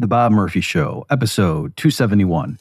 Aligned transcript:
The 0.00 0.06
Bob 0.06 0.30
Murphy 0.30 0.60
Show, 0.60 1.04
episode 1.10 1.76
271. 1.76 2.56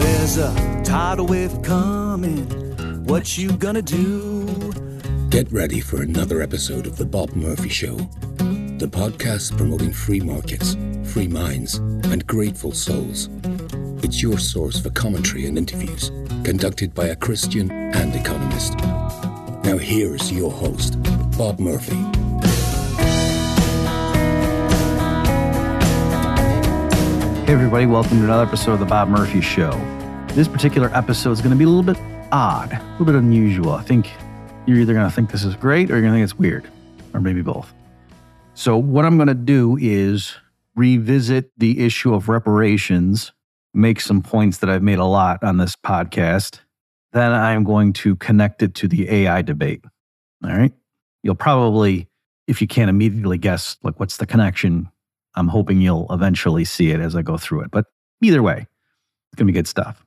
There's 0.00 0.38
a 0.38 0.82
tidal 0.84 1.26
wave 1.26 1.62
coming. 1.62 2.46
What 3.04 3.38
you 3.38 3.52
gonna 3.52 3.80
do? 3.80 4.72
Get 5.28 5.52
ready 5.52 5.78
for 5.78 6.02
another 6.02 6.42
episode 6.42 6.88
of 6.88 6.96
The 6.96 7.06
Bob 7.06 7.36
Murphy 7.36 7.68
Show, 7.68 7.96
the 8.80 8.88
podcast 8.88 9.54
promoting 9.58 9.92
free 9.92 10.20
markets, 10.20 10.74
free 11.04 11.28
minds, 11.28 11.74
and 11.74 12.26
grateful 12.26 12.72
souls. 12.72 13.28
It's 14.02 14.22
your 14.22 14.38
source 14.38 14.80
for 14.80 14.88
commentary 14.88 15.44
and 15.44 15.58
interviews 15.58 16.10
conducted 16.44 16.94
by 16.94 17.08
a 17.08 17.16
Christian 17.16 17.70
and 17.70 18.14
economist. 18.14 18.78
Now, 19.64 19.76
here's 19.76 20.32
your 20.32 20.50
host, 20.50 20.96
Bob 21.36 21.60
Murphy. 21.60 21.94
Hey, 27.44 27.52
everybody, 27.52 27.84
welcome 27.84 28.16
to 28.16 28.24
another 28.24 28.44
episode 28.44 28.72
of 28.72 28.80
The 28.80 28.86
Bob 28.86 29.08
Murphy 29.08 29.42
Show. 29.42 29.72
This 30.28 30.48
particular 30.48 30.90
episode 30.94 31.32
is 31.32 31.42
going 31.42 31.52
to 31.52 31.58
be 31.58 31.64
a 31.64 31.68
little 31.68 31.82
bit 31.82 31.98
odd, 32.32 32.72
a 32.72 32.90
little 32.92 33.04
bit 33.04 33.14
unusual. 33.16 33.72
I 33.72 33.82
think 33.82 34.10
you're 34.64 34.78
either 34.78 34.94
going 34.94 35.06
to 35.06 35.14
think 35.14 35.30
this 35.30 35.44
is 35.44 35.54
great 35.54 35.90
or 35.90 35.96
you're 35.96 36.02
going 36.02 36.14
to 36.14 36.18
think 36.18 36.24
it's 36.24 36.38
weird, 36.38 36.66
or 37.12 37.20
maybe 37.20 37.42
both. 37.42 37.74
So, 38.60 38.76
what 38.76 39.06
I'm 39.06 39.16
going 39.16 39.28
to 39.28 39.34
do 39.34 39.78
is 39.80 40.36
revisit 40.76 41.50
the 41.56 41.80
issue 41.80 42.12
of 42.12 42.28
reparations, 42.28 43.32
make 43.72 44.02
some 44.02 44.20
points 44.20 44.58
that 44.58 44.68
I've 44.68 44.82
made 44.82 44.98
a 44.98 45.06
lot 45.06 45.42
on 45.42 45.56
this 45.56 45.74
podcast. 45.76 46.60
Then 47.14 47.32
I'm 47.32 47.64
going 47.64 47.94
to 47.94 48.16
connect 48.16 48.62
it 48.62 48.74
to 48.74 48.86
the 48.86 49.10
AI 49.10 49.40
debate. 49.40 49.82
All 50.44 50.50
right. 50.50 50.74
You'll 51.22 51.36
probably, 51.36 52.10
if 52.46 52.60
you 52.60 52.66
can't 52.66 52.90
immediately 52.90 53.38
guess, 53.38 53.78
like, 53.82 53.98
what's 53.98 54.18
the 54.18 54.26
connection? 54.26 54.90
I'm 55.36 55.48
hoping 55.48 55.80
you'll 55.80 56.06
eventually 56.10 56.66
see 56.66 56.90
it 56.90 57.00
as 57.00 57.16
I 57.16 57.22
go 57.22 57.38
through 57.38 57.62
it. 57.62 57.70
But 57.70 57.86
either 58.20 58.42
way, 58.42 58.58
it's 58.58 59.36
going 59.36 59.46
to 59.46 59.52
be 59.54 59.58
good 59.58 59.68
stuff. 59.68 60.04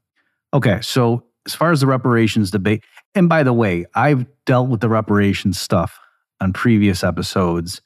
Okay. 0.53 0.79
So, 0.81 1.23
as 1.47 1.55
far 1.55 1.71
as 1.71 1.81
the 1.81 1.87
reparations 1.87 2.51
debate, 2.51 2.83
and 3.15 3.27
by 3.27 3.41
the 3.41 3.51
way, 3.51 3.87
I've 3.95 4.27
dealt 4.45 4.69
with 4.69 4.81
the 4.81 4.89
reparations 4.89 5.59
stuff 5.59 5.99
on 6.39 6.53
previous 6.53 7.03
episodes. 7.03 7.81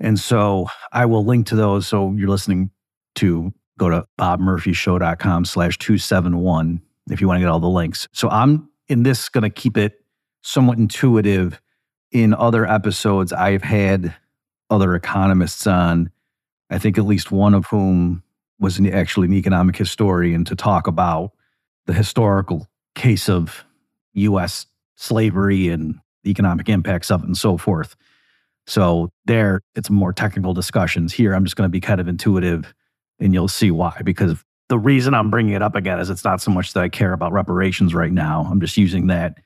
And 0.00 0.18
so 0.18 0.68
I 0.92 1.06
will 1.06 1.24
link 1.24 1.46
to 1.48 1.56
those. 1.56 1.86
So 1.86 2.12
you're 2.12 2.28
listening 2.28 2.70
to 3.16 3.52
go 3.78 3.88
to 3.88 4.06
bobmurphyshow.com 4.18 5.44
slash 5.44 5.78
271 5.78 6.80
if 7.10 7.20
you 7.20 7.28
want 7.28 7.38
to 7.38 7.40
get 7.40 7.48
all 7.48 7.60
the 7.60 7.68
links. 7.68 8.08
So 8.12 8.28
I'm 8.28 8.68
in 8.88 9.02
this 9.02 9.28
going 9.28 9.42
to 9.42 9.50
keep 9.50 9.76
it 9.76 10.04
somewhat 10.42 10.78
intuitive. 10.78 11.60
In 12.12 12.34
other 12.34 12.66
episodes, 12.66 13.32
I've 13.32 13.62
had 13.62 14.14
other 14.70 14.94
economists 14.94 15.66
on, 15.66 16.10
I 16.70 16.78
think 16.78 16.96
at 16.98 17.04
least 17.04 17.32
one 17.32 17.54
of 17.54 17.66
whom 17.66 18.22
was 18.58 18.78
an, 18.78 18.86
actually 18.92 19.26
an 19.26 19.34
economic 19.34 19.76
historian 19.76 20.44
to 20.44 20.54
talk 20.54 20.86
about 20.86 21.32
the 21.86 21.92
historical 21.92 22.68
case 22.94 23.28
of 23.28 23.64
US 24.14 24.66
slavery 24.96 25.68
and 25.68 25.98
the 26.22 26.30
economic 26.30 26.68
impacts 26.68 27.10
of 27.10 27.22
it 27.22 27.26
and 27.26 27.36
so 27.36 27.56
forth. 27.56 27.96
So 28.66 29.10
there, 29.26 29.60
it's 29.74 29.90
more 29.90 30.12
technical 30.12 30.54
discussions. 30.54 31.12
Here, 31.12 31.34
I'm 31.34 31.44
just 31.44 31.56
going 31.56 31.68
to 31.68 31.72
be 31.72 31.80
kind 31.80 32.00
of 32.00 32.08
intuitive, 32.08 32.72
and 33.20 33.34
you'll 33.34 33.48
see 33.48 33.70
why. 33.70 34.00
Because 34.04 34.42
the 34.68 34.78
reason 34.78 35.14
I'm 35.14 35.30
bringing 35.30 35.54
it 35.54 35.62
up 35.62 35.74
again 35.74 36.00
is 36.00 36.10
it's 36.10 36.24
not 36.24 36.40
so 36.40 36.50
much 36.50 36.72
that 36.72 36.82
I 36.82 36.88
care 36.88 37.12
about 37.12 37.32
reparations 37.32 37.94
right 37.94 38.12
now. 38.12 38.48
I'm 38.50 38.60
just 38.60 38.76
using 38.76 39.08
that 39.08 39.38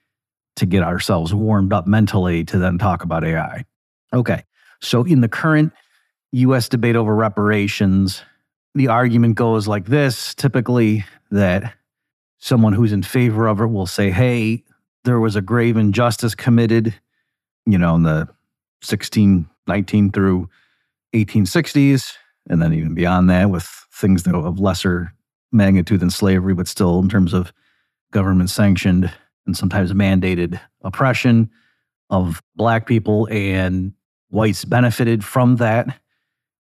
to 0.56 0.66
get 0.66 0.82
ourselves 0.82 1.34
warmed 1.34 1.72
up 1.72 1.86
mentally 1.86 2.44
to 2.44 2.58
then 2.58 2.78
talk 2.78 3.02
about 3.02 3.24
AI. 3.24 3.64
Okay. 4.12 4.44
So 4.80 5.02
in 5.04 5.20
the 5.20 5.28
current 5.28 5.72
US 6.32 6.68
debate 6.68 6.96
over 6.96 7.14
reparations, 7.14 8.22
the 8.74 8.88
argument 8.88 9.34
goes 9.36 9.66
like 9.66 9.86
this 9.86 10.34
typically 10.34 11.04
that 11.30 11.74
someone 12.38 12.72
who's 12.72 12.92
in 12.92 13.02
favor 13.02 13.48
of 13.48 13.60
it 13.60 13.66
will 13.66 13.86
say, 13.86 14.10
hey, 14.10 14.64
there 15.04 15.20
was 15.20 15.36
a 15.36 15.42
grave 15.42 15.76
injustice 15.76 16.34
committed, 16.34 16.94
you 17.66 17.78
know, 17.78 17.94
in 17.94 18.02
the 18.02 18.28
1619 18.82 20.12
through 20.12 20.48
1860s, 21.14 22.12
and 22.48 22.62
then 22.62 22.72
even 22.72 22.94
beyond 22.94 23.28
that 23.30 23.50
with 23.50 23.64
things 23.92 24.22
that 24.24 24.34
of 24.34 24.60
lesser 24.60 25.12
magnitude 25.52 26.00
than 26.00 26.10
slavery, 26.10 26.54
but 26.54 26.68
still 26.68 26.98
in 26.98 27.08
terms 27.08 27.32
of 27.32 27.52
government 28.12 28.50
sanctioned 28.50 29.12
and 29.46 29.56
sometimes 29.56 29.92
mandated 29.92 30.60
oppression 30.82 31.50
of 32.10 32.42
black 32.54 32.86
people 32.86 33.28
and 33.30 33.92
whites 34.30 34.64
benefited 34.64 35.24
from 35.24 35.56
that. 35.56 36.00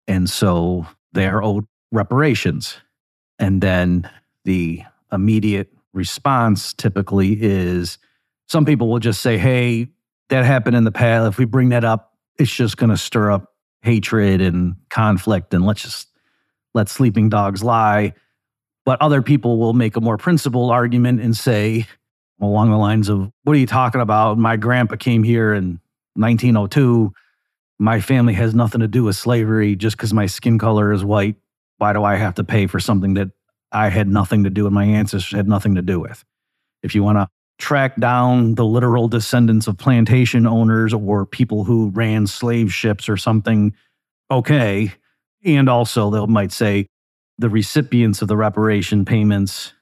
And 0.06 0.30
so 0.30 0.86
they 1.12 1.26
are 1.26 1.42
owed 1.42 1.66
reparations. 1.92 2.76
And 3.38 3.60
then 3.60 4.08
the 4.44 4.82
immediate 5.12 5.72
response 5.92 6.72
typically 6.72 7.42
is 7.42 7.98
some 8.48 8.64
people 8.64 8.88
will 8.88 8.98
just 8.98 9.20
say, 9.20 9.38
hey, 9.38 9.88
that 10.28 10.44
happened 10.44 10.76
in 10.76 10.84
the 10.84 10.92
past. 10.92 11.28
If 11.28 11.38
we 11.38 11.44
bring 11.44 11.70
that 11.70 11.84
up, 11.84 12.12
it's 12.38 12.52
just 12.52 12.76
going 12.76 12.90
to 12.90 12.96
stir 12.96 13.30
up 13.30 13.52
hatred 13.82 14.40
and 14.40 14.76
conflict, 14.90 15.54
and 15.54 15.64
let's 15.64 15.82
just 15.82 16.08
let 16.74 16.88
sleeping 16.88 17.28
dogs 17.28 17.62
lie. 17.62 18.14
But 18.84 19.00
other 19.00 19.22
people 19.22 19.58
will 19.58 19.72
make 19.72 19.96
a 19.96 20.00
more 20.00 20.16
principled 20.16 20.70
argument 20.70 21.20
and 21.20 21.36
say, 21.36 21.86
along 22.40 22.70
the 22.70 22.76
lines 22.76 23.08
of, 23.08 23.30
What 23.44 23.54
are 23.54 23.58
you 23.58 23.66
talking 23.66 24.00
about? 24.00 24.38
My 24.38 24.56
grandpa 24.56 24.96
came 24.96 25.22
here 25.22 25.54
in 25.54 25.80
1902. 26.14 27.12
My 27.78 28.00
family 28.00 28.34
has 28.34 28.54
nothing 28.54 28.80
to 28.80 28.88
do 28.88 29.04
with 29.04 29.16
slavery 29.16 29.76
just 29.76 29.96
because 29.96 30.14
my 30.14 30.26
skin 30.26 30.58
color 30.58 30.92
is 30.92 31.04
white. 31.04 31.36
Why 31.78 31.92
do 31.92 32.04
I 32.04 32.16
have 32.16 32.34
to 32.36 32.44
pay 32.44 32.66
for 32.66 32.80
something 32.80 33.14
that 33.14 33.28
I 33.70 33.88
had 33.88 34.08
nothing 34.08 34.44
to 34.44 34.50
do 34.50 34.64
with, 34.64 34.72
my 34.72 34.84
ancestors 34.84 35.36
had 35.36 35.48
nothing 35.48 35.74
to 35.74 35.82
do 35.82 36.00
with? 36.00 36.24
If 36.82 36.94
you 36.94 37.02
want 37.02 37.18
to 37.18 37.28
track 37.58 37.96
down 37.96 38.54
the 38.54 38.64
literal 38.64 39.08
descendants 39.08 39.66
of 39.66 39.78
plantation 39.78 40.46
owners 40.46 40.92
or 40.92 41.24
people 41.24 41.64
who 41.64 41.90
ran 41.90 42.26
slave 42.26 42.72
ships 42.72 43.08
or 43.08 43.16
something, 43.16 43.74
okay. 44.30 44.92
And 45.44 45.68
also, 45.68 46.10
they 46.10 46.24
might 46.26 46.52
say 46.52 46.86
the 47.38 47.48
recipients 47.48 48.22
of 48.22 48.28
the 48.28 48.36
reparation 48.36 49.04
payments, 49.04 49.72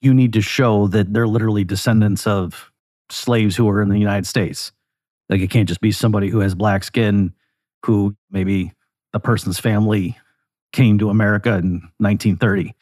you 0.00 0.14
need 0.14 0.32
to 0.34 0.40
show 0.40 0.86
that 0.88 1.12
they're 1.12 1.26
literally 1.26 1.64
descendants 1.64 2.26
of 2.26 2.70
slaves 3.10 3.56
who 3.56 3.64
were 3.64 3.82
in 3.82 3.88
the 3.88 3.98
United 3.98 4.26
States. 4.26 4.72
Like 5.28 5.40
it 5.40 5.50
can't 5.50 5.68
just 5.68 5.80
be 5.80 5.92
somebody 5.92 6.28
who 6.28 6.40
has 6.40 6.54
black 6.54 6.84
skin 6.84 7.32
who 7.84 8.16
maybe 8.30 8.72
the 9.12 9.20
person's 9.20 9.58
family 9.58 10.16
came 10.72 10.98
to 10.98 11.10
America 11.10 11.50
in 11.50 11.90
1930. 11.98 12.74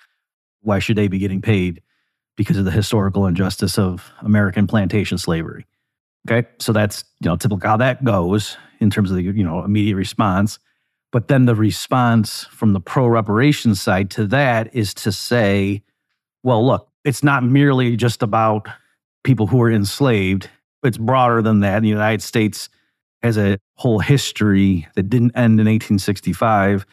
Why 0.62 0.78
should 0.78 0.96
they 0.96 1.08
be 1.08 1.18
getting 1.18 1.40
paid 1.40 1.82
because 2.36 2.56
of 2.56 2.64
the 2.64 2.70
historical 2.70 3.26
injustice 3.26 3.78
of 3.78 4.12
American 4.20 4.66
plantation 4.66 5.18
slavery. 5.18 5.66
Okay, 6.28 6.46
so 6.58 6.72
that's 6.72 7.04
you 7.20 7.28
know 7.28 7.36
typical 7.36 7.68
how 7.68 7.76
that 7.76 8.04
goes 8.04 8.56
in 8.80 8.90
terms 8.90 9.10
of 9.10 9.16
the 9.16 9.22
you 9.22 9.44
know 9.44 9.64
immediate 9.64 9.96
response. 9.96 10.58
But 11.12 11.28
then 11.28 11.46
the 11.46 11.54
response 11.54 12.44
from 12.44 12.72
the 12.72 12.80
pro 12.80 13.06
reparations 13.06 13.80
side 13.80 14.10
to 14.12 14.26
that 14.26 14.74
is 14.74 14.92
to 14.94 15.12
say, 15.12 15.82
well, 16.42 16.66
look, 16.66 16.88
it's 17.04 17.22
not 17.22 17.44
merely 17.44 17.96
just 17.96 18.22
about 18.22 18.68
people 19.24 19.46
who 19.46 19.62
are 19.62 19.70
enslaved. 19.70 20.50
It's 20.82 20.98
broader 20.98 21.42
than 21.42 21.60
that. 21.60 21.80
The 21.80 21.88
United 21.88 22.22
States 22.22 22.68
has 23.22 23.38
a 23.38 23.58
whole 23.74 23.98
history 23.98 24.86
that 24.94 25.04
didn't 25.04 25.36
end 25.36 25.60
in 25.60 25.66
1865 25.66 26.84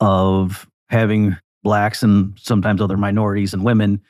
of 0.00 0.68
having 0.88 1.36
blacks 1.62 2.02
and 2.02 2.38
sometimes 2.40 2.80
other 2.80 2.96
minorities 2.96 3.52
and 3.52 3.64
women 3.64 4.00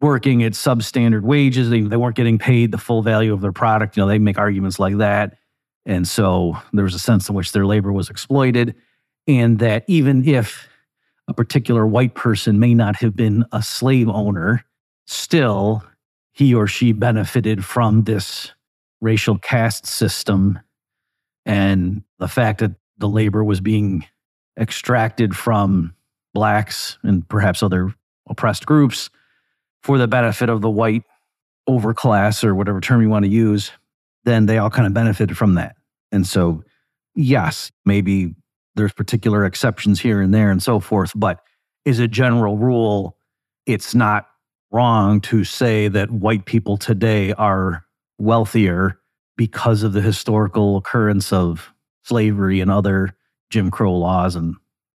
working 0.00 0.42
at 0.42 0.52
substandard 0.52 1.22
wages. 1.22 1.70
They, 1.70 1.80
they 1.80 1.96
weren't 1.96 2.16
getting 2.16 2.38
paid 2.38 2.70
the 2.70 2.78
full 2.78 3.02
value 3.02 3.32
of 3.32 3.40
their 3.40 3.52
product. 3.52 3.96
You 3.96 4.02
know, 4.02 4.08
they 4.08 4.18
make 4.18 4.38
arguments 4.38 4.78
like 4.78 4.98
that. 4.98 5.38
And 5.86 6.06
so 6.06 6.56
there 6.72 6.84
was 6.84 6.94
a 6.94 6.98
sense 6.98 7.28
in 7.28 7.34
which 7.34 7.52
their 7.52 7.66
labor 7.66 7.92
was 7.92 8.10
exploited. 8.10 8.74
And 9.26 9.58
that 9.58 9.84
even 9.86 10.26
if 10.26 10.68
a 11.26 11.34
particular 11.34 11.86
white 11.86 12.14
person 12.14 12.58
may 12.58 12.74
not 12.74 12.96
have 12.96 13.16
been 13.16 13.44
a 13.52 13.62
slave 13.62 14.08
owner, 14.08 14.64
still 15.06 15.82
he 16.32 16.54
or 16.54 16.66
she 16.66 16.92
benefited 16.92 17.64
from 17.64 18.04
this 18.04 18.52
racial 19.00 19.38
caste 19.38 19.86
system 19.86 20.58
and 21.44 22.02
the 22.18 22.28
fact 22.28 22.60
that 22.60 22.72
the 22.98 23.08
labor 23.08 23.42
was 23.42 23.60
being 23.60 24.04
extracted 24.58 25.36
from 25.36 25.94
blacks 26.34 26.98
and 27.02 27.26
perhaps 27.28 27.62
other 27.62 27.94
oppressed 28.28 28.66
groups 28.66 29.10
for 29.82 29.98
the 29.98 30.08
benefit 30.08 30.48
of 30.48 30.60
the 30.60 30.70
white 30.70 31.02
overclass 31.68 32.44
or 32.44 32.54
whatever 32.54 32.80
term 32.80 33.02
you 33.02 33.08
want 33.08 33.24
to 33.24 33.30
use, 33.30 33.70
then 34.24 34.46
they 34.46 34.58
all 34.58 34.70
kind 34.70 34.86
of 34.86 34.94
benefited 34.94 35.36
from 35.36 35.54
that. 35.54 35.76
And 36.12 36.26
so, 36.26 36.62
yes, 37.14 37.70
maybe 37.84 38.34
there's 38.74 38.92
particular 38.92 39.44
exceptions 39.44 40.00
here 40.00 40.20
and 40.20 40.32
there 40.32 40.50
and 40.50 40.62
so 40.62 40.80
forth, 40.80 41.12
but 41.14 41.40
as 41.86 41.98
a 41.98 42.08
general 42.08 42.56
rule, 42.56 43.16
it's 43.66 43.94
not 43.94 44.26
wrong 44.70 45.20
to 45.22 45.44
say 45.44 45.88
that 45.88 46.10
white 46.10 46.44
people 46.44 46.76
today 46.76 47.32
are 47.34 47.84
wealthier 48.18 48.98
because 49.36 49.82
of 49.82 49.92
the 49.92 50.02
historical 50.02 50.76
occurrence 50.76 51.32
of 51.32 51.72
slavery 52.04 52.60
and 52.60 52.70
other 52.70 53.14
Jim 53.50 53.70
Crow 53.70 53.94
laws 53.94 54.34
and 54.36 54.54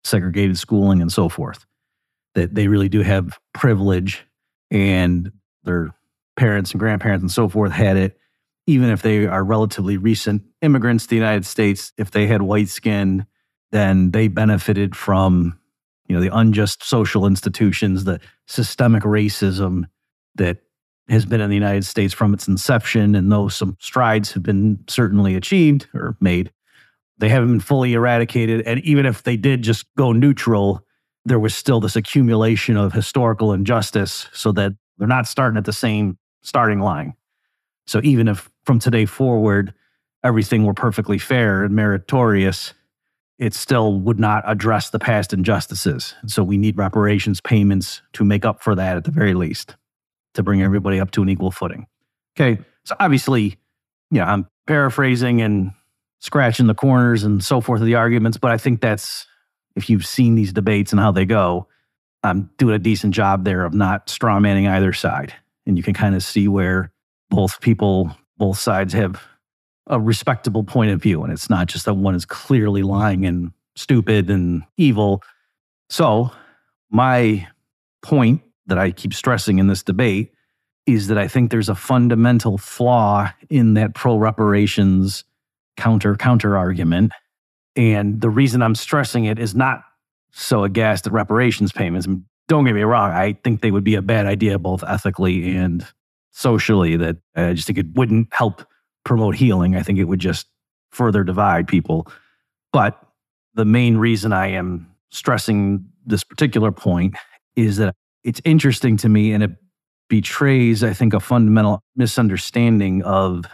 segregated 0.04 0.58
schooling 0.58 1.02
and 1.02 1.12
so 1.12 1.28
forth. 1.28 1.66
That 2.34 2.54
they 2.54 2.68
really 2.68 2.88
do 2.88 3.02
have 3.02 3.38
privilege 3.52 4.24
and 4.70 5.32
their 5.64 5.94
parents 6.36 6.72
and 6.72 6.80
grandparents 6.80 7.22
and 7.22 7.30
so 7.30 7.48
forth 7.48 7.72
had 7.72 7.96
it, 7.96 8.18
even 8.66 8.90
if 8.90 9.02
they 9.02 9.26
are 9.26 9.42
relatively 9.42 9.96
recent 9.96 10.42
immigrants 10.62 11.04
to 11.04 11.10
the 11.10 11.16
United 11.16 11.46
States, 11.46 11.92
if 11.96 12.10
they 12.10 12.26
had 12.26 12.42
white 12.42 12.68
skin, 12.68 13.26
then 13.72 14.10
they 14.10 14.28
benefited 14.28 14.94
from 14.94 15.58
you 16.06 16.14
know 16.14 16.22
the 16.22 16.34
unjust 16.34 16.82
social 16.82 17.26
institutions, 17.26 18.04
the 18.04 18.20
systemic 18.46 19.02
racism 19.02 19.84
that 20.36 20.58
has 21.08 21.24
been 21.24 21.40
in 21.40 21.48
the 21.48 21.56
United 21.56 21.84
States 21.84 22.12
from 22.12 22.34
its 22.34 22.48
inception, 22.48 23.14
and 23.14 23.32
though 23.32 23.48
some 23.48 23.76
strides 23.80 24.32
have 24.32 24.42
been 24.42 24.84
certainly 24.88 25.34
achieved 25.34 25.88
or 25.94 26.16
made, 26.20 26.52
they 27.18 27.28
haven't 27.28 27.48
been 27.48 27.60
fully 27.60 27.94
eradicated. 27.94 28.62
And 28.66 28.80
even 28.80 29.06
if 29.06 29.22
they 29.22 29.36
did 29.36 29.62
just 29.62 29.86
go 29.96 30.12
neutral, 30.12 30.84
there 31.28 31.38
was 31.38 31.54
still 31.54 31.80
this 31.80 31.96
accumulation 31.96 32.76
of 32.76 32.92
historical 32.92 33.52
injustice 33.52 34.28
so 34.32 34.52
that 34.52 34.72
they're 34.96 35.06
not 35.06 35.26
starting 35.26 35.58
at 35.58 35.64
the 35.64 35.72
same 35.72 36.18
starting 36.42 36.80
line. 36.80 37.14
So 37.86 38.00
even 38.02 38.28
if 38.28 38.50
from 38.64 38.78
today 38.78 39.06
forward, 39.06 39.74
everything 40.24 40.64
were 40.64 40.74
perfectly 40.74 41.18
fair 41.18 41.64
and 41.64 41.74
meritorious, 41.74 42.74
it 43.38 43.54
still 43.54 44.00
would 44.00 44.18
not 44.18 44.42
address 44.46 44.90
the 44.90 44.98
past 44.98 45.32
injustices. 45.32 46.14
And 46.22 46.30
so 46.30 46.42
we 46.42 46.56
need 46.56 46.76
reparations 46.76 47.40
payments 47.40 48.02
to 48.14 48.24
make 48.24 48.44
up 48.44 48.62
for 48.62 48.74
that 48.74 48.96
at 48.96 49.04
the 49.04 49.10
very 49.10 49.34
least, 49.34 49.76
to 50.34 50.42
bring 50.42 50.62
everybody 50.62 50.98
up 50.98 51.10
to 51.12 51.22
an 51.22 51.28
equal 51.28 51.50
footing. 51.50 51.86
Okay. 52.36 52.60
So 52.84 52.96
obviously, 52.98 53.58
yeah, 54.10 54.30
I'm 54.30 54.48
paraphrasing 54.66 55.40
and 55.40 55.72
scratching 56.20 56.66
the 56.66 56.74
corners 56.74 57.22
and 57.22 57.44
so 57.44 57.60
forth 57.60 57.80
of 57.80 57.86
the 57.86 57.94
arguments, 57.94 58.38
but 58.38 58.50
I 58.50 58.58
think 58.58 58.80
that's 58.80 59.26
if 59.78 59.88
you've 59.88 60.04
seen 60.04 60.34
these 60.34 60.52
debates 60.52 60.92
and 60.92 61.00
how 61.00 61.12
they 61.12 61.24
go, 61.24 61.68
I'm 62.24 62.50
doing 62.58 62.74
a 62.74 62.80
decent 62.80 63.14
job 63.14 63.44
there 63.44 63.64
of 63.64 63.72
not 63.72 64.08
strawmanning 64.08 64.68
either 64.68 64.92
side. 64.92 65.32
And 65.66 65.76
you 65.76 65.82
can 65.82 65.94
kind 65.94 66.14
of 66.14 66.22
see 66.22 66.48
where 66.48 66.90
both 67.30 67.60
people, 67.60 68.14
both 68.36 68.58
sides 68.58 68.92
have 68.92 69.22
a 69.86 70.00
respectable 70.00 70.64
point 70.64 70.90
of 70.90 71.00
view. 71.00 71.22
And 71.22 71.32
it's 71.32 71.48
not 71.48 71.68
just 71.68 71.84
that 71.84 71.94
one 71.94 72.16
is 72.16 72.26
clearly 72.26 72.82
lying 72.82 73.24
and 73.24 73.52
stupid 73.76 74.30
and 74.30 74.64
evil. 74.76 75.22
So, 75.88 76.32
my 76.90 77.46
point 78.02 78.42
that 78.66 78.78
I 78.78 78.90
keep 78.90 79.14
stressing 79.14 79.58
in 79.58 79.68
this 79.68 79.82
debate 79.82 80.32
is 80.86 81.06
that 81.08 81.18
I 81.18 81.28
think 81.28 81.50
there's 81.50 81.68
a 81.68 81.74
fundamental 81.74 82.58
flaw 82.58 83.30
in 83.48 83.74
that 83.74 83.94
pro 83.94 84.16
reparations 84.16 85.24
counter 85.76 86.16
counter 86.16 86.56
argument. 86.56 87.12
And 87.78 88.20
the 88.20 88.28
reason 88.28 88.60
I'm 88.60 88.74
stressing 88.74 89.24
it 89.24 89.38
is 89.38 89.54
not 89.54 89.84
so 90.32 90.64
aghast 90.64 91.06
at 91.06 91.12
reparations 91.12 91.70
payments. 91.70 92.08
I 92.08 92.10
mean, 92.10 92.24
don't 92.48 92.64
get 92.64 92.74
me 92.74 92.82
wrong, 92.82 93.12
I 93.12 93.34
think 93.44 93.60
they 93.60 93.70
would 93.70 93.84
be 93.84 93.94
a 93.94 94.02
bad 94.02 94.26
idea 94.26 94.58
both 94.58 94.82
ethically 94.82 95.54
and 95.56 95.86
socially. 96.32 96.96
That 96.96 97.18
I 97.36 97.52
just 97.52 97.68
think 97.68 97.78
it 97.78 97.86
wouldn't 97.94 98.28
help 98.32 98.66
promote 99.04 99.36
healing. 99.36 99.76
I 99.76 99.82
think 99.82 99.98
it 100.00 100.04
would 100.04 100.18
just 100.18 100.48
further 100.90 101.22
divide 101.22 101.68
people. 101.68 102.10
But 102.72 103.00
the 103.54 103.64
main 103.64 103.96
reason 103.96 104.32
I 104.32 104.48
am 104.48 104.90
stressing 105.10 105.84
this 106.04 106.24
particular 106.24 106.72
point 106.72 107.14
is 107.54 107.76
that 107.76 107.94
it's 108.24 108.40
interesting 108.44 108.96
to 108.98 109.08
me 109.08 109.32
and 109.32 109.44
it 109.44 109.52
betrays, 110.08 110.82
I 110.82 110.94
think, 110.94 111.14
a 111.14 111.20
fundamental 111.20 111.80
misunderstanding 111.94 113.02
of 113.02 113.44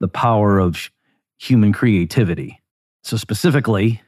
the 0.00 0.08
power 0.08 0.58
of 0.58 0.90
human 1.38 1.72
creativity. 1.72 2.60
So, 3.06 3.16
specifically, 3.16 4.02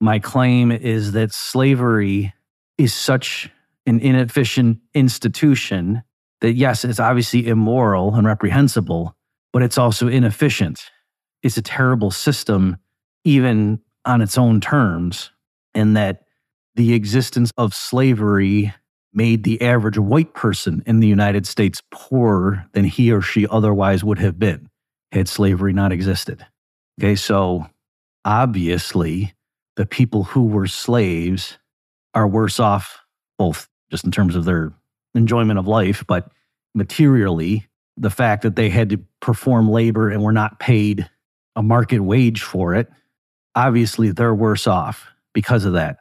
my 0.00 0.18
claim 0.18 0.72
is 0.72 1.12
that 1.12 1.34
slavery 1.34 2.32
is 2.78 2.94
such 2.94 3.50
an 3.84 4.00
inefficient 4.00 4.78
institution 4.94 6.02
that, 6.40 6.54
yes, 6.54 6.82
it's 6.82 6.98
obviously 6.98 7.46
immoral 7.46 8.14
and 8.14 8.26
reprehensible, 8.26 9.14
but 9.52 9.62
it's 9.62 9.76
also 9.76 10.08
inefficient. 10.08 10.80
It's 11.42 11.58
a 11.58 11.62
terrible 11.62 12.10
system, 12.10 12.78
even 13.22 13.80
on 14.06 14.22
its 14.22 14.38
own 14.38 14.62
terms, 14.62 15.30
and 15.74 15.94
that 15.98 16.22
the 16.74 16.94
existence 16.94 17.50
of 17.58 17.74
slavery 17.74 18.72
made 19.12 19.44
the 19.44 19.60
average 19.60 19.98
white 19.98 20.32
person 20.32 20.82
in 20.86 21.00
the 21.00 21.06
United 21.06 21.46
States 21.46 21.82
poorer 21.90 22.64
than 22.72 22.86
he 22.86 23.12
or 23.12 23.20
she 23.20 23.46
otherwise 23.46 24.02
would 24.02 24.20
have 24.20 24.38
been 24.38 24.70
had 25.12 25.28
slavery 25.28 25.74
not 25.74 25.92
existed. 25.92 26.46
Okay, 26.98 27.14
so 27.14 27.66
obviously, 28.28 29.32
the 29.76 29.86
people 29.86 30.22
who 30.22 30.44
were 30.44 30.66
slaves 30.66 31.56
are 32.12 32.28
worse 32.28 32.60
off, 32.60 33.00
both 33.38 33.68
just 33.90 34.04
in 34.04 34.10
terms 34.10 34.36
of 34.36 34.44
their 34.44 34.72
enjoyment 35.14 35.58
of 35.58 35.66
life, 35.66 36.04
but 36.06 36.30
materially, 36.74 37.66
the 37.96 38.10
fact 38.10 38.42
that 38.42 38.54
they 38.54 38.68
had 38.68 38.90
to 38.90 39.00
perform 39.20 39.70
labor 39.70 40.10
and 40.10 40.22
were 40.22 40.32
not 40.32 40.60
paid 40.60 41.08
a 41.56 41.62
market 41.62 42.00
wage 42.00 42.42
for 42.42 42.74
it, 42.74 42.88
obviously 43.54 44.12
they're 44.12 44.34
worse 44.34 44.66
off 44.66 45.06
because 45.32 45.64
of 45.64 45.72
that. 45.72 45.96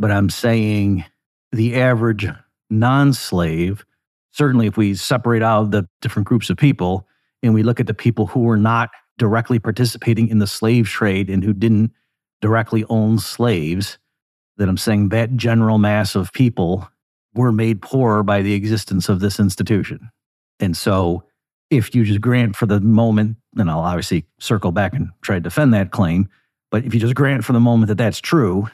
But 0.00 0.10
I'm 0.10 0.30
saying 0.30 1.04
the 1.52 1.76
average 1.76 2.26
non 2.70 3.12
slave, 3.12 3.84
certainly 4.32 4.66
if 4.66 4.76
we 4.76 4.94
separate 4.94 5.44
out 5.44 5.70
the 5.70 5.88
different 6.02 6.26
groups 6.26 6.50
of 6.50 6.56
people 6.56 7.06
and 7.40 7.54
we 7.54 7.62
look 7.62 7.78
at 7.78 7.86
the 7.86 7.94
people 7.94 8.26
who 8.26 8.40
were 8.40 8.56
not 8.56 8.90
directly 9.18 9.58
participating 9.58 10.28
in 10.28 10.38
the 10.38 10.46
slave 10.46 10.88
trade 10.88 11.28
and 11.28 11.44
who 11.44 11.52
didn't 11.52 11.92
directly 12.40 12.84
own 12.88 13.18
slaves, 13.18 13.98
that 14.56 14.68
I'm 14.68 14.76
saying 14.76 15.10
that 15.10 15.36
general 15.36 15.78
mass 15.78 16.14
of 16.14 16.32
people 16.32 16.88
were 17.34 17.52
made 17.52 17.82
poorer 17.82 18.22
by 18.22 18.42
the 18.42 18.54
existence 18.54 19.08
of 19.08 19.20
this 19.20 19.38
institution. 19.38 20.10
And 20.60 20.76
so, 20.76 21.24
if 21.70 21.94
you 21.94 22.04
just 22.04 22.20
grant 22.20 22.56
for 22.56 22.66
the 22.66 22.80
moment, 22.80 23.36
and 23.56 23.70
I'll 23.70 23.80
obviously 23.80 24.24
circle 24.40 24.72
back 24.72 24.94
and 24.94 25.10
try 25.20 25.36
to 25.36 25.40
defend 25.40 25.74
that 25.74 25.90
claim, 25.90 26.28
but 26.70 26.84
if 26.84 26.94
you 26.94 27.00
just 27.00 27.14
grant 27.14 27.44
for 27.44 27.52
the 27.52 27.60
moment 27.60 27.88
that 27.88 27.98
that's 27.98 28.20
true, 28.20 28.68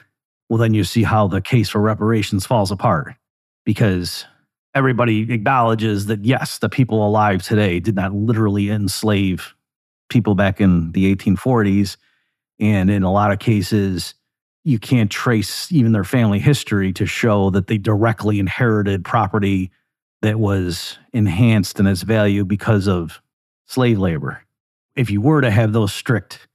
well, 0.49 0.59
then 0.59 0.73
you 0.73 0.83
see 0.83 1.03
how 1.03 1.27
the 1.27 1.41
case 1.41 1.69
for 1.69 1.81
reparations 1.81 2.45
falls 2.45 2.71
apart 2.71 3.15
because 3.65 4.25
everybody 4.73 5.33
acknowledges 5.33 6.05
that, 6.05 6.23
yes, 6.23 6.59
the 6.59 6.69
people 6.69 7.05
alive 7.05 7.41
today 7.41 7.79
did 7.79 7.95
not 7.95 8.13
literally 8.13 8.69
enslave 8.69 9.54
people 10.09 10.35
back 10.35 10.61
in 10.61 10.91
the 10.91 11.15
1840s. 11.15 11.97
And 12.59 12.89
in 12.89 13.03
a 13.03 13.11
lot 13.11 13.31
of 13.31 13.39
cases, 13.39 14.13
you 14.63 14.79
can't 14.79 15.11
trace 15.11 15.71
even 15.71 15.91
their 15.91 16.03
family 16.03 16.39
history 16.39 16.91
to 16.93 17.05
show 17.05 17.49
that 17.51 17.67
they 17.67 17.77
directly 17.77 18.39
inherited 18.39 19.05
property 19.05 19.71
that 20.21 20.39
was 20.39 20.97
enhanced 21.13 21.79
in 21.79 21.85
its 21.85 22.01
value 22.01 22.43
because 22.43 22.87
of 22.87 23.21
slave 23.67 23.99
labor. 23.99 24.41
If 24.95 25.11
you 25.11 25.21
were 25.21 25.41
to 25.41 25.51
have 25.51 25.73
those 25.73 25.93
strict 25.93 26.47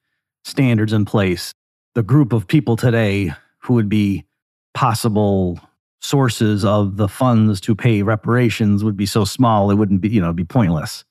standards 0.45 0.93
in 0.93 1.05
place, 1.05 1.55
the 1.95 2.03
group 2.03 2.33
of 2.33 2.49
people 2.49 2.77
today 2.77 3.33
who 3.59 3.75
would 3.75 3.89
be 3.89 4.25
possible 4.75 5.61
sources 6.01 6.65
of 6.65 6.97
the 6.97 7.09
funds 7.09 7.61
to 7.61 7.75
pay 7.75 8.03
reparations 8.03 8.83
would 8.83 8.97
be 8.97 9.07
so 9.07 9.25
small 9.25 9.71
it 9.71 9.75
wouldn't 9.75 10.01
be, 10.01 10.09
you 10.09 10.21
know, 10.21 10.33
be 10.33 10.45
pointless. 10.45 11.05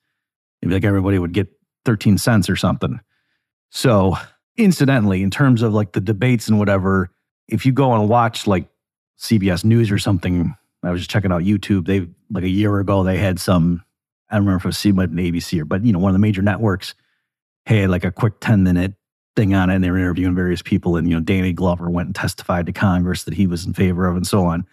It'd 0.60 0.70
be 0.70 0.74
like 0.74 0.84
everybody 0.84 1.18
would 1.18 1.32
get 1.32 1.48
13 1.84 2.18
cents 2.18 2.48
or 2.50 2.56
something. 2.56 3.00
So, 3.70 4.16
incidentally, 4.56 5.22
in 5.22 5.30
terms 5.30 5.62
of 5.62 5.72
like 5.72 5.92
the 5.92 6.00
debates 6.00 6.48
and 6.48 6.58
whatever, 6.58 7.10
if 7.48 7.64
you 7.64 7.72
go 7.72 7.92
and 7.94 8.08
watch 8.08 8.46
like 8.46 8.68
CBS 9.18 9.64
News 9.64 9.90
or 9.90 9.98
something, 9.98 10.54
I 10.82 10.90
was 10.90 11.02
just 11.02 11.10
checking 11.10 11.32
out 11.32 11.42
YouTube. 11.42 11.86
They 11.86 12.08
like 12.30 12.44
a 12.44 12.48
year 12.48 12.78
ago 12.80 13.02
they 13.02 13.18
had 13.18 13.38
some. 13.38 13.84
I 14.30 14.36
don't 14.36 14.44
remember 14.44 14.58
if 14.58 14.64
it 14.64 14.68
was 14.68 14.76
CBS, 14.76 15.32
ABC 15.32 15.60
or, 15.60 15.64
but 15.64 15.84
you 15.84 15.92
know, 15.92 15.98
one 15.98 16.10
of 16.10 16.14
the 16.14 16.20
major 16.20 16.42
networks 16.42 16.94
had 17.66 17.90
like 17.90 18.04
a 18.04 18.12
quick 18.12 18.34
10 18.40 18.62
minute 18.62 18.94
thing 19.36 19.54
on 19.54 19.70
it, 19.70 19.76
and 19.76 19.84
they 19.84 19.90
were 19.90 19.98
interviewing 19.98 20.34
various 20.34 20.62
people. 20.62 20.96
And 20.96 21.08
you 21.08 21.14
know, 21.14 21.20
Danny 21.20 21.52
Glover 21.52 21.90
went 21.90 22.06
and 22.06 22.14
testified 22.14 22.66
to 22.66 22.72
Congress 22.72 23.24
that 23.24 23.34
he 23.34 23.46
was 23.46 23.66
in 23.66 23.74
favor 23.74 24.06
of, 24.06 24.16
and 24.16 24.26
so 24.26 24.44
on. 24.44 24.66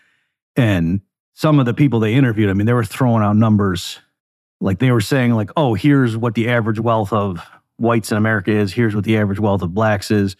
And 0.55 1.01
some 1.33 1.59
of 1.59 1.65
the 1.65 1.73
people 1.73 1.99
they 1.99 2.15
interviewed, 2.15 2.49
I 2.49 2.53
mean, 2.53 2.65
they 2.65 2.73
were 2.73 2.85
throwing 2.85 3.23
out 3.23 3.35
numbers 3.35 3.99
like 4.59 4.79
they 4.79 4.91
were 4.91 5.01
saying, 5.01 5.33
like, 5.33 5.51
oh, 5.55 5.73
here's 5.73 6.17
what 6.17 6.35
the 6.35 6.49
average 6.49 6.79
wealth 6.79 7.13
of 7.13 7.39
whites 7.77 8.11
in 8.11 8.17
America 8.17 8.51
is. 8.51 8.73
Here's 8.73 8.95
what 8.95 9.03
the 9.03 9.17
average 9.17 9.39
wealth 9.39 9.61
of 9.61 9.73
blacks 9.73 10.11
is. 10.11 10.35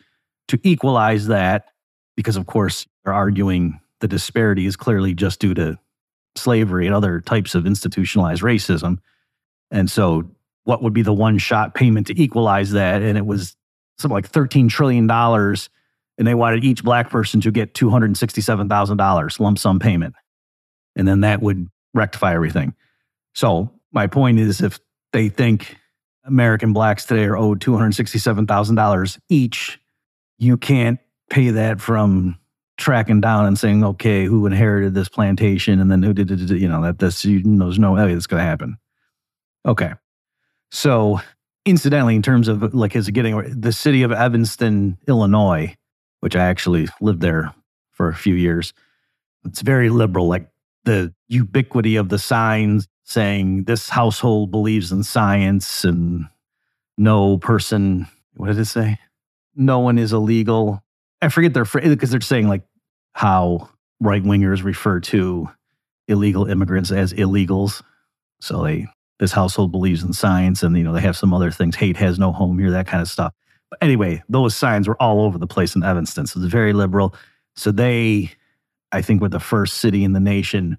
To 0.50 0.59
equalize 0.63 1.27
that, 1.27 1.71
because 2.15 2.38
of 2.38 2.45
course 2.45 2.88
they're 3.03 3.13
arguing 3.13 3.79
the 4.00 4.07
disparity 4.07 4.65
is 4.65 4.75
clearly 4.75 5.13
just 5.13 5.39
due 5.39 5.53
to 5.55 5.77
slavery 6.36 6.86
and 6.86 6.95
other 6.95 7.19
types 7.19 7.55
of 7.55 7.65
institutionalized 7.65 8.41
racism. 8.41 9.00
And 9.71 9.89
so, 9.89 10.29
what 10.63 10.83
would 10.83 10.93
be 10.93 11.01
the 11.01 11.13
one 11.13 11.38
shot 11.38 11.74
payment 11.74 12.07
to 12.07 12.21
equalize 12.21 12.71
that? 12.71 13.01
And 13.01 13.17
it 13.17 13.25
was 13.25 13.55
something 13.97 14.13
like 14.13 14.31
$13 14.31 14.69
trillion. 14.69 15.09
And 15.09 16.27
they 16.27 16.33
wanted 16.33 16.63
each 16.63 16.83
black 16.83 17.09
person 17.09 17.41
to 17.41 17.51
get 17.51 17.74
$267,000 17.74 19.39
lump 19.39 19.59
sum 19.59 19.79
payment. 19.79 20.15
And 20.95 21.07
then 21.07 21.21
that 21.21 21.41
would 21.41 21.69
rectify 21.93 22.33
everything. 22.33 22.74
So 23.33 23.71
my 23.91 24.08
point 24.08 24.39
is 24.39 24.62
if 24.62 24.79
they 25.13 25.29
think 25.29 25.77
American 26.25 26.74
blacks 26.74 27.06
today 27.06 27.24
are 27.24 27.38
owed 27.38 27.60
$267,000 27.60 29.20
each, 29.29 29.79
you 30.38 30.58
can't 30.58 31.00
pay 31.29 31.51
that 31.51 31.82
from 31.82 32.38
tracking 32.77 33.22
down 33.22 33.46
and 33.46 33.58
saying, 33.58 33.84
okay, 33.84 34.25
who 34.25 34.46
inherited 34.46 34.94
this 34.94 35.10
plantation 35.10 35.79
and 35.79 35.91
then 35.91 36.03
who 36.03 36.13
did 36.13 36.29
it, 36.29 36.58
you 36.58 36.67
know, 36.67 36.82
that 36.84 37.00
this, 37.00 37.25
you, 37.25 37.41
there's 37.44 37.79
no 37.79 37.94
way 37.94 38.13
that's 38.13 38.27
going 38.27 38.41
to 38.41 38.48
happen. 38.48 38.77
Okay. 39.65 39.94
So 40.72 41.20
incidentally, 41.65 42.15
in 42.15 42.22
terms 42.22 42.48
of 42.48 42.74
like, 42.74 42.96
is 42.96 43.08
it 43.08 43.13
getting 43.13 43.60
the 43.60 43.72
city 43.72 44.03
of 44.03 44.12
Evanston, 44.12 44.98
Illinois, 45.08 45.75
which 46.20 46.36
I 46.36 46.46
actually 46.46 46.88
lived 47.01 47.22
there 47.22 47.53
for 47.91 48.10
a 48.10 48.15
few 48.15 48.36
years, 48.36 48.74
it's 49.46 49.62
very 49.62 49.89
liberal, 49.89 50.27
like 50.27 50.50
the 50.84 51.13
ubiquity 51.27 51.96
of 51.96 52.10
the 52.10 52.20
signs 52.20 52.88
saying 53.07 53.63
this 53.63 53.87
household 53.87 54.51
believes 54.51 54.91
in 54.91 55.01
science 55.01 55.85
and 55.85 56.25
no 56.97 57.37
person, 57.37 58.05
what 58.35 58.47
did 58.47 58.59
it 58.59 58.65
say? 58.65 58.99
No 59.55 59.79
one 59.79 59.97
is 59.97 60.11
illegal. 60.11 60.83
I 61.21 61.29
forget 61.29 61.53
their 61.53 61.63
phrase 61.63 61.87
because 61.87 62.11
they're 62.11 62.19
saying 62.19 62.49
like 62.49 62.63
how 63.13 63.69
right 64.01 64.21
wingers 64.21 64.61
refer 64.61 64.99
to 64.99 65.49
illegal 66.09 66.45
immigrants 66.45 66.91
as 66.91 67.13
illegals. 67.13 67.81
So 68.41 68.63
they 68.63 68.87
this 69.19 69.31
household 69.31 69.71
believes 69.71 70.03
in 70.03 70.11
science 70.11 70.61
and 70.61 70.77
you 70.77 70.83
know 70.83 70.93
they 70.93 71.01
have 71.01 71.17
some 71.17 71.33
other 71.33 71.49
things 71.49 71.77
hate 71.77 71.95
has 71.95 72.19
no 72.19 72.33
home 72.33 72.59
here 72.59 72.71
that 72.71 72.87
kind 72.87 73.01
of 73.01 73.07
stuff 73.07 73.33
but 73.69 73.79
anyway 73.81 74.21
those 74.29 74.55
signs 74.55 74.87
were 74.87 75.01
all 75.01 75.21
over 75.21 75.39
the 75.39 75.47
place 75.47 75.75
in 75.75 75.83
evanston 75.83 76.27
so 76.27 76.39
it's 76.39 76.51
very 76.51 76.71
liberal 76.71 77.15
so 77.55 77.71
they 77.71 78.29
i 78.91 79.01
think 79.01 79.21
were 79.21 79.29
the 79.29 79.39
first 79.39 79.77
city 79.77 80.03
in 80.03 80.13
the 80.13 80.19
nation 80.19 80.77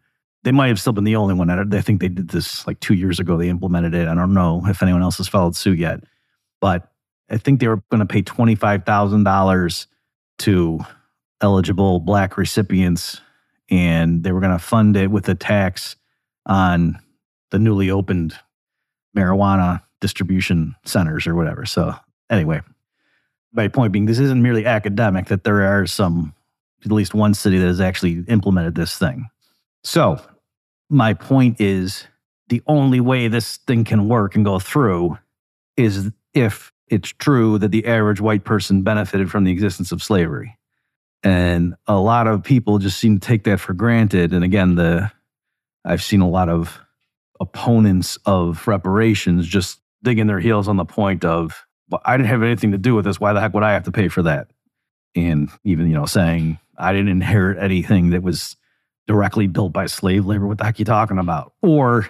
they 0.48 0.52
might 0.52 0.68
have 0.68 0.80
still 0.80 0.94
been 0.94 1.04
the 1.04 1.16
only 1.16 1.34
one 1.34 1.50
i 1.50 1.80
think 1.82 2.00
they 2.00 2.08
did 2.08 2.28
this 2.28 2.66
like 2.66 2.80
two 2.80 2.94
years 2.94 3.20
ago 3.20 3.36
they 3.36 3.50
implemented 3.50 3.94
it 3.94 4.08
i 4.08 4.14
don't 4.14 4.32
know 4.32 4.62
if 4.66 4.82
anyone 4.82 5.02
else 5.02 5.18
has 5.18 5.28
followed 5.28 5.54
suit 5.54 5.78
yet 5.78 6.00
but 6.58 6.90
i 7.28 7.36
think 7.36 7.60
they 7.60 7.68
were 7.68 7.82
going 7.90 8.00
to 8.00 8.06
pay 8.06 8.22
$25000 8.22 9.86
to 10.38 10.80
eligible 11.42 12.00
black 12.00 12.38
recipients 12.38 13.20
and 13.70 14.22
they 14.22 14.32
were 14.32 14.40
going 14.40 14.52
to 14.52 14.58
fund 14.58 14.96
it 14.96 15.10
with 15.10 15.28
a 15.28 15.34
tax 15.34 15.96
on 16.46 16.98
the 17.50 17.58
newly 17.58 17.90
opened 17.90 18.34
marijuana 19.16 19.82
distribution 20.00 20.74
centers 20.84 21.26
or 21.26 21.34
whatever. 21.34 21.66
So 21.66 21.94
anyway, 22.30 22.62
my 23.52 23.68
point 23.68 23.92
being, 23.92 24.06
this 24.06 24.18
isn't 24.18 24.42
merely 24.42 24.64
academic, 24.64 25.26
that 25.26 25.44
there 25.44 25.62
are 25.62 25.86
some, 25.86 26.34
at 26.84 26.92
least 26.92 27.14
one 27.14 27.34
city 27.34 27.58
that 27.58 27.66
has 27.66 27.80
actually 27.80 28.24
implemented 28.28 28.74
this 28.74 28.96
thing. 28.96 29.28
So 29.82 30.20
my 30.90 31.14
point 31.14 31.60
is 31.60 32.06
the 32.48 32.62
only 32.66 33.00
way 33.00 33.28
this 33.28 33.58
thing 33.58 33.84
can 33.84 34.08
work 34.08 34.34
and 34.34 34.44
go 34.44 34.58
through 34.58 35.18
is 35.76 36.10
if 36.34 36.72
it's 36.88 37.10
true 37.10 37.58
that 37.58 37.70
the 37.70 37.86
average 37.86 38.20
white 38.20 38.44
person 38.44 38.82
benefited 38.82 39.30
from 39.30 39.44
the 39.44 39.52
existence 39.52 39.92
of 39.92 40.02
slavery. 40.02 40.56
And 41.22 41.74
a 41.86 41.98
lot 41.98 42.26
of 42.26 42.42
people 42.42 42.78
just 42.78 42.98
seem 42.98 43.18
to 43.18 43.26
take 43.26 43.44
that 43.44 43.60
for 43.60 43.74
granted. 43.74 44.32
And 44.32 44.44
again, 44.44 44.76
the 44.76 45.10
I've 45.84 46.02
seen 46.02 46.20
a 46.20 46.28
lot 46.28 46.48
of 46.48 46.80
opponents 47.40 48.18
of 48.26 48.66
reparations 48.66 49.46
just 49.46 49.80
digging 50.02 50.26
their 50.26 50.40
heels 50.40 50.68
on 50.68 50.76
the 50.76 50.84
point 50.84 51.24
of, 51.24 51.66
well, 51.88 52.00
I 52.04 52.16
didn't 52.16 52.28
have 52.28 52.42
anything 52.42 52.72
to 52.72 52.78
do 52.78 52.94
with 52.94 53.04
this. 53.04 53.20
Why 53.20 53.32
the 53.32 53.40
heck 53.40 53.54
would 53.54 53.62
I 53.62 53.72
have 53.72 53.84
to 53.84 53.92
pay 53.92 54.08
for 54.08 54.22
that? 54.22 54.48
And 55.14 55.50
even, 55.64 55.88
you 55.88 55.94
know, 55.94 56.06
saying 56.06 56.58
I 56.76 56.92
didn't 56.92 57.08
inherit 57.08 57.58
anything 57.58 58.10
that 58.10 58.22
was 58.22 58.56
directly 59.08 59.48
built 59.48 59.72
by 59.72 59.86
slave 59.86 60.26
labor. 60.26 60.46
What 60.46 60.58
the 60.58 60.64
heck 60.64 60.76
are 60.76 60.78
you 60.78 60.84
talking 60.84 61.18
about? 61.18 61.54
Or 61.62 62.08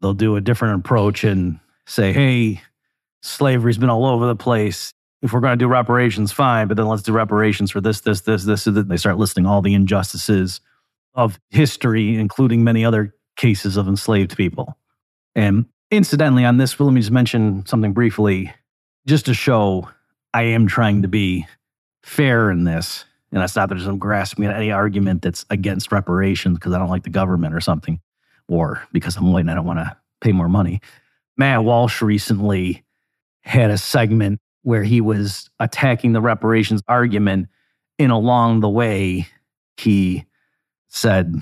they'll 0.00 0.14
do 0.14 0.36
a 0.36 0.40
different 0.40 0.78
approach 0.78 1.24
and 1.24 1.58
say, 1.86 2.12
hey, 2.12 2.62
slavery's 3.22 3.78
been 3.78 3.90
all 3.90 4.06
over 4.06 4.26
the 4.26 4.36
place. 4.36 4.92
If 5.22 5.32
we're 5.32 5.40
going 5.40 5.58
to 5.58 5.62
do 5.62 5.66
reparations, 5.66 6.30
fine, 6.30 6.68
but 6.68 6.76
then 6.76 6.86
let's 6.86 7.02
do 7.02 7.12
reparations 7.12 7.70
for 7.70 7.80
this, 7.80 8.02
this, 8.02 8.20
this, 8.20 8.44
this. 8.44 8.64
They 8.64 8.96
start 8.96 9.18
listing 9.18 9.46
all 9.46 9.60
the 9.60 9.74
injustices 9.74 10.60
of 11.14 11.40
history, 11.50 12.16
including 12.16 12.62
many 12.62 12.84
other 12.84 13.14
cases 13.36 13.76
of 13.76 13.88
enslaved 13.88 14.36
people. 14.36 14.78
And 15.34 15.66
incidentally, 15.90 16.44
on 16.44 16.58
this, 16.58 16.78
let 16.78 16.92
me 16.92 17.00
just 17.00 17.10
mention 17.10 17.66
something 17.66 17.92
briefly, 17.92 18.52
just 19.06 19.26
to 19.26 19.34
show 19.34 19.88
I 20.32 20.42
am 20.42 20.66
trying 20.66 21.02
to 21.02 21.08
be 21.08 21.46
fair 22.02 22.50
in 22.50 22.64
this. 22.64 23.04
And 23.32 23.40
that's 23.40 23.54
not 23.54 23.68
that 23.68 23.78
I'm 23.78 23.98
grasping 23.98 24.44
at 24.44 24.56
any 24.56 24.72
argument 24.72 25.22
that's 25.22 25.44
against 25.50 25.92
reparations 25.92 26.58
because 26.58 26.72
I 26.72 26.78
don't 26.78 26.88
like 26.88 27.04
the 27.04 27.10
government 27.10 27.54
or 27.54 27.60
something, 27.60 28.00
or 28.48 28.82
because 28.92 29.16
I'm 29.16 29.32
white 29.32 29.40
and 29.40 29.50
I 29.50 29.54
don't 29.54 29.66
want 29.66 29.78
to 29.78 29.96
pay 30.20 30.32
more 30.32 30.48
money. 30.48 30.80
Matt 31.36 31.64
Walsh 31.64 32.02
recently 32.02 32.84
had 33.42 33.70
a 33.70 33.78
segment 33.78 34.40
where 34.62 34.82
he 34.82 35.00
was 35.00 35.48
attacking 35.58 36.12
the 36.12 36.20
reparations 36.20 36.82
argument, 36.88 37.48
and 37.98 38.12
along 38.12 38.60
the 38.60 38.68
way, 38.68 39.28
he 39.76 40.26
said 40.88 41.34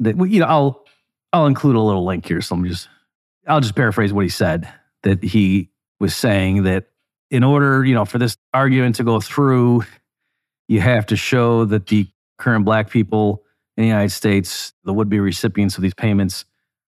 that 0.00 0.16
you 0.16 0.40
know 0.40 0.46
I'll 0.46 0.84
I'll 1.34 1.46
include 1.46 1.74
a 1.74 1.80
little 1.80 2.04
link 2.04 2.26
here. 2.26 2.40
So 2.40 2.54
I'm 2.54 2.64
just, 2.64 2.88
I'll 3.48 3.60
just 3.60 3.74
paraphrase 3.74 4.12
what 4.12 4.24
he 4.24 4.28
said 4.28 4.72
that 5.02 5.22
he 5.22 5.68
was 5.98 6.14
saying 6.14 6.62
that 6.62 6.86
in 7.28 7.42
order, 7.42 7.84
you 7.84 7.92
know, 7.92 8.04
for 8.04 8.18
this 8.18 8.36
argument 8.54 8.94
to 8.96 9.04
go 9.04 9.20
through, 9.20 9.82
you 10.68 10.80
have 10.80 11.06
to 11.06 11.16
show 11.16 11.64
that 11.66 11.86
the 11.86 12.06
current 12.38 12.64
black 12.64 12.90
people 12.90 13.42
in 13.76 13.82
the 13.82 13.88
United 13.88 14.10
States, 14.10 14.72
the 14.84 14.92
would 14.92 15.08
be 15.08 15.20
recipients 15.20 15.76
of 15.76 15.82
these 15.82 15.94
payments, 15.94 16.44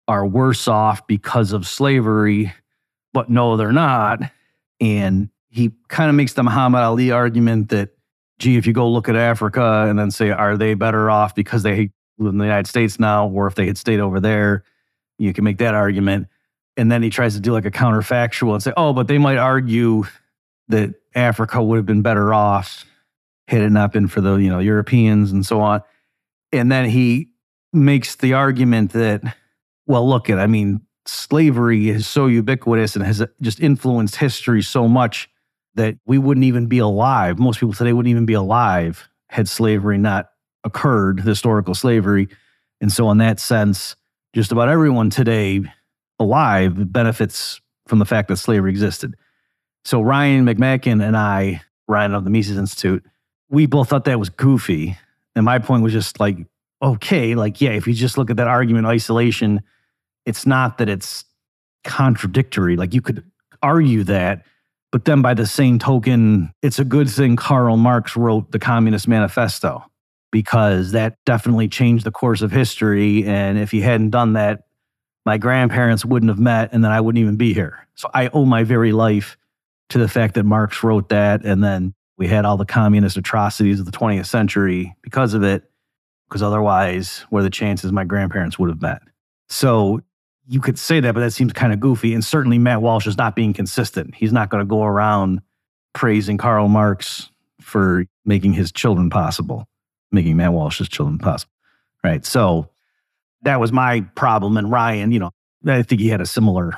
are 0.09 0.25
worse 0.25 0.69
off 0.69 1.07
because 1.07 1.53
of 1.53 1.67
slavery, 1.67 2.53
but 3.13 3.29
no, 3.29 3.57
they're 3.57 3.73
not. 3.73 4.21
And 4.81 5.31
he 5.49 5.73
kind 5.89 6.09
of 6.09 6.15
makes 6.15 6.35
the 6.35 6.43
Muhammad 6.43 6.83
Ali 6.83 7.11
argument 7.11 7.71
that, 7.71 7.91
gee, 8.39 8.57
if 8.57 8.67
you 8.67 8.73
go 8.73 8.89
look 8.89 9.09
at 9.09 9.17
Africa 9.17 9.87
and 9.89 9.99
then 9.99 10.11
say, 10.11 10.31
are 10.31 10.57
they 10.57 10.75
better 10.75 11.11
off 11.11 11.35
because 11.35 11.63
they 11.63 11.91
live 12.19 12.33
in 12.33 12.39
the 12.39 12.45
United 12.45 12.69
States 12.69 13.01
now, 13.01 13.29
or 13.29 13.47
if 13.47 13.55
they 13.55 13.67
had 13.67 13.79
stayed 13.79 14.01
over 14.01 14.21
there, 14.21 14.63
you 15.19 15.33
can 15.33 15.45
make 15.45 15.59
that 15.59 15.75
argument. 15.75 16.29
And 16.77 16.93
then 16.93 17.03
he 17.03 17.11
tries 17.11 17.35
to 17.35 17.41
do 17.41 17.53
like 17.53 17.65
a 17.65 17.71
counterfactual 17.71 18.53
and 18.53 18.63
say, 18.63 18.73
oh, 18.77 18.93
but 18.93 19.09
they 19.09 19.19
might 19.19 19.39
argue 19.39 20.05
that 20.69 20.95
Africa 21.15 21.63
would 21.63 21.77
have 21.77 21.87
been 21.87 22.03
better 22.03 22.35
off 22.35 22.85
had 23.49 23.63
it 23.63 23.71
not 23.71 23.93
been 23.93 24.09
for 24.09 24.21
the, 24.21 24.37
you 24.37 24.51
know, 24.51 24.59
Europeans 24.59 25.33
and 25.33 25.45
so 25.47 25.61
on. 25.61 25.83
And 26.53 26.71
then 26.71 26.89
he 26.89 27.29
makes 27.73 28.17
the 28.17 28.35
argument 28.35 28.93
that, 28.93 29.23
well, 29.87 30.09
look 30.09 30.31
at, 30.31 30.39
I 30.39 30.47
mean, 30.47 30.81
slavery 31.07 31.89
is 31.89 32.07
so 32.07 32.27
ubiquitous 32.27 32.97
and 32.97 33.05
has 33.05 33.23
just 33.41 33.61
influenced 33.61 34.17
history 34.17 34.63
so 34.63 34.89
much 34.89 35.29
that 35.75 35.97
we 36.07 36.19
wouldn't 36.19 36.45
even 36.45 36.67
be 36.67 36.79
alive. 36.79 37.39
Most 37.39 37.61
people 37.61 37.75
today 37.75 37.93
wouldn't 37.93 38.11
even 38.11 38.27
be 38.27 38.33
alive 38.33 39.09
had 39.29 39.49
slavery 39.49 39.99
not 39.99 40.31
occurred, 40.65 41.21
historical 41.21 41.75
slavery. 41.75 42.29
And 42.81 42.91
so, 42.93 43.11
in 43.11 43.19
that 43.19 43.39
sense, 43.41 43.97
just 44.35 44.53
about 44.53 44.69
everyone 44.69 45.11
today 45.11 45.61
alive 46.19 46.93
benefits 46.93 47.61
from 47.87 47.99
the 47.99 48.05
fact 48.05 48.29
that 48.29 48.37
slavery 48.37 48.71
existed. 48.71 49.15
So, 49.85 50.01
Ryan 50.01 50.45
McMaken 50.45 51.03
and 51.03 51.17
I, 51.17 51.63
Ryan 51.89 52.15
of 52.15 52.25
the 52.25 52.31
Mises 52.31 52.59
Institute, 52.59 53.05
we 53.49 53.67
both 53.67 53.89
thought 53.89 54.05
that 54.05 54.19
was 54.19 54.31
goofy. 54.31 54.99
And 55.35 55.45
my 55.45 55.59
point 55.59 55.83
was 55.83 55.93
just 55.93 56.19
like, 56.21 56.39
okay, 56.83 57.35
like, 57.35 57.61
yeah, 57.61 57.71
if 57.71 57.87
you 57.87 57.95
just 57.95 58.19
look 58.19 58.31
at 58.31 58.37
that 58.37 58.49
argument 58.49 58.87
isolation, 58.87 59.63
it's 60.25 60.47
not 60.47 60.79
that 60.79 60.89
it's 60.89 61.25
contradictory. 61.85 62.77
Like, 62.77 62.95
you 62.95 63.01
could 63.01 63.25
argue 63.63 64.05
that. 64.05 64.45
But 64.93 65.05
then 65.05 65.21
by 65.21 65.35
the 65.35 65.47
same 65.47 65.79
token, 65.79 66.53
it's 66.63 66.79
a 66.79 66.85
good 66.85 67.11
thing 67.11 67.37
Karl 67.37 67.77
Marx 67.77 68.17
wrote 68.17 68.53
the 68.53 68.59
Communist 68.59 69.09
Manifesto 69.09 69.85
because 70.33 70.93
that 70.93 71.17
definitely 71.27 71.69
changed 71.69 72.05
the 72.05 72.11
course 72.11 72.43
of 72.43 72.51
history. 72.51 73.25
And 73.25 73.59
if 73.59 73.71
he 73.71 73.81
hadn't 73.81 74.11
done 74.11 74.35
that, 74.35 74.63
my 75.25 75.39
grandparents 75.39 76.05
wouldn't 76.05 76.31
have 76.31 76.39
met 76.39 76.73
and 76.73 76.85
then 76.85 76.93
I 76.93 77.01
wouldn't 77.01 77.21
even 77.21 77.37
be 77.37 77.53
here. 77.53 77.87
So 77.97 78.09
I 78.15 78.29
owe 78.29 78.45
my 78.45 78.63
very 78.63 78.93
life 78.93 79.37
to 79.89 79.99
the 79.99 80.09
fact 80.09 80.35
that 80.35 80.45
Marx 80.45 80.83
wrote 80.83 81.09
that. 81.09 81.45
And 81.45 81.63
then 81.63 81.95
we 82.17 82.29
had 82.29 82.45
all 82.45 82.57
the 82.57 82.65
communist 82.65 83.17
atrocities 83.17 83.81
of 83.81 83.87
the 83.87 83.93
20th 83.93 84.27
century 84.27 84.95
because 85.03 85.35
of 85.35 85.43
it, 85.43 85.65
because 86.29 86.43
otherwise, 86.43 87.25
what 87.31 87.41
are 87.41 87.45
the 87.45 87.51
chances 87.51 87.93
my 87.93 88.05
grandparents 88.05 88.59
would 88.59 88.71
have 88.71 88.83
met? 88.83 89.03
So 89.49 90.01
you 90.47 90.61
could 90.61 90.79
say 90.79 91.01
that, 91.01 91.13
but 91.13 91.21
that 91.21 91.33
seems 91.33 91.53
kind 91.53 91.73
of 91.73 91.81
goofy. 91.81 92.15
And 92.15 92.25
certainly 92.25 92.59
Matt 92.59 92.83
Walsh 92.83 93.07
is 93.07 93.19
not 93.19 93.37
being 93.37 93.53
consistent. 93.53 94.15
He's 94.15 94.33
not 94.33 94.51
going 94.51 94.61
to 94.63 94.69
go 94.69 94.83
around 94.83 95.41
praising 95.93 96.39
Karl 96.39 96.69
Marx 96.69 97.31
for 97.61 98.07
making 98.25 98.53
his 98.53 98.73
children 98.73 99.11
possible 99.11 99.69
making 100.13 100.37
Matt 100.37 100.53
Walsh's 100.53 100.89
children 100.89 101.19
possible. 101.19 101.53
Right. 102.03 102.25
So 102.25 102.71
that 103.43 103.61
was 103.61 103.73
my 103.73 104.01
problem. 104.15 104.57
And 104.57 104.71
Ryan, 104.71 105.13
you 105.13 105.19
know, 105.19 105.31
I 105.67 105.83
think 105.83 106.01
he 106.01 106.09
had 106.09 106.21
a 106.21 106.27
similar 106.27 106.73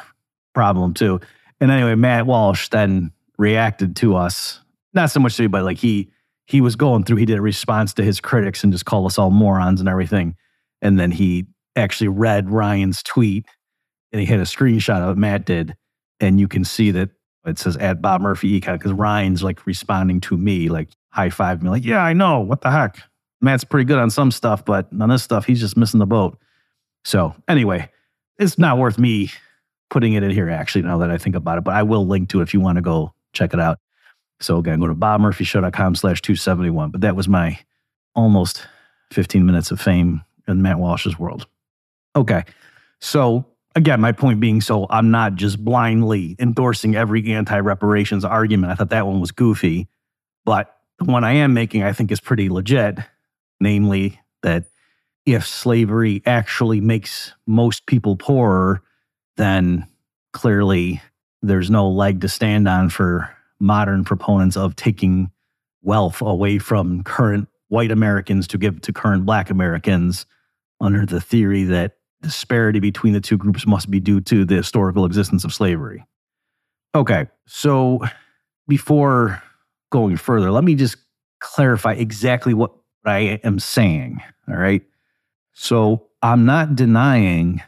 problem 0.54 0.95
too. 0.95 1.21
And 1.61 1.71
anyway, 1.71 1.95
Matt 1.95 2.26
Walsh 2.26 2.68
then 2.68 3.12
reacted 3.37 3.97
to 3.97 4.16
us, 4.16 4.61
not 4.99 5.11
so 5.11 5.21
much 5.21 5.37
to 5.37 5.43
me, 5.43 5.49
but 5.49 5.64
like 5.64 5.78
he 5.78 6.11
he 6.47 6.61
was 6.61 6.76
going 6.76 7.05
through, 7.05 7.17
he 7.17 7.26
did 7.26 7.38
a 7.38 7.43
response 7.43 7.93
to 7.95 8.02
his 8.02 8.21
critics 8.21 8.64
and 8.64 8.73
just 8.73 8.87
called 8.87 9.07
us 9.07 9.19
all 9.19 9.31
morons 9.31 9.81
and 9.81 9.88
everything. 9.88 10.35
And 10.81 10.99
then 10.99 11.11
he 11.11 11.47
actually 11.76 12.09
read 12.09 12.50
Ryan's 12.50 13.02
tweet 13.02 13.47
and 14.12 14.21
he 14.21 14.26
had 14.26 14.40
a 14.40 14.45
screenshot 14.45 15.02
of 15.02 15.17
it, 15.17 15.21
Matt 15.21 15.45
did. 15.45 15.76
And 16.21 16.40
you 16.40 16.49
can 16.49 16.64
see 16.64 16.90
that 16.93 17.11
it 17.47 17.59
says 17.59 17.76
at 17.76 18.00
Bob 18.00 18.23
Murphy 18.23 18.59
Econ 18.59 18.78
because 18.78 18.93
Ryan's 18.93 19.43
like 19.43 19.67
responding 19.67 20.21
to 20.23 20.37
me, 20.37 20.69
like 20.69 20.88
high 21.11 21.31
five 21.31 21.62
me, 21.62 21.69
like, 21.69 21.85
yeah, 21.85 22.02
I 22.02 22.14
know. 22.14 22.40
What 22.40 22.62
the 22.62 22.71
heck? 22.71 22.99
Matt's 23.40 23.64
pretty 23.64 23.85
good 23.85 23.99
on 23.99 24.11
some 24.11 24.31
stuff, 24.31 24.64
but 24.64 24.88
on 24.99 25.09
this 25.09 25.23
stuff, 25.23 25.45
he's 25.45 25.61
just 25.61 25.76
missing 25.76 26.00
the 26.00 26.07
boat. 26.07 26.38
So 27.05 27.35
anyway, 27.47 27.90
it's 28.38 28.59
not 28.59 28.78
worth 28.78 28.99
me 28.99 29.31
putting 29.90 30.14
it 30.14 30.23
in 30.23 30.31
here 30.31 30.49
actually 30.50 30.83
now 30.83 30.99
that 30.99 31.11
I 31.11 31.19
think 31.19 31.37
about 31.37 31.59
it, 31.59 31.64
but 31.64 31.75
I 31.75 31.83
will 31.83 32.07
link 32.07 32.31
to 32.31 32.40
it 32.40 32.45
if 32.45 32.55
you 32.55 32.61
want 32.61 32.76
to 32.76 32.83
go 32.83 33.12
check 33.33 33.55
it 33.55 33.61
out. 33.61 33.78
So 34.40 34.59
again, 34.59 34.80
go 34.80 34.87
to 34.87 34.95
bobmurphyshow.com 34.95 35.95
slash 35.95 36.23
271. 36.23 36.90
But 36.90 37.00
that 37.02 37.16
was 37.16 37.28
my 37.28 37.59
almost 38.14 38.66
15 39.12 39.45
minutes 39.45 39.71
of 39.71 39.80
fame 39.80 40.23
in 40.47 40.62
Matt 40.62 40.78
Walsh's 40.78 41.18
world. 41.18 41.47
Okay. 42.16 42.45
So 43.00 43.47
again, 43.75 44.00
my 44.00 44.12
point 44.12 44.40
being, 44.40 44.61
so 44.61 44.87
I'm 44.90 45.11
not 45.11 45.35
just 45.35 45.64
blindly 45.64 46.37
endorsing 46.38 46.97
every 46.97 47.33
anti-reparations 47.33 48.25
argument. 48.25 48.73
I 48.73 48.75
thought 48.75 48.90
that 48.90 49.07
one 49.07 49.21
was 49.21 49.33
goofy, 49.33 49.88
but 50.45 50.75
the 50.99 51.04
one 51.04 51.25
I 51.25 51.35
am 51.35 51.54
making, 51.54 51.83
I 51.83 51.92
think 51.92 52.11
is 52.11 52.21
pretty 52.21 52.49
legit. 52.49 52.99
Namely 53.61 54.21
that 54.42 54.64
if 55.26 55.47
slavery 55.47 56.23
actually 56.25 56.80
makes 56.80 57.33
most 57.47 57.87
people 57.87 58.16
poorer, 58.16 58.83
then 59.37 59.87
clearly 60.33 61.02
there's 61.42 61.71
no 61.71 61.88
leg 61.88 62.21
to 62.21 62.28
stand 62.28 62.68
on 62.68 62.88
for 62.88 63.35
modern 63.61 64.05
proponents 64.05 64.57
of 64.57 64.77
taking 64.77 65.31
wealth 65.83 66.21
away 66.21 66.59
from 66.59 67.03
current 67.05 67.49
white 67.69 67.91
Americans 67.91 68.47
to 68.49 68.59
give 68.59 68.81
to 68.81 68.93
current 68.93 69.27
black 69.27 69.50
Americans 69.50 70.27
under 70.81 71.05
the 71.05 71.21
theory 71.21 71.65
that 71.65 71.97
disparity 72.23 72.81
between 72.81 73.12
the 73.12 73.21
two 73.21 73.37
groups 73.37 73.67
must 73.67 73.91
be 73.91 74.00
due 74.00 74.21
to 74.21 74.45
the 74.45 74.57
historical 74.57 75.05
existence 75.05 75.45
of 75.45 75.53
slavery. 75.55 76.05
Okay, 76.95 77.27
so 77.47 78.00
before 78.67 79.43
going 79.91 80.17
further, 80.17 80.50
let 80.50 80.65
me 80.65 80.75
just 80.75 80.97
clarify 81.41 81.93
exactly 81.93 82.55
what 82.55 82.73
I 83.05 83.41
am 83.45 83.59
saying. 83.59 84.21
All 84.49 84.57
right. 84.57 84.83
So 85.53 86.07
I'm 86.23 86.45
not 86.45 86.75
denying 86.75 87.62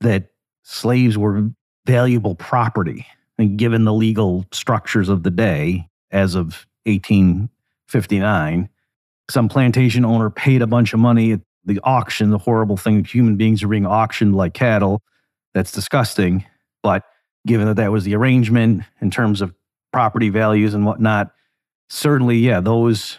that 0.00 0.30
slaves 0.62 1.16
were 1.16 1.50
valuable 1.86 2.34
property 2.34 3.06
and 3.38 3.58
given 3.58 3.84
the 3.84 3.92
legal 3.92 4.46
structures 4.52 5.08
of 5.08 5.22
the 5.22 5.30
day 5.30 5.88
as 6.10 6.34
of 6.34 6.66
1859 6.84 8.68
some 9.30 9.48
plantation 9.48 10.04
owner 10.04 10.30
paid 10.30 10.62
a 10.62 10.66
bunch 10.66 10.92
of 10.92 11.00
money 11.00 11.32
at 11.32 11.40
the 11.64 11.80
auction 11.82 12.30
the 12.30 12.38
horrible 12.38 12.76
thing 12.76 13.04
human 13.04 13.36
beings 13.36 13.62
are 13.62 13.68
being 13.68 13.86
auctioned 13.86 14.34
like 14.34 14.54
cattle. 14.54 15.02
That's 15.54 15.72
disgusting. 15.72 16.44
But 16.82 17.04
given 17.46 17.66
that 17.66 17.76
that 17.76 17.92
was 17.92 18.04
the 18.04 18.14
arrangement 18.14 18.82
in 19.00 19.10
terms 19.10 19.40
of 19.40 19.54
property 19.92 20.28
values 20.28 20.74
and 20.74 20.84
whatnot 20.84 21.30
certainly 21.88 22.38
yeah 22.38 22.58
those 22.58 23.18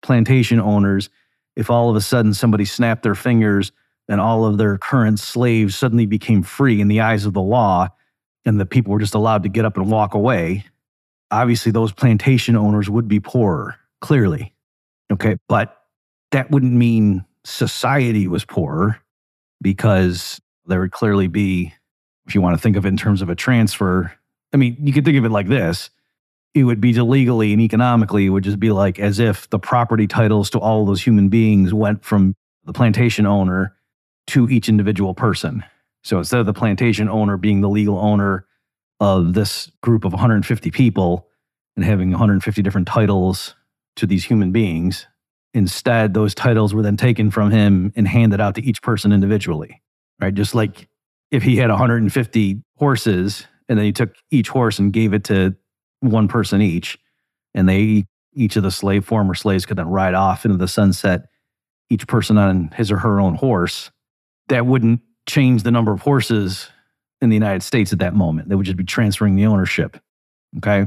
plantation 0.00 0.58
owners 0.58 1.10
if 1.54 1.68
all 1.68 1.90
of 1.90 1.96
a 1.96 2.00
sudden 2.00 2.32
somebody 2.32 2.64
snapped 2.64 3.02
their 3.02 3.14
fingers 3.14 3.72
and 4.08 4.20
all 4.20 4.46
of 4.46 4.56
their 4.56 4.78
current 4.78 5.18
slaves 5.18 5.76
suddenly 5.76 6.06
became 6.06 6.42
free 6.42 6.80
in 6.80 6.88
the 6.88 7.00
eyes 7.00 7.26
of 7.26 7.34
the 7.34 7.42
law 7.42 7.88
and 8.44 8.60
the 8.60 8.66
people 8.66 8.92
were 8.92 8.98
just 8.98 9.14
allowed 9.14 9.42
to 9.42 9.48
get 9.48 9.64
up 9.64 9.76
and 9.76 9.90
walk 9.90 10.14
away, 10.14 10.64
obviously 11.30 11.72
those 11.72 11.92
plantation 11.92 12.56
owners 12.56 12.90
would 12.90 13.08
be 13.08 13.20
poorer, 13.20 13.76
clearly. 14.00 14.54
Okay. 15.12 15.36
But 15.48 15.76
that 16.32 16.50
wouldn't 16.50 16.72
mean 16.72 17.24
society 17.44 18.26
was 18.26 18.44
poorer 18.44 19.00
because 19.62 20.40
there 20.66 20.80
would 20.80 20.92
clearly 20.92 21.28
be, 21.28 21.72
if 22.26 22.34
you 22.34 22.40
want 22.40 22.56
to 22.56 22.62
think 22.62 22.76
of 22.76 22.84
it 22.84 22.88
in 22.88 22.96
terms 22.96 23.22
of 23.22 23.28
a 23.28 23.34
transfer, 23.34 24.12
I 24.52 24.56
mean, 24.56 24.76
you 24.80 24.92
could 24.92 25.04
think 25.04 25.18
of 25.18 25.24
it 25.24 25.30
like 25.30 25.48
this 25.48 25.90
it 26.54 26.62
would 26.62 26.80
be 26.80 26.92
legally 26.92 27.52
and 27.52 27.60
economically, 27.60 28.26
it 28.26 28.28
would 28.30 28.44
just 28.44 28.60
be 28.60 28.70
like 28.70 29.00
as 29.00 29.18
if 29.18 29.50
the 29.50 29.58
property 29.58 30.06
titles 30.06 30.48
to 30.50 30.58
all 30.60 30.86
those 30.86 31.02
human 31.02 31.28
beings 31.28 31.74
went 31.74 32.04
from 32.04 32.34
the 32.64 32.72
plantation 32.72 33.26
owner 33.26 33.76
to 34.28 34.48
each 34.48 34.68
individual 34.68 35.14
person. 35.14 35.64
So 36.04 36.18
instead 36.18 36.40
of 36.40 36.46
the 36.46 36.52
plantation 36.52 37.08
owner 37.08 37.36
being 37.36 37.60
the 37.60 37.68
legal 37.68 37.98
owner 37.98 38.46
of 39.00 39.34
this 39.34 39.70
group 39.82 40.04
of 40.04 40.12
150 40.12 40.70
people 40.70 41.28
and 41.76 41.84
having 41.84 42.10
150 42.10 42.62
different 42.62 42.86
titles 42.86 43.54
to 43.96 44.06
these 44.06 44.24
human 44.24 44.52
beings, 44.52 45.06
instead, 45.54 46.14
those 46.14 46.34
titles 46.34 46.74
were 46.74 46.82
then 46.82 46.96
taken 46.96 47.30
from 47.30 47.50
him 47.50 47.92
and 47.96 48.06
handed 48.06 48.40
out 48.40 48.54
to 48.56 48.62
each 48.62 48.82
person 48.82 49.12
individually, 49.12 49.82
right? 50.20 50.34
Just 50.34 50.54
like 50.54 50.88
if 51.30 51.42
he 51.42 51.56
had 51.56 51.70
150 51.70 52.62
horses 52.76 53.46
and 53.68 53.78
then 53.78 53.86
he 53.86 53.92
took 53.92 54.14
each 54.30 54.48
horse 54.48 54.78
and 54.78 54.92
gave 54.92 55.14
it 55.14 55.24
to 55.24 55.56
one 56.00 56.28
person 56.28 56.60
each, 56.60 56.98
and 57.54 57.68
they, 57.68 58.04
each 58.34 58.56
of 58.56 58.62
the 58.62 58.70
slave, 58.70 59.06
former 59.06 59.34
slaves 59.34 59.64
could 59.64 59.78
then 59.78 59.88
ride 59.88 60.14
off 60.14 60.44
into 60.44 60.58
the 60.58 60.68
sunset, 60.68 61.26
each 61.88 62.06
person 62.06 62.36
on 62.36 62.70
his 62.76 62.92
or 62.92 62.98
her 62.98 63.20
own 63.20 63.36
horse, 63.36 63.90
that 64.48 64.66
wouldn't 64.66 65.00
change 65.26 65.62
the 65.62 65.70
number 65.70 65.92
of 65.92 66.00
horses 66.00 66.68
in 67.20 67.30
the 67.30 67.36
United 67.36 67.62
States 67.62 67.92
at 67.92 67.98
that 68.00 68.14
moment. 68.14 68.48
They 68.48 68.54
would 68.54 68.66
just 68.66 68.76
be 68.76 68.84
transferring 68.84 69.36
the 69.36 69.46
ownership. 69.46 69.98
Okay. 70.58 70.86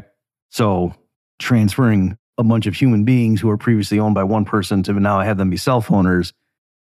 So 0.49 0.93
transferring 1.39 2.17
a 2.37 2.43
bunch 2.43 2.67
of 2.67 2.75
human 2.75 3.03
beings 3.03 3.41
who 3.41 3.47
were 3.47 3.57
previously 3.57 3.99
owned 3.99 4.15
by 4.15 4.23
one 4.23 4.45
person 4.45 4.83
to 4.83 4.93
now 4.93 5.19
have 5.19 5.37
them 5.37 5.49
be 5.49 5.57
self 5.57 5.91
owners, 5.91 6.33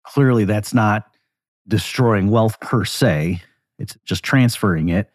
clearly 0.03 0.45
that's 0.45 0.73
not 0.73 1.05
destroying 1.67 2.29
wealth 2.29 2.59
per 2.59 2.85
se. 2.85 3.41
It's 3.79 3.97
just 4.05 4.23
transferring 4.23 4.89
it. 4.89 5.09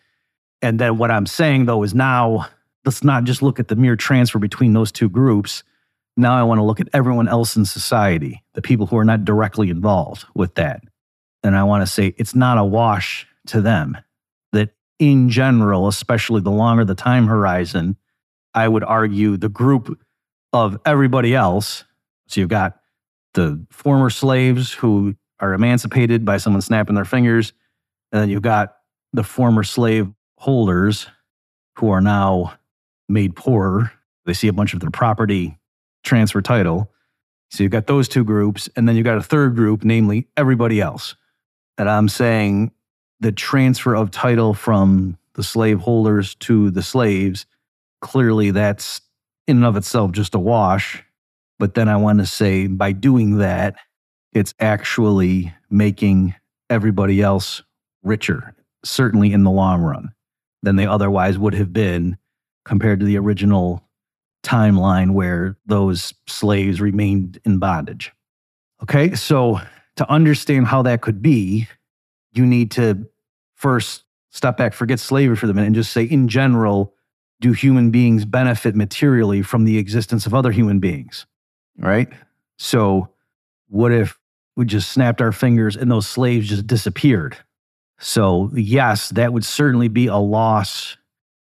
And 0.61 0.79
then 0.79 0.97
what 0.97 1.11
I'm 1.11 1.27
saying 1.27 1.67
though 1.67 1.83
is 1.83 1.95
now 1.95 2.47
let's 2.85 3.05
not 3.05 3.25
just 3.25 3.43
look 3.43 3.61
at 3.61 3.69
the 3.69 3.77
mere 3.77 3.97
transfer 3.97 4.39
between 4.39 4.73
those 4.73 4.93
two 4.93 5.09
groups. 5.09 5.63
Now 6.17 6.39
I 6.39 6.43
want 6.43 6.59
to 6.59 6.65
look 6.65 6.81
at 6.81 6.89
everyone 6.93 7.29
else 7.29 7.57
in 7.57 7.65
society, 7.65 8.43
the 8.55 8.63
people 8.63 8.87
who 8.87 8.97
are 8.97 9.05
not 9.05 9.25
directly 9.25 9.71
involved 9.71 10.25
with 10.35 10.55
that. 10.57 10.83
And 11.43 11.57
I 11.57 11.65
want 11.65 11.83
to 11.83 11.93
say 11.93 12.15
it's 12.17 12.35
not 12.35 12.59
a 12.59 12.65
wash 12.65 13.27
to 13.47 13.61
them. 13.61 13.97
That 14.53 14.71
in 14.99 15.29
general, 15.29 15.89
especially 15.89 16.41
the 16.41 16.51
longer 16.51 16.85
the 16.85 16.95
time 16.95 17.27
horizon, 17.27 17.97
I 18.55 18.69
would 18.69 18.85
argue 18.85 19.37
the 19.37 19.49
group 19.49 19.99
of 20.53 20.79
everybody 20.85 21.35
else. 21.35 21.85
So 22.29 22.41
you've 22.41 22.51
got 22.51 22.79
the 23.35 23.65
former 23.71 24.11
slaves 24.11 24.73
who 24.73 25.17
are 25.41 25.55
emancipated 25.55 26.25
by 26.25 26.37
someone 26.37 26.63
snapping 26.63 26.95
their 26.95 27.05
fingers. 27.05 27.53
And 28.13 28.23
then 28.23 28.31
you've 28.31 28.43
got 28.43 28.77
the 29.13 29.25
former 29.25 29.65
slave 29.65 30.09
holders 30.39 31.07
who 31.79 31.91
are 31.91 32.01
now 32.01 32.55
made 33.09 33.35
poorer. 33.35 33.93
They 34.27 34.35
see 34.35 34.49
a 34.49 34.53
bunch 34.53 34.75
of 34.75 34.81
their 34.81 34.91
property 34.91 35.59
transfer 36.05 36.43
title. 36.43 36.91
So 37.51 37.63
you've 37.63 37.73
got 37.73 37.87
those 37.87 38.09
two 38.09 38.25
groups. 38.25 38.69
And 38.77 38.89
then 38.89 38.97
you've 38.97 39.05
got 39.05 39.19
a 39.19 39.23
third 39.23 39.57
group, 39.57 39.85
namely 39.85 40.29
everybody 40.37 40.81
else 40.81 41.17
that 41.77 41.89
I'm 41.89 42.09
saying 42.09 42.73
the 43.21 43.33
transfer 43.33 43.95
of 43.95 44.11
title 44.11 44.55
from 44.55 45.17
the 45.35 45.43
slaveholders 45.43 46.35
to 46.37 46.71
the 46.71 46.83
slaves, 46.83 47.47
clearly 48.01 48.51
that's 48.51 49.01
in 49.47 49.59
and 49.59 49.67
of 49.67 49.77
itself 49.77 50.13
just 50.13 50.35
a 50.35 50.39
wash. 50.39 51.03
But 51.59 51.75
then 51.75 51.89
I 51.89 51.97
want 51.97 52.19
to 52.19 52.27
say 52.27 52.67
by 52.67 52.93
doing 52.93 53.39
that, 53.39 53.77
it's 54.33 54.55
actually 54.59 55.55
making 55.71 56.35
everybody 56.71 57.21
else 57.21 57.63
richer, 58.03 58.55
certainly 58.85 59.33
in 59.33 59.45
the 59.45 59.51
long 59.51 59.83
run, 59.83 60.13
than 60.63 60.77
they 60.77 60.87
otherwise 60.87 61.39
would 61.39 61.55
have 61.55 61.73
been 61.73 62.17
compared 62.65 63.01
to 63.01 63.07
the 63.07 63.19
original 63.19 63.85
timeline 64.43 65.13
where 65.13 65.57
those 65.67 66.15
slaves 66.27 66.81
remained 66.81 67.39
in 67.45 67.59
bondage. 67.59 68.13
Okay, 68.83 69.15
so 69.15 69.61
to 69.97 70.11
understand 70.11 70.67
how 70.67 70.83
that 70.83 71.01
could 71.03 71.23
be, 71.23 71.69
you 72.33 72.47
need 72.47 72.71
to 72.73 73.07
first 73.55 74.05
step 74.31 74.57
back, 74.57 74.73
forget 74.73 74.99
slavery 74.99 75.37
for 75.37 75.47
the 75.47 75.55
minute, 75.55 75.67
and 75.67 75.75
just 75.75 75.93
say, 75.93 76.03
in 76.03 76.29
general, 76.29 76.95
do 77.41 77.53
human 77.53 77.91
beings 77.91 78.25
benefit 78.25 78.75
materially 78.75 79.43
from 79.43 79.65
the 79.65 79.79
existence 79.79 80.27
of 80.27 80.35
other 80.35 80.51
human 80.51 80.81
beings? 80.81 81.27
Right? 81.79 82.09
So, 82.59 83.09
what 83.69 83.93
if 83.93 84.19
we 84.57 84.65
just 84.65 84.91
snapped 84.91 85.21
our 85.21 85.33
fingers 85.33 85.77
and 85.77 85.91
those 85.91 86.07
slaves 86.07 86.49
just 86.49 86.67
disappeared? 86.67 87.37
So, 87.99 88.51
yes, 88.55 89.11
that 89.11 89.33
would 89.33 89.45
certainly 89.45 89.89
be 89.89 90.07
a 90.07 90.17
loss 90.17 90.97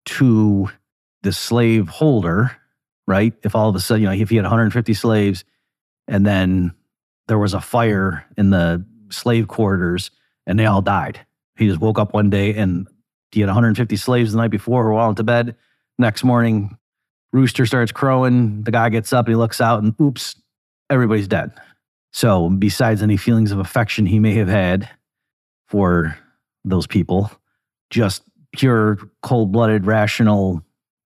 to 0.05 0.69
the 1.23 1.33
slave 1.33 1.87
holder, 1.87 2.55
right? 3.07 3.33
If 3.43 3.55
all 3.55 3.69
of 3.69 3.75
a 3.75 3.79
sudden, 3.79 4.03
you 4.03 4.07
know, 4.07 4.13
if 4.13 4.29
he 4.29 4.35
had 4.35 4.43
150 4.43 4.93
slaves 4.93 5.45
and 6.07 6.25
then 6.25 6.73
there 7.27 7.39
was 7.39 7.53
a 7.53 7.61
fire 7.61 8.25
in 8.37 8.49
the 8.49 8.85
slave 9.09 9.47
quarters 9.47 10.11
and 10.45 10.59
they 10.59 10.65
all 10.65 10.81
died. 10.81 11.25
He 11.55 11.67
just 11.67 11.79
woke 11.79 11.99
up 11.99 12.13
one 12.13 12.29
day 12.29 12.53
and 12.53 12.87
he 13.31 13.41
had 13.41 13.47
150 13.47 13.95
slaves 13.95 14.31
the 14.31 14.37
night 14.37 14.51
before 14.51 14.83
who 14.83 14.89
were 14.89 14.95
all 14.95 15.09
into 15.09 15.23
bed. 15.23 15.55
Next 15.97 16.23
morning, 16.23 16.77
rooster 17.31 17.65
starts 17.65 17.91
crowing. 17.91 18.63
The 18.63 18.71
guy 18.71 18.89
gets 18.89 19.13
up 19.13 19.25
and 19.25 19.33
he 19.33 19.35
looks 19.35 19.61
out 19.61 19.81
and 19.81 19.95
oops, 20.01 20.35
everybody's 20.89 21.27
dead. 21.27 21.51
So, 22.11 22.49
besides 22.49 23.01
any 23.01 23.17
feelings 23.17 23.51
of 23.51 23.57
affection 23.57 24.05
he 24.05 24.19
may 24.19 24.35
have 24.35 24.47
had, 24.47 24.87
for 25.73 26.15
those 26.63 26.85
people. 26.85 27.31
Just 27.89 28.21
pure 28.51 28.99
cold 29.23 29.51
blooded, 29.51 29.87
rational 29.87 30.61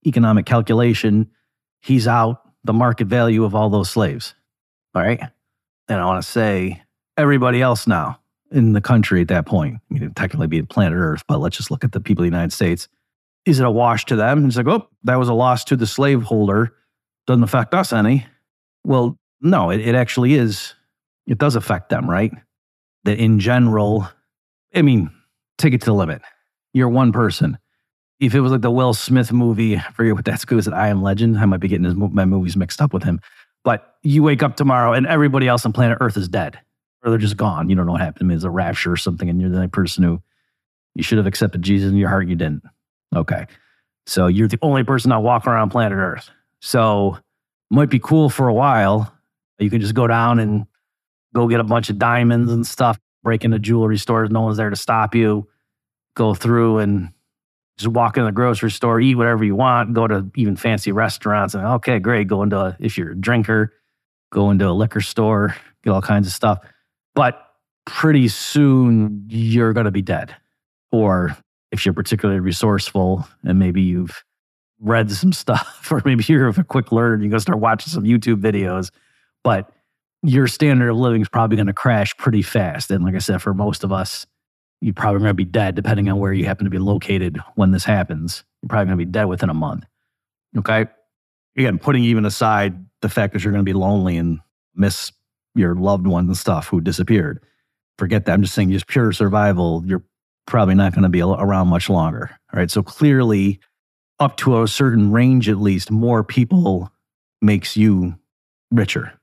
economic 0.05 0.45
calculation. 0.45 1.31
He's 1.79 2.05
out 2.05 2.41
the 2.65 2.73
market 2.73 3.07
value 3.07 3.45
of 3.45 3.55
all 3.55 3.69
those 3.69 3.89
slaves. 3.89 4.35
All 4.93 5.01
right. 5.01 5.21
And 5.89 5.99
I 5.99 6.05
want 6.05 6.23
to 6.23 6.29
say 6.29 6.81
everybody 7.17 7.61
else 7.61 7.87
now 7.87 8.19
in 8.51 8.73
the 8.73 8.81
country 8.81 9.21
at 9.21 9.27
that 9.27 9.45
point, 9.45 9.75
I 9.75 9.93
mean, 9.93 10.13
technically 10.13 10.47
be 10.47 10.61
planet 10.61 10.97
Earth, 10.97 11.23
but 11.27 11.39
let's 11.39 11.57
just 11.57 11.71
look 11.71 11.83
at 11.83 11.91
the 11.91 11.99
people 11.99 12.23
of 12.23 12.31
the 12.31 12.35
United 12.35 12.53
States. 12.53 12.87
Is 13.45 13.59
it 13.59 13.65
a 13.65 13.71
wash 13.71 14.05
to 14.05 14.15
them? 14.15 14.45
It's 14.45 14.57
like, 14.57 14.67
oh, 14.67 14.87
that 15.03 15.15
was 15.15 15.29
a 15.29 15.33
loss 15.33 15.63
to 15.65 15.75
the 15.75 15.87
slaveholder. 15.87 16.73
Doesn't 17.25 17.43
affect 17.43 17.73
us 17.73 17.93
any. 17.93 18.25
Well, 18.83 19.17
no, 19.41 19.69
it, 19.69 19.79
it 19.81 19.95
actually 19.95 20.33
is. 20.33 20.73
It 21.25 21.37
does 21.37 21.55
affect 21.55 21.89
them, 21.89 22.09
right? 22.09 22.31
That 23.03 23.19
in 23.19 23.39
general, 23.39 24.09
I 24.73 24.81
mean, 24.81 25.11
take 25.57 25.73
it 25.73 25.81
to 25.81 25.85
the 25.85 25.93
limit. 25.93 26.21
You're 26.73 26.89
one 26.89 27.11
person. 27.11 27.57
If 28.19 28.33
it 28.33 28.39
was 28.39 28.51
like 28.51 28.61
the 28.61 28.71
Will 28.71 28.93
Smith 28.93 29.31
movie, 29.31 29.77
I 29.77 29.91
forget 29.91 30.15
what 30.15 30.25
that's 30.25 30.45
good. 30.45 30.59
Is 30.59 30.67
it 30.67 30.73
I 30.73 30.89
Am 30.89 31.01
Legend? 31.01 31.37
I 31.37 31.45
might 31.45 31.59
be 31.59 31.67
getting 31.67 31.85
his, 31.85 31.95
my 31.95 32.25
movies 32.25 32.57
mixed 32.57 32.81
up 32.81 32.93
with 32.93 33.03
him. 33.03 33.19
But 33.67 33.97
you 34.01 34.23
wake 34.23 34.43
up 34.43 34.55
tomorrow 34.55 34.93
and 34.93 35.05
everybody 35.05 35.45
else 35.45 35.65
on 35.65 35.73
planet 35.73 35.97
Earth 35.99 36.15
is 36.15 36.29
dead 36.29 36.57
or 37.03 37.09
they're 37.09 37.19
just 37.19 37.35
gone. 37.35 37.69
You 37.69 37.75
don't 37.75 37.85
know 37.85 37.91
what 37.91 37.99
happened. 37.99 38.31
It's 38.31 38.45
a 38.45 38.49
rapture 38.49 38.93
or 38.93 38.95
something, 38.95 39.29
and 39.29 39.41
you're 39.41 39.49
the 39.49 39.57
only 39.57 39.67
person 39.67 40.05
who 40.05 40.21
you 40.95 41.03
should 41.03 41.17
have 41.17 41.27
accepted 41.27 41.63
Jesus 41.63 41.91
in 41.91 41.97
your 41.97 42.07
heart. 42.07 42.29
You 42.29 42.37
didn't. 42.37 42.63
Okay. 43.13 43.45
So 44.05 44.27
you're 44.27 44.47
the 44.47 44.57
only 44.61 44.85
person 44.85 45.09
not 45.09 45.21
walking 45.21 45.51
around 45.51 45.71
planet 45.71 45.97
Earth. 45.97 46.29
So 46.61 47.17
might 47.69 47.89
be 47.89 47.99
cool 47.99 48.29
for 48.29 48.47
a 48.47 48.53
while. 48.53 49.13
You 49.59 49.69
can 49.69 49.81
just 49.81 49.93
go 49.93 50.07
down 50.07 50.39
and 50.39 50.65
go 51.35 51.49
get 51.49 51.59
a 51.59 51.65
bunch 51.65 51.89
of 51.89 51.99
diamonds 51.99 52.49
and 52.53 52.65
stuff, 52.65 52.97
break 53.21 53.43
into 53.43 53.59
jewelry 53.59 53.97
stores. 53.97 54.29
No 54.29 54.43
one's 54.43 54.55
there 54.55 54.69
to 54.69 54.77
stop 54.77 55.13
you. 55.13 55.45
Go 56.15 56.33
through 56.33 56.77
and 56.77 57.11
just 57.77 57.93
walk 57.93 58.17
in 58.17 58.25
the 58.25 58.31
grocery 58.31 58.71
store, 58.71 58.99
eat 58.99 59.15
whatever 59.15 59.43
you 59.43 59.55
want, 59.55 59.93
go 59.93 60.07
to 60.07 60.29
even 60.35 60.55
fancy 60.55 60.91
restaurants. 60.91 61.53
And 61.53 61.65
okay, 61.65 61.99
great. 61.99 62.27
Go 62.27 62.41
into, 62.41 62.57
a, 62.57 62.77
if 62.79 62.97
you're 62.97 63.11
a 63.11 63.15
drinker, 63.15 63.73
go 64.31 64.49
into 64.49 64.67
a 64.67 64.71
liquor 64.71 65.01
store, 65.01 65.55
get 65.83 65.91
all 65.91 66.01
kinds 66.01 66.27
of 66.27 66.33
stuff. 66.33 66.59
But 67.13 67.39
pretty 67.85 68.27
soon 68.27 69.25
you're 69.29 69.73
going 69.73 69.85
to 69.85 69.91
be 69.91 70.01
dead. 70.01 70.35
Or 70.91 71.37
if 71.71 71.85
you're 71.85 71.93
particularly 71.93 72.39
resourceful 72.39 73.27
and 73.43 73.59
maybe 73.59 73.81
you've 73.81 74.23
read 74.79 75.11
some 75.11 75.33
stuff, 75.33 75.91
or 75.91 76.01
maybe 76.03 76.23
you're 76.27 76.49
a 76.49 76.63
quick 76.63 76.91
learner, 76.91 77.23
you 77.23 77.29
go 77.29 77.37
start 77.37 77.59
watching 77.59 77.91
some 77.91 78.03
YouTube 78.03 78.41
videos. 78.41 78.89
But 79.43 79.69
your 80.23 80.47
standard 80.47 80.89
of 80.89 80.97
living 80.97 81.21
is 81.21 81.29
probably 81.29 81.57
going 81.57 81.67
to 81.67 81.73
crash 81.73 82.17
pretty 82.17 82.41
fast. 82.41 82.89
And 82.89 83.03
like 83.03 83.13
I 83.13 83.19
said, 83.19 83.41
for 83.41 83.53
most 83.53 83.83
of 83.83 83.91
us, 83.91 84.25
you're 84.81 84.93
probably 84.93 85.19
going 85.19 85.29
to 85.29 85.33
be 85.33 85.45
dead 85.45 85.75
depending 85.75 86.09
on 86.09 86.19
where 86.19 86.33
you 86.33 86.45
happen 86.45 86.65
to 86.65 86.69
be 86.69 86.79
located 86.79 87.39
when 87.55 87.71
this 87.71 87.83
happens. 87.83 88.43
You're 88.61 88.69
probably 88.69 88.85
going 88.85 88.99
to 88.99 89.05
be 89.05 89.11
dead 89.11 89.25
within 89.25 89.49
a 89.49 89.53
month. 89.53 89.85
Okay. 90.57 90.85
Again, 91.57 91.79
putting 91.79 92.03
even 92.03 92.25
aside 92.25 92.85
the 93.01 93.09
fact 93.09 93.33
that 93.33 93.43
you're 93.43 93.53
going 93.53 93.65
to 93.65 93.69
be 93.69 93.77
lonely 93.77 94.17
and 94.17 94.39
miss 94.75 95.11
your 95.55 95.75
loved 95.75 96.05
ones 96.05 96.27
and 96.27 96.37
stuff 96.37 96.67
who 96.67 96.81
disappeared. 96.81 97.43
Forget 97.97 98.25
that. 98.25 98.33
I'm 98.33 98.43
just 98.43 98.53
saying, 98.53 98.71
just 98.71 98.87
pure 98.87 99.11
survival, 99.11 99.83
you're 99.85 100.03
probably 100.45 100.75
not 100.75 100.93
going 100.93 101.03
to 101.03 101.09
be 101.09 101.21
around 101.21 101.67
much 101.67 101.89
longer. 101.89 102.29
All 102.53 102.59
right. 102.59 102.69
So 102.69 102.83
clearly, 102.83 103.59
up 104.19 104.37
to 104.37 104.61
a 104.61 104.67
certain 104.67 105.11
range, 105.11 105.49
at 105.49 105.57
least, 105.57 105.91
more 105.91 106.23
people 106.23 106.91
makes 107.41 107.75
you 107.75 108.15
richer 108.71 109.13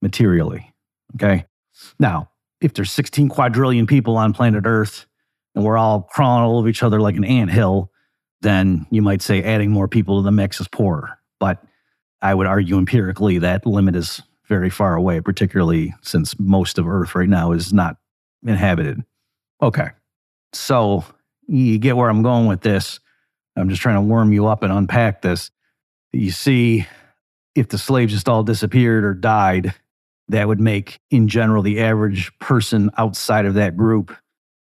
materially. 0.00 0.72
Okay. 1.16 1.46
Now, 1.98 2.29
if 2.60 2.74
there's 2.74 2.92
16 2.92 3.28
quadrillion 3.28 3.86
people 3.86 4.16
on 4.16 4.32
planet 4.32 4.64
Earth 4.66 5.06
and 5.54 5.64
we're 5.64 5.78
all 5.78 6.02
crawling 6.02 6.44
all 6.44 6.58
over 6.58 6.68
each 6.68 6.82
other 6.82 7.00
like 7.00 7.16
an 7.16 7.24
ant 7.24 7.50
hill, 7.50 7.90
then 8.42 8.86
you 8.90 9.02
might 9.02 9.22
say 9.22 9.42
adding 9.42 9.70
more 9.70 9.88
people 9.88 10.18
to 10.18 10.24
the 10.24 10.30
mix 10.30 10.60
is 10.60 10.68
poorer. 10.68 11.18
But 11.38 11.62
I 12.22 12.34
would 12.34 12.46
argue 12.46 12.78
empirically 12.78 13.38
that 13.38 13.66
limit 13.66 13.96
is 13.96 14.22
very 14.46 14.70
far 14.70 14.94
away, 14.94 15.20
particularly 15.20 15.94
since 16.02 16.38
most 16.38 16.78
of 16.78 16.86
Earth 16.86 17.14
right 17.14 17.28
now 17.28 17.52
is 17.52 17.72
not 17.72 17.96
inhabited. 18.46 19.02
Okay. 19.62 19.88
So 20.52 21.04
you 21.46 21.78
get 21.78 21.96
where 21.96 22.08
I'm 22.08 22.22
going 22.22 22.46
with 22.46 22.60
this. 22.60 23.00
I'm 23.56 23.68
just 23.68 23.82
trying 23.82 23.96
to 23.96 24.00
warm 24.00 24.32
you 24.32 24.46
up 24.46 24.62
and 24.62 24.72
unpack 24.72 25.22
this. 25.22 25.50
You 26.12 26.30
see, 26.30 26.86
if 27.54 27.68
the 27.68 27.78
slaves 27.78 28.12
just 28.12 28.28
all 28.28 28.42
disappeared 28.42 29.04
or 29.04 29.14
died, 29.14 29.74
that 30.30 30.48
would 30.48 30.60
make, 30.60 30.98
in 31.10 31.28
general, 31.28 31.62
the 31.62 31.80
average 31.80 32.30
person 32.38 32.90
outside 32.96 33.46
of 33.46 33.54
that 33.54 33.76
group 33.76 34.16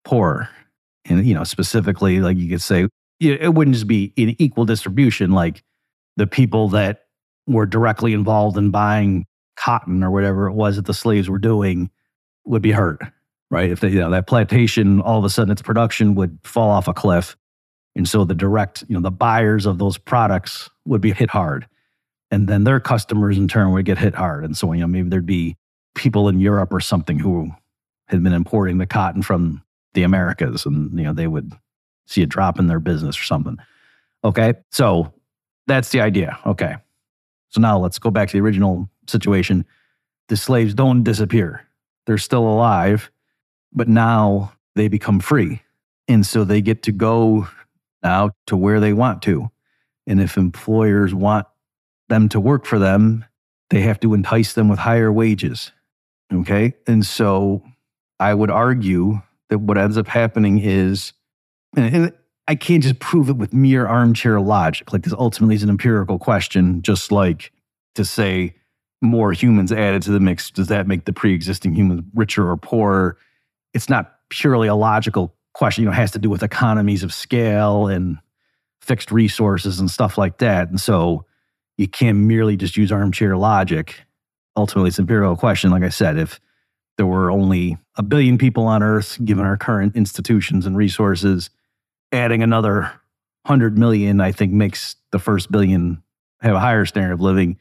poorer. 0.04 0.48
And, 1.04 1.24
you 1.26 1.34
know, 1.34 1.44
specifically, 1.44 2.20
like 2.20 2.36
you 2.36 2.48
could 2.48 2.62
say, 2.62 2.88
it 3.20 3.54
wouldn't 3.54 3.74
just 3.74 3.86
be 3.86 4.12
an 4.16 4.34
equal 4.38 4.64
distribution. 4.64 5.32
Like 5.32 5.62
the 6.16 6.26
people 6.26 6.68
that 6.70 7.04
were 7.46 7.66
directly 7.66 8.12
involved 8.12 8.56
in 8.56 8.70
buying 8.70 9.26
cotton 9.56 10.02
or 10.02 10.10
whatever 10.10 10.46
it 10.46 10.54
was 10.54 10.76
that 10.76 10.86
the 10.86 10.94
slaves 10.94 11.28
were 11.28 11.38
doing 11.38 11.90
would 12.44 12.62
be 12.62 12.72
hurt, 12.72 13.00
right? 13.50 13.70
If 13.70 13.80
they, 13.80 13.88
you 13.88 14.00
know, 14.00 14.10
that 14.10 14.26
plantation, 14.26 15.00
all 15.00 15.18
of 15.18 15.24
a 15.24 15.30
sudden 15.30 15.50
its 15.50 15.62
production 15.62 16.14
would 16.14 16.38
fall 16.44 16.70
off 16.70 16.88
a 16.88 16.94
cliff. 16.94 17.36
And 17.96 18.08
so 18.08 18.24
the 18.24 18.34
direct, 18.34 18.84
you 18.88 18.94
know, 18.94 19.02
the 19.02 19.10
buyers 19.10 19.66
of 19.66 19.78
those 19.78 19.98
products 19.98 20.70
would 20.86 21.00
be 21.00 21.12
hit 21.12 21.30
hard. 21.30 21.66
And 22.30 22.46
then 22.46 22.64
their 22.64 22.80
customers 22.80 23.38
in 23.38 23.48
turn 23.48 23.72
would 23.72 23.84
get 23.84 23.98
hit 23.98 24.14
hard. 24.14 24.44
And 24.44 24.56
so, 24.56 24.72
you 24.72 24.80
know, 24.80 24.86
maybe 24.86 25.08
there'd 25.08 25.24
be 25.24 25.56
people 25.94 26.28
in 26.28 26.40
Europe 26.40 26.72
or 26.72 26.80
something 26.80 27.18
who 27.18 27.50
had 28.06 28.22
been 28.22 28.32
importing 28.32 28.78
the 28.78 28.86
cotton 28.86 29.22
from 29.22 29.62
the 29.94 30.02
Americas 30.02 30.66
and, 30.66 30.96
you 30.98 31.04
know, 31.04 31.12
they 31.12 31.26
would 31.26 31.52
see 32.06 32.22
a 32.22 32.26
drop 32.26 32.58
in 32.58 32.66
their 32.66 32.80
business 32.80 33.18
or 33.18 33.24
something. 33.24 33.56
Okay. 34.24 34.54
So 34.70 35.12
that's 35.66 35.90
the 35.90 36.00
idea. 36.00 36.38
Okay. 36.46 36.76
So 37.50 37.60
now 37.60 37.78
let's 37.78 37.98
go 37.98 38.10
back 38.10 38.28
to 38.28 38.32
the 38.36 38.42
original 38.42 38.88
situation. 39.06 39.64
The 40.28 40.36
slaves 40.36 40.74
don't 40.74 41.02
disappear, 41.02 41.66
they're 42.06 42.18
still 42.18 42.46
alive, 42.46 43.10
but 43.72 43.88
now 43.88 44.52
they 44.74 44.88
become 44.88 45.20
free. 45.20 45.62
And 46.06 46.24
so 46.24 46.44
they 46.44 46.60
get 46.60 46.82
to 46.84 46.92
go 46.92 47.48
now 48.02 48.30
to 48.46 48.56
where 48.56 48.80
they 48.80 48.92
want 48.92 49.22
to. 49.22 49.50
And 50.06 50.20
if 50.20 50.36
employers 50.36 51.14
want 51.14 51.46
them 52.08 52.28
to 52.30 52.40
work 52.40 52.64
for 52.64 52.78
them, 52.78 53.24
they 53.70 53.82
have 53.82 54.00
to 54.00 54.14
entice 54.14 54.54
them 54.54 54.68
with 54.68 54.78
higher 54.78 55.12
wages. 55.12 55.72
Okay. 56.32 56.74
And 56.86 57.04
so 57.04 57.62
I 58.18 58.34
would 58.34 58.50
argue 58.50 59.20
that 59.50 59.58
what 59.58 59.78
ends 59.78 59.96
up 59.96 60.08
happening 60.08 60.58
is, 60.58 61.12
and 61.76 62.12
I 62.46 62.54
can't 62.54 62.82
just 62.82 62.98
prove 62.98 63.28
it 63.28 63.36
with 63.36 63.52
mere 63.52 63.86
armchair 63.86 64.40
logic. 64.40 64.92
Like 64.92 65.02
this 65.02 65.12
ultimately 65.12 65.54
is 65.54 65.62
an 65.62 65.70
empirical 65.70 66.18
question, 66.18 66.82
just 66.82 67.12
like 67.12 67.52
to 67.94 68.04
say 68.04 68.54
more 69.00 69.32
humans 69.32 69.70
added 69.70 70.02
to 70.02 70.10
the 70.10 70.20
mix, 70.20 70.50
does 70.50 70.68
that 70.68 70.86
make 70.86 71.04
the 71.04 71.12
pre-existing 71.12 71.74
humans 71.74 72.02
richer 72.14 72.50
or 72.50 72.56
poorer? 72.56 73.16
It's 73.74 73.88
not 73.88 74.14
purely 74.30 74.68
a 74.68 74.74
logical 74.74 75.34
question. 75.54 75.82
You 75.82 75.86
know, 75.88 75.92
it 75.92 75.96
has 75.96 76.10
to 76.12 76.18
do 76.18 76.30
with 76.30 76.42
economies 76.42 77.02
of 77.02 77.14
scale 77.14 77.86
and 77.86 78.18
fixed 78.80 79.12
resources 79.12 79.78
and 79.78 79.90
stuff 79.90 80.18
like 80.18 80.38
that. 80.38 80.68
And 80.68 80.80
so 80.80 81.26
you 81.78 81.88
can't 81.88 82.18
merely 82.18 82.56
just 82.56 82.76
use 82.76 82.92
armchair 82.92 83.36
logic. 83.36 84.04
Ultimately, 84.56 84.88
it's 84.88 84.98
an 84.98 85.04
empirical 85.04 85.36
question. 85.36 85.70
Like 85.70 85.84
I 85.84 85.88
said, 85.88 86.18
if 86.18 86.40
there 86.98 87.06
were 87.06 87.30
only 87.30 87.78
a 87.96 88.02
billion 88.02 88.36
people 88.36 88.66
on 88.66 88.82
Earth, 88.82 89.18
given 89.24 89.46
our 89.46 89.56
current 89.56 89.96
institutions 89.96 90.66
and 90.66 90.76
resources, 90.76 91.48
adding 92.12 92.42
another 92.42 92.80
100 93.44 93.78
million, 93.78 94.20
I 94.20 94.32
think, 94.32 94.52
makes 94.52 94.96
the 95.12 95.20
first 95.20 95.50
billion 95.50 96.02
have 96.40 96.56
a 96.56 96.60
higher 96.60 96.84
standard 96.84 97.14
of 97.14 97.20
living 97.20 97.58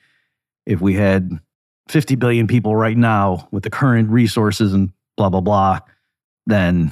if 0.66 0.82
we 0.82 0.96
had 0.96 1.40
50 1.88 2.16
billion 2.16 2.48
people 2.48 2.76
right 2.76 2.98
now 2.98 3.48
with 3.52 3.64
the 3.64 3.70
current 3.70 4.10
resources 4.10 4.74
and 4.74 4.92
blah, 5.16 5.30
blah, 5.30 5.42
blah, 5.42 5.80
then 6.46 6.92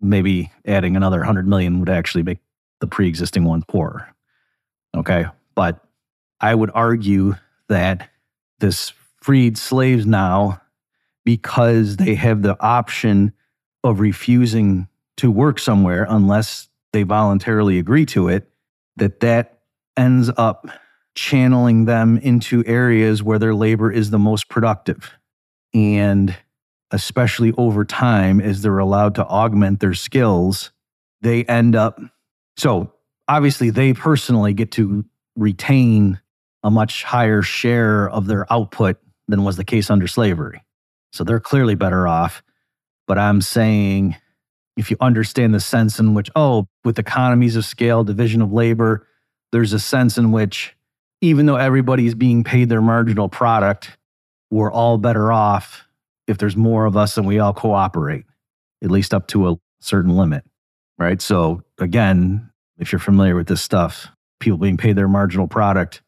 maybe 0.00 0.50
adding 0.66 0.96
another 0.96 1.18
100 1.18 1.46
million 1.46 1.78
would 1.78 1.88
actually 1.88 2.22
make 2.22 2.38
the 2.80 2.86
pre 2.86 3.08
existing 3.08 3.44
ones 3.44 3.64
poorer. 3.68 4.14
Okay. 4.96 5.26
But 5.54 5.83
I 6.44 6.54
would 6.54 6.70
argue 6.74 7.36
that 7.70 8.10
this 8.58 8.92
freed 9.22 9.56
slaves 9.56 10.04
now, 10.04 10.60
because 11.24 11.96
they 11.96 12.16
have 12.16 12.42
the 12.42 12.62
option 12.62 13.32
of 13.82 13.98
refusing 13.98 14.88
to 15.16 15.30
work 15.30 15.58
somewhere 15.58 16.06
unless 16.06 16.68
they 16.92 17.02
voluntarily 17.02 17.78
agree 17.78 18.04
to 18.04 18.28
it, 18.28 18.50
that 18.96 19.20
that 19.20 19.60
ends 19.96 20.30
up 20.36 20.68
channeling 21.14 21.86
them 21.86 22.18
into 22.18 22.62
areas 22.66 23.22
where 23.22 23.38
their 23.38 23.54
labor 23.54 23.90
is 23.90 24.10
the 24.10 24.18
most 24.18 24.50
productive. 24.50 25.12
And 25.72 26.36
especially 26.90 27.54
over 27.56 27.86
time, 27.86 28.38
as 28.38 28.60
they're 28.60 28.76
allowed 28.76 29.14
to 29.14 29.24
augment 29.24 29.80
their 29.80 29.94
skills, 29.94 30.72
they 31.22 31.44
end 31.44 31.74
up. 31.74 31.98
So 32.58 32.92
obviously, 33.28 33.70
they 33.70 33.94
personally 33.94 34.52
get 34.52 34.72
to 34.72 35.06
retain 35.36 36.20
a 36.64 36.70
much 36.70 37.04
higher 37.04 37.42
share 37.42 38.08
of 38.08 38.26
their 38.26 38.52
output 38.52 38.96
than 39.28 39.44
was 39.44 39.56
the 39.56 39.64
case 39.64 39.90
under 39.90 40.08
slavery. 40.08 40.62
So 41.12 41.22
they're 41.22 41.38
clearly 41.38 41.76
better 41.76 42.08
off. 42.08 42.42
But 43.06 43.18
I'm 43.18 43.40
saying 43.42 44.16
if 44.76 44.90
you 44.90 44.96
understand 45.00 45.54
the 45.54 45.60
sense 45.60 46.00
in 46.00 46.14
which, 46.14 46.30
oh, 46.34 46.66
with 46.84 46.98
economies 46.98 47.54
of 47.54 47.64
scale, 47.64 48.02
division 48.02 48.42
of 48.42 48.52
labor, 48.52 49.06
there's 49.52 49.72
a 49.72 49.78
sense 49.78 50.18
in 50.18 50.32
which 50.32 50.74
even 51.20 51.46
though 51.46 51.56
everybody's 51.56 52.14
being 52.14 52.42
paid 52.42 52.68
their 52.68 52.82
marginal 52.82 53.28
product, 53.28 53.96
we're 54.50 54.72
all 54.72 54.98
better 54.98 55.30
off 55.30 55.86
if 56.26 56.38
there's 56.38 56.56
more 56.56 56.86
of 56.86 56.96
us 56.96 57.16
and 57.16 57.26
we 57.26 57.38
all 57.38 57.52
cooperate, 57.52 58.24
at 58.82 58.90
least 58.90 59.14
up 59.14 59.28
to 59.28 59.48
a 59.48 59.56
certain 59.80 60.16
limit. 60.16 60.44
Right. 60.98 61.20
So, 61.20 61.62
again, 61.78 62.50
if 62.78 62.92
you're 62.92 62.98
familiar 62.98 63.36
with 63.36 63.48
this 63.48 63.62
stuff, 63.62 64.08
people 64.40 64.58
being 64.58 64.76
paid 64.76 64.96
their 64.96 65.08
marginal 65.08 65.48
product, 65.48 66.02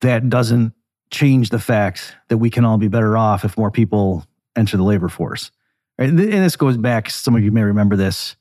that 0.00 0.28
doesn't 0.28 0.72
change 1.10 1.50
the 1.50 1.58
fact 1.58 2.14
that 2.28 2.38
we 2.38 2.50
can 2.50 2.64
all 2.64 2.78
be 2.78 2.88
better 2.88 3.16
off 3.16 3.44
if 3.44 3.56
more 3.56 3.70
people 3.70 4.24
enter 4.56 4.76
the 4.76 4.82
labor 4.82 5.08
force. 5.08 5.50
Right? 5.98 6.08
And 6.08 6.18
this 6.18 6.56
goes 6.56 6.76
back, 6.76 7.08
some 7.10 7.36
of 7.36 7.42
you 7.42 7.52
may 7.52 7.62
remember 7.62 7.96
this. 7.96 8.36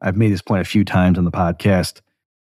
I've 0.00 0.16
made 0.16 0.32
this 0.32 0.42
point 0.42 0.60
a 0.60 0.64
few 0.64 0.84
times 0.84 1.18
on 1.18 1.24
the 1.24 1.30
podcast. 1.30 2.00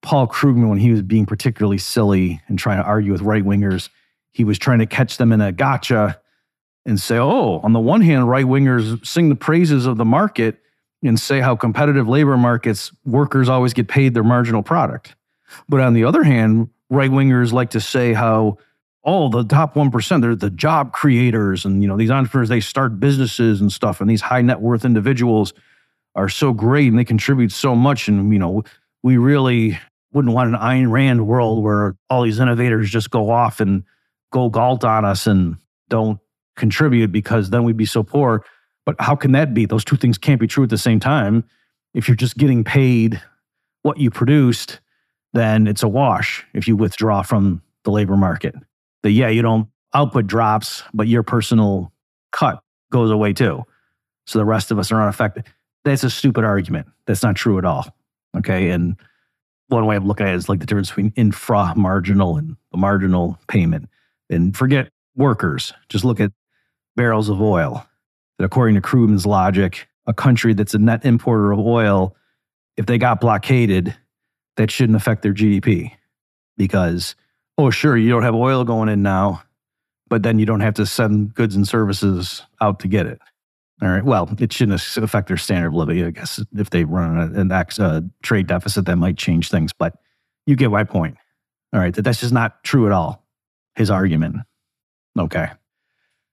Paul 0.03 0.29
Krugman, 0.29 0.69
when 0.69 0.79
he 0.79 0.91
was 0.91 1.03
being 1.03 1.27
particularly 1.27 1.79
silly 1.79 2.41
and 2.47 2.59
trying 2.59 2.79
to 2.79 2.85
argue 2.85 3.13
with 3.13 3.23
right 3.23 3.45
wingers, 3.45 3.89
he 4.33 4.45
was 4.45 4.59
trying 4.59 4.79
to 4.79 4.87
catch 4.87 5.17
them 5.17 5.33
in 5.33 5.41
a 5.41 5.53
gotcha 5.53 6.21
and 6.85 7.01
say, 7.01 7.19
oh, 7.19 7.59
on 7.65 7.73
the 7.73 7.81
one 7.81 8.01
hand, 8.01 8.29
right 8.29 8.45
wingers 8.45 9.05
sing 9.05 9.29
the 9.29 9.35
praises 9.35 9.87
of 9.87 9.97
the 9.97 10.05
market 10.05 10.61
and 11.03 11.19
say 11.19 11.41
how 11.41 11.57
competitive 11.57 12.09
labor 12.09 12.37
markets, 12.37 12.93
workers 13.05 13.49
always 13.49 13.75
get 13.75 13.89
paid 13.89 14.15
their 14.15 14.23
marginal 14.23 14.63
product. 14.63 15.17
But 15.69 15.81
on 15.81 15.95
the 15.95 16.05
other 16.05 16.23
hand, 16.23 16.71
right 16.91 17.11
wingers 17.11 17.53
like 17.53 17.71
to 17.71 17.81
say 17.81 18.13
how 18.13 18.59
oh, 19.07 19.29
the 19.29 19.45
top 19.45 19.75
1%, 19.75 20.21
they're 20.21 20.35
the 20.35 20.51
job 20.51 20.93
creators. 20.93 21.65
And, 21.65 21.81
you 21.81 21.89
know, 21.89 21.97
these 21.97 22.11
entrepreneurs, 22.11 22.49
they 22.49 22.61
start 22.61 22.99
businesses 22.99 23.61
and 23.61 23.73
stuff. 23.73 24.01
And 24.01 24.11
these 24.11 24.21
high 24.21 24.43
net 24.43 24.61
worth 24.61 24.85
individuals 24.85 25.55
are 26.17 26.29
so 26.29 26.53
great 26.53 26.89
and 26.89 26.99
they 26.99 27.05
contribute 27.05 27.53
so 27.53 27.77
much. 27.77 28.09
And, 28.09 28.33
you 28.33 28.39
know, 28.41 28.65
we 29.05 29.17
really 29.17 29.79
wouldn't 30.13 30.35
want 30.35 30.53
an 30.53 30.61
Ayn 30.61 30.91
Rand 30.91 31.27
world 31.27 31.63
where 31.63 31.97
all 32.11 32.25
these 32.25 32.41
innovators 32.41 32.91
just 32.91 33.11
go 33.11 33.31
off 33.31 33.61
and 33.61 33.85
go 34.33 34.49
galt 34.49 34.83
on 34.83 35.05
us 35.05 35.29
and 35.29 35.57
don't 35.89 36.19
contribute 36.57 37.13
because 37.13 37.51
then 37.51 37.63
we'd 37.63 37.77
be 37.77 37.87
so 37.87 38.03
poor. 38.03 38.45
But 38.85 38.97
how 38.99 39.15
can 39.15 39.33
that 39.33 39.55
be? 39.55 39.67
Those 39.67 39.85
two 39.85 39.97
things 39.97 40.19
can't 40.19 40.41
be 40.41 40.49
true 40.49 40.65
at 40.65 40.71
the 40.71 40.79
same 40.79 40.99
time. 40.99 41.45
If 41.95 42.09
you're 42.09 42.17
just 42.17 42.37
getting 42.37 42.65
paid 42.65 43.23
what 43.83 43.99
you 43.99 44.11
produced, 44.11 44.81
then 45.37 45.67
it's 45.67 45.83
a 45.83 45.89
wash 45.89 46.45
if 46.55 46.67
you 46.67 46.77
withdraw 46.77 47.23
from 47.23 47.63
the 47.85 47.91
labor 47.91 48.17
market. 48.17 48.55
The 49.03 49.11
yeah, 49.11 49.29
you 49.29 49.43
don't 49.43 49.69
output 49.95 50.27
drops, 50.27 50.83
but 50.95 51.09
your 51.09 51.23
personal 51.23 51.93
cut 52.33 52.61
goes 52.91 53.11
away 53.11 53.33
too. 53.33 53.63
So 54.27 54.39
the 54.39 54.45
rest 54.45 54.71
of 54.71 54.79
us 54.79 54.91
are 54.91 55.01
unaffected. 55.01 55.45
That's 55.85 56.03
a 56.03 56.11
stupid 56.11 56.45
argument. 56.45 56.89
That's 57.07 57.23
not 57.23 57.37
true 57.37 57.59
at 57.59 57.65
all. 57.65 57.87
Okay. 58.37 58.71
And 58.71 58.97
one 59.69 59.87
way 59.87 59.97
of 59.97 60.05
looking 60.05 60.27
at 60.27 60.35
it 60.35 60.37
is 60.37 60.49
like 60.49 60.61
the 60.61 60.67
difference 60.67 60.89
between 60.89 61.13
infra 61.17 61.75
marginal 61.77 62.37
and 62.37 62.57
the 62.73 62.79
marginal 62.79 63.39
payment. 63.49 63.89
And 64.29 64.57
forget 64.57 64.91
workers. 65.15 65.73
Just 65.89 66.05
look 66.05 66.21
at 66.21 66.33
barrels 66.97 67.29
of 67.29 67.41
oil. 67.41 67.87
That 68.39 68.45
according 68.45 68.75
to 68.75 68.81
Krugman's 68.81 69.27
logic, 69.27 69.89
a 70.07 70.13
country 70.13 70.55
that's 70.55 70.75
a 70.75 70.79
net 70.79 71.05
importer 71.05 71.53
of 71.53 71.59
oil, 71.59 72.17
if 72.77 72.87
they 72.87 72.99
got 72.99 73.21
blockaded, 73.21 73.97
that 74.57 74.71
shouldn't 74.71 74.97
affect 74.97 75.23
their 75.23 75.35
GDP 75.35 75.93
because, 76.57 77.15
oh, 77.59 77.71
sure, 77.71 77.97
you 77.97 78.09
don't 78.09 78.23
have 78.23 78.35
oil 78.35 78.65
going 78.65 78.89
in 78.89 79.03
now, 79.03 79.43
but 80.09 80.23
then 80.23 80.39
you 80.39 80.47
don't 80.47 80.61
have 80.61 80.75
to 80.75 80.87
send 80.87 81.35
goods 81.35 81.57
and 81.57 81.67
services 81.67 82.43
out 82.61 82.81
to 82.81 82.89
get 82.89 83.07
it. 83.07 83.21
All 83.83 83.89
right. 83.89 84.05
Well, 84.05 84.35
it 84.39 84.53
shouldn't 84.53 84.81
affect 84.97 85.29
their 85.29 85.37
standard 85.37 85.69
of 85.69 85.75
living. 85.75 86.03
I 86.03 86.11
guess 86.11 86.43
if 86.57 86.71
they 86.71 86.85
run 86.85 87.37
an 87.37 87.53
ex, 87.53 87.79
uh, 87.79 88.01
trade 88.23 88.47
deficit, 88.47 88.87
that 88.87 88.97
might 88.97 89.19
change 89.19 89.51
things. 89.51 89.75
But 89.75 89.95
you 90.47 90.57
get 90.57 90.71
my 90.71 90.85
point. 90.85 91.19
All 91.75 91.81
right. 91.81 91.95
That 91.95 92.03
that's 92.03 92.21
just 92.21 92.33
not 92.33 92.65
true 92.65 92.87
at 92.87 92.93
all. 92.93 93.27
His 93.75 93.91
argument. 93.91 94.37
Okay. 95.19 95.49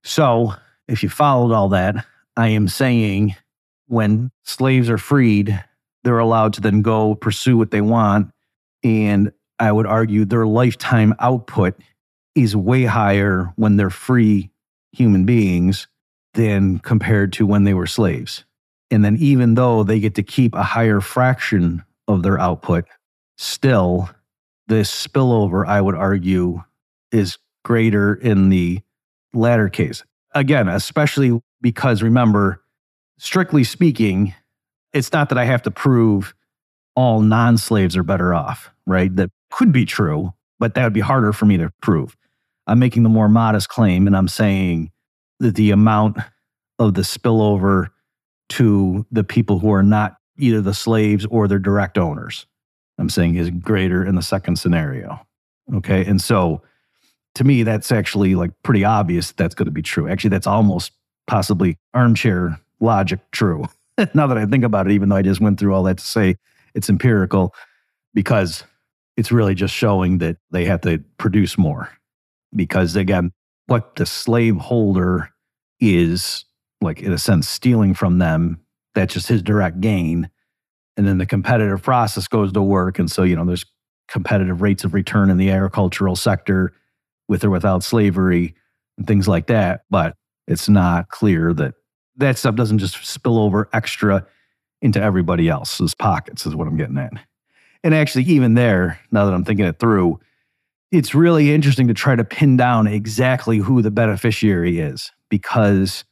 So 0.03 0.53
if 0.87 1.03
you 1.03 1.09
followed 1.09 1.53
all 1.53 1.69
that, 1.69 2.05
I 2.37 2.49
am 2.49 2.69
saying 2.69 3.35
when 3.87 4.31
slaves 4.43 4.89
are 4.89 4.97
freed, 4.97 5.61
they're 6.03 6.19
allowed 6.19 6.53
to 6.53 6.61
then 6.61 6.81
go 6.81 7.15
pursue 7.15 7.57
what 7.57 7.71
they 7.71 7.81
want. 7.81 8.31
And 8.83 9.31
I 9.59 9.71
would 9.71 9.85
argue 9.85 10.25
their 10.25 10.45
lifetime 10.45 11.13
output 11.19 11.75
is 12.35 12.55
way 12.55 12.85
higher 12.85 13.53
when 13.55 13.77
they're 13.77 13.89
free 13.89 14.49
human 14.91 15.25
beings 15.25 15.87
than 16.33 16.79
compared 16.79 17.33
to 17.33 17.45
when 17.45 17.63
they 17.63 17.73
were 17.73 17.87
slaves. 17.87 18.43
And 18.91 19.03
then, 19.03 19.17
even 19.17 19.55
though 19.55 19.83
they 19.83 19.99
get 19.99 20.15
to 20.15 20.23
keep 20.23 20.53
a 20.53 20.63
higher 20.63 20.99
fraction 21.01 21.83
of 22.07 22.21
their 22.21 22.39
output, 22.39 22.85
still, 23.37 24.09
this 24.67 24.91
spillover, 24.91 25.65
I 25.65 25.81
would 25.81 25.95
argue, 25.95 26.63
is 27.11 27.37
greater 27.63 28.13
in 28.13 28.49
the 28.49 28.81
latter 29.33 29.69
case. 29.69 30.03
Again, 30.35 30.67
especially 30.67 31.39
because 31.61 32.03
remember, 32.03 32.61
strictly 33.17 33.63
speaking, 33.63 34.33
it's 34.93 35.11
not 35.11 35.29
that 35.29 35.37
I 35.37 35.45
have 35.45 35.63
to 35.63 35.71
prove 35.71 36.33
all 36.95 37.21
non 37.21 37.57
slaves 37.57 37.97
are 37.97 38.03
better 38.03 38.33
off, 38.33 38.71
right? 38.85 39.13
That 39.15 39.31
could 39.51 39.71
be 39.71 39.85
true, 39.85 40.33
but 40.59 40.75
that 40.75 40.83
would 40.83 40.93
be 40.93 40.99
harder 40.99 41.33
for 41.33 41.45
me 41.45 41.57
to 41.57 41.71
prove. 41.81 42.15
I'm 42.67 42.79
making 42.79 43.03
the 43.03 43.09
more 43.09 43.27
modest 43.27 43.69
claim 43.69 44.07
and 44.07 44.15
I'm 44.15 44.27
saying 44.27 44.91
that 45.39 45.55
the 45.55 45.71
amount 45.71 46.17
of 46.79 46.93
the 46.93 47.01
spillover 47.01 47.89
to 48.49 49.05
the 49.11 49.23
people 49.23 49.59
who 49.59 49.71
are 49.73 49.83
not 49.83 50.17
either 50.37 50.61
the 50.61 50.73
slaves 50.73 51.25
or 51.25 51.47
their 51.47 51.59
direct 51.59 51.97
owners, 51.97 52.45
I'm 52.97 53.09
saying 53.09 53.35
is 53.35 53.49
greater 53.49 54.05
in 54.05 54.15
the 54.15 54.21
second 54.21 54.57
scenario. 54.57 55.19
Okay. 55.75 56.05
And 56.05 56.21
so 56.21 56.61
to 57.35 57.43
me, 57.43 57.63
that's 57.63 57.91
actually 57.91 58.35
like 58.35 58.51
pretty 58.63 58.83
obvious 58.83 59.29
that 59.29 59.37
that's 59.37 59.55
going 59.55 59.65
to 59.65 59.71
be 59.71 59.81
true. 59.81 60.07
Actually, 60.07 60.29
that's 60.29 60.47
almost 60.47 60.91
possibly 61.27 61.77
armchair 61.93 62.59
logic 62.79 63.19
true. 63.31 63.65
now 64.13 64.27
that 64.27 64.37
I 64.37 64.45
think 64.45 64.63
about 64.63 64.87
it, 64.87 64.93
even 64.93 65.09
though 65.09 65.15
I 65.15 65.21
just 65.21 65.41
went 65.41 65.59
through 65.59 65.73
all 65.73 65.83
that 65.83 65.97
to 65.97 66.05
say 66.05 66.35
it's 66.73 66.89
empirical, 66.89 67.53
because 68.13 68.63
it's 69.17 69.31
really 69.31 69.55
just 69.55 69.73
showing 69.73 70.19
that 70.19 70.37
they 70.51 70.65
have 70.65 70.81
to 70.81 71.03
produce 71.17 71.57
more. 71.57 71.89
Because 72.55 72.95
again, 72.95 73.31
what 73.67 73.95
the 73.95 74.05
slaveholder 74.05 75.29
is, 75.79 76.45
like 76.81 77.01
in 77.01 77.11
a 77.11 77.17
sense, 77.17 77.47
stealing 77.47 77.93
from 77.93 78.19
them, 78.19 78.59
that's 78.95 79.13
just 79.13 79.27
his 79.27 79.41
direct 79.41 79.81
gain. 79.81 80.29
And 80.97 81.07
then 81.07 81.17
the 81.17 81.25
competitive 81.25 81.81
process 81.81 82.27
goes 82.27 82.51
to 82.53 82.61
work. 82.61 82.99
And 82.99 83.09
so, 83.09 83.23
you 83.23 83.35
know, 83.35 83.45
there's 83.45 83.65
competitive 84.07 84.61
rates 84.61 84.83
of 84.83 84.93
return 84.93 85.29
in 85.29 85.37
the 85.37 85.49
agricultural 85.49 86.15
sector 86.15 86.73
with 87.27 87.43
or 87.43 87.49
without 87.49 87.83
slavery 87.83 88.55
and 88.97 89.07
things 89.07 89.27
like 89.27 89.47
that. 89.47 89.85
But 89.89 90.15
it's 90.47 90.69
not 90.69 91.09
clear 91.09 91.53
that 91.53 91.73
that 92.17 92.37
stuff 92.37 92.55
doesn't 92.55 92.79
just 92.79 93.05
spill 93.05 93.39
over 93.39 93.69
extra 93.73 94.25
into 94.81 95.01
everybody 95.01 95.47
else's 95.47 95.93
pockets, 95.95 96.45
is 96.45 96.55
what 96.55 96.67
I'm 96.67 96.77
getting 96.77 96.97
at. 96.97 97.13
And 97.83 97.93
actually, 97.93 98.23
even 98.25 98.53
there, 98.53 98.99
now 99.11 99.25
that 99.25 99.33
I'm 99.33 99.43
thinking 99.43 99.65
it 99.65 99.79
through, 99.79 100.19
it's 100.91 101.15
really 101.15 101.53
interesting 101.53 101.87
to 101.87 101.93
try 101.93 102.15
to 102.15 102.23
pin 102.23 102.55
down 102.55 102.87
exactly 102.87 103.57
who 103.57 103.81
the 103.81 103.91
beneficiary 103.91 104.79
is 104.79 105.11
because 105.29 106.05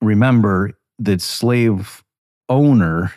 remember 0.00 0.72
that 0.98 1.20
slave 1.20 2.02
owner 2.48 3.12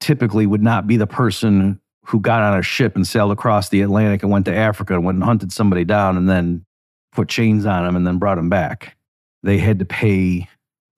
typically 0.00 0.46
would 0.46 0.62
not 0.62 0.86
be 0.86 0.96
the 0.96 1.06
person 1.06 1.80
who 2.06 2.20
got 2.20 2.42
on 2.42 2.58
a 2.58 2.62
ship 2.62 2.94
and 2.96 3.06
sailed 3.06 3.32
across 3.32 3.68
the 3.68 3.82
Atlantic 3.82 4.22
and 4.22 4.30
went 4.30 4.44
to 4.46 4.54
Africa 4.54 4.94
and 4.94 5.04
went 5.04 5.16
and 5.16 5.24
hunted 5.24 5.52
somebody 5.52 5.84
down 5.84 6.16
and 6.16 6.28
then 6.28 6.64
put 7.12 7.28
chains 7.28 7.66
on 7.66 7.84
them 7.84 7.96
and 7.96 8.06
then 8.06 8.18
brought 8.18 8.36
them 8.36 8.48
back. 8.48 8.96
They 9.42 9.58
had 9.58 9.78
to 9.80 9.84
pay 9.84 10.48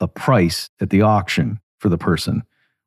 a 0.00 0.08
price 0.08 0.70
at 0.80 0.90
the 0.90 1.02
auction 1.02 1.60
for 1.78 1.88
the 1.88 1.98
person, 1.98 2.42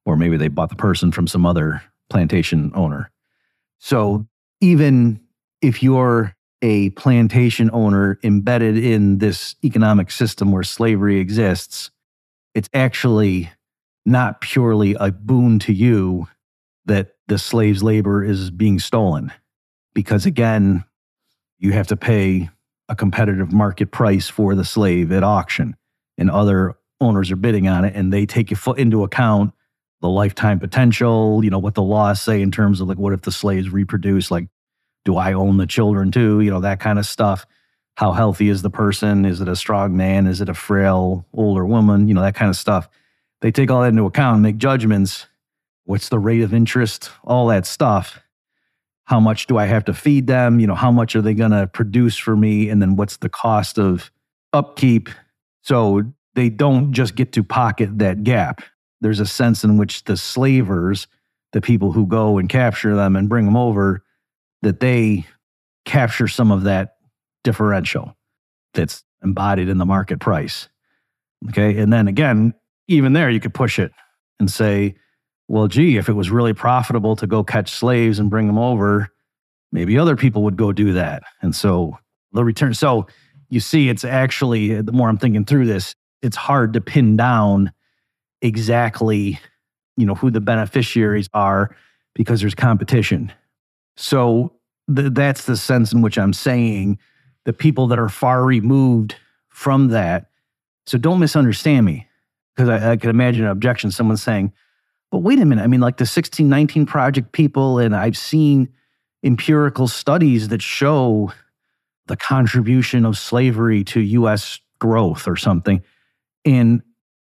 or 0.06 0.16
maybe 0.16 0.38
they 0.38 0.48
bought 0.48 0.70
the 0.70 0.76
person 0.76 1.12
from 1.12 1.28
some 1.28 1.46
other 1.46 1.82
plantation 2.10 2.72
owner. 2.76 3.12
So 3.80 4.28
even 4.60 5.20
if 5.62 5.82
you're 5.82 6.36
a 6.62 6.92
plantation 6.92 7.70
owner 7.74 8.20
embedded 8.24 8.78
in 8.78 9.18
this 9.18 9.56
economic 9.64 10.12
system 10.12 10.52
where 10.52 10.64
slavery 10.64 11.20
exists, 11.20 11.90
it's 12.54 12.70
actually 12.74 13.50
not 14.06 14.42
purely 14.42 14.96
a 15.00 15.12
boon 15.12 15.60
to 15.60 15.74
you 15.74 16.28
that 16.86 17.16
the 17.28 17.38
slave's 17.38 17.84
labor 17.84 18.24
is 18.24 18.52
being 18.52 18.80
stolen. 18.80 19.32
Because 19.94 20.26
again, 20.26 20.84
you 21.58 21.72
have 21.72 21.88
to 21.88 21.96
pay 21.96 22.50
a 22.90 22.96
competitive 22.96 23.54
market 23.54 23.92
price 23.92 24.28
for 24.28 24.54
the 24.54 24.66
slave 24.66 25.12
at 25.12 25.24
auction, 25.24 25.76
and 26.18 26.30
other 26.30 26.76
owners 27.02 27.32
are 27.32 27.36
bidding 27.36 27.68
on 27.68 27.84
it 27.84 27.96
and 27.96 28.14
they 28.14 28.26
take 28.26 28.52
into 28.78 29.04
account 29.04 29.54
the 30.02 30.10
lifetime 30.10 30.60
potential, 30.60 31.44
you 31.44 31.50
know, 31.50 31.60
what 31.60 31.76
the 31.76 31.84
laws 31.84 32.22
say 32.22 32.42
in 32.42 32.52
terms 32.52 32.82
of 32.82 32.88
like, 32.88 32.98
what 32.98 33.14
if 33.14 33.22
the 33.22 33.32
slaves 33.32 33.70
reproduce? 33.70 34.32
Like, 34.32 34.48
do 35.04 35.18
I 35.18 35.34
own 35.34 35.58
the 35.58 35.68
children 35.68 36.12
too? 36.12 36.42
You 36.42 36.52
know, 36.52 36.62
that 36.62 36.80
kind 36.80 36.98
of 36.98 37.06
stuff. 37.06 37.46
How 37.96 38.14
healthy 38.14 38.50
is 38.50 38.62
the 38.62 38.70
person? 38.70 39.26
Is 39.26 39.42
it 39.42 39.48
a 39.48 39.56
strong 39.56 39.98
man? 39.98 40.26
Is 40.26 40.42
it 40.42 40.50
a 40.50 40.54
frail 40.54 41.26
older 41.34 41.66
woman? 41.66 42.08
You 42.08 42.14
know, 42.14 42.22
that 42.22 42.36
kind 42.36 42.50
of 42.50 42.56
stuff. 42.56 42.88
They 43.42 43.52
take 43.52 43.70
all 43.70 43.82
that 43.82 43.90
into 43.90 44.06
account 44.06 44.36
and 44.36 44.44
make 44.44 44.58
judgments 44.58 45.28
what's 45.86 46.10
the 46.10 46.20
rate 46.20 46.42
of 46.42 46.54
interest, 46.54 47.12
all 47.24 47.48
that 47.48 47.66
stuff. 47.66 48.22
How 49.06 49.20
much 49.20 49.48
do 49.48 49.58
I 49.58 49.66
have 49.66 49.84
to 49.86 49.94
feed 49.94 50.28
them? 50.28 50.60
You 50.60 50.68
know, 50.68 50.76
how 50.76 50.92
much 50.92 51.16
are 51.16 51.22
they 51.22 51.34
going 51.34 51.52
to 51.52 51.68
produce 51.68 52.18
for 52.18 52.36
me? 52.36 52.70
And 52.70 52.82
then 52.82 52.96
what's 52.96 53.18
the 53.18 53.30
cost 53.30 53.78
of 53.78 54.12
upkeep? 54.54 55.10
So 55.64 56.04
they 56.36 56.50
don't 56.50 56.94
just 56.94 57.16
get 57.16 57.34
to 57.34 57.44
pocket 57.44 58.00
that 58.00 58.24
gap. 58.24 58.62
There's 59.02 59.20
a 59.20 59.26
sense 59.26 59.64
in 59.64 59.78
which 59.78 60.04
the 60.06 60.16
slavers, 60.16 61.08
the 61.52 61.62
people 61.62 61.92
who 61.92 62.06
go 62.06 62.38
and 62.38 62.48
capture 62.48 62.96
them 62.96 63.16
and 63.16 63.28
bring 63.28 63.46
them 63.46 63.58
over, 63.58 64.04
that 64.62 64.80
they 64.80 65.26
capture 65.86 66.28
some 66.28 66.52
of 66.52 66.64
that 66.64 66.96
differential 67.44 68.16
that's 68.74 69.04
embodied 69.24 69.70
in 69.70 69.78
the 69.78 69.86
market 69.86 70.20
price. 70.20 70.70
Okay. 71.50 71.78
And 71.80 71.92
then 71.92 72.08
again, 72.08 72.54
even 72.88 73.14
there, 73.14 73.30
you 73.30 73.40
could 73.40 73.54
push 73.54 73.80
it 73.80 73.92
and 74.40 74.50
say, 74.50 74.96
well, 75.48 75.68
gee, 75.68 75.98
if 75.98 76.08
it 76.08 76.14
was 76.14 76.30
really 76.30 76.54
profitable 76.54 77.16
to 77.18 77.28
go 77.28 77.44
catch 77.44 77.72
slaves 77.72 78.20
and 78.20 78.30
bring 78.30 78.48
them 78.48 78.60
over, 78.60 79.10
maybe 79.72 79.98
other 79.98 80.16
people 80.16 80.44
would 80.44 80.56
go 80.56 80.72
do 80.72 80.94
that. 80.94 81.24
And 81.42 81.56
so 81.56 81.98
the 82.32 82.44
return. 82.44 82.74
So 82.74 83.08
you 83.50 83.60
see, 83.60 83.90
it's 83.90 84.06
actually, 84.06 84.82
the 84.82 84.92
more 84.92 85.10
I'm 85.10 85.18
thinking 85.18 85.44
through 85.44 85.66
this, 85.66 85.96
it's 86.22 86.36
hard 86.36 86.74
to 86.74 86.82
pin 86.82 87.16
down 87.16 87.72
exactly, 88.42 89.40
you 89.98 90.06
know, 90.06 90.16
who 90.16 90.32
the 90.32 90.42
beneficiaries 90.42 91.30
are 91.34 91.76
because 92.14 92.42
there's 92.42 92.56
competition. 92.56 93.32
So 93.98 94.54
th- 94.94 95.14
that's 95.14 95.46
the 95.46 95.58
sense 95.58 95.94
in 95.94 96.02
which 96.02 96.18
I'm 96.18 96.34
saying 96.34 97.00
the 97.46 97.54
people 97.54 97.88
that 97.88 98.00
are 98.00 98.10
far 98.10 98.44
removed 98.44 99.16
from 99.50 99.90
that. 99.90 100.30
So 100.86 100.98
don't 100.98 101.20
misunderstand 101.20 101.86
me 101.86 102.08
because 102.56 102.70
I, 102.70 102.92
I 102.92 102.98
could 102.98 103.10
imagine 103.10 103.46
an 103.46 103.52
objection, 103.52 103.92
someone 103.92 104.18
saying, 104.18 104.54
but 105.12 105.20
wait 105.20 105.40
a 105.40 105.46
minute. 105.46 105.64
I 105.64 105.68
mean, 105.68 105.82
like 105.82 105.98
the 105.98 106.04
1619 106.04 106.86
Project 106.86 107.32
people, 107.32 107.80
and 107.80 107.96
I've 107.96 108.18
seen 108.18 108.70
empirical 109.24 109.88
studies 109.88 110.48
that 110.48 110.62
show 110.62 111.32
the 112.08 112.18
contribution 112.18 113.06
of 113.06 113.18
slavery 113.18 113.84
to 113.86 114.00
US 114.02 114.60
growth 114.80 115.28
or 115.28 115.36
something. 115.36 115.84
And 116.46 116.82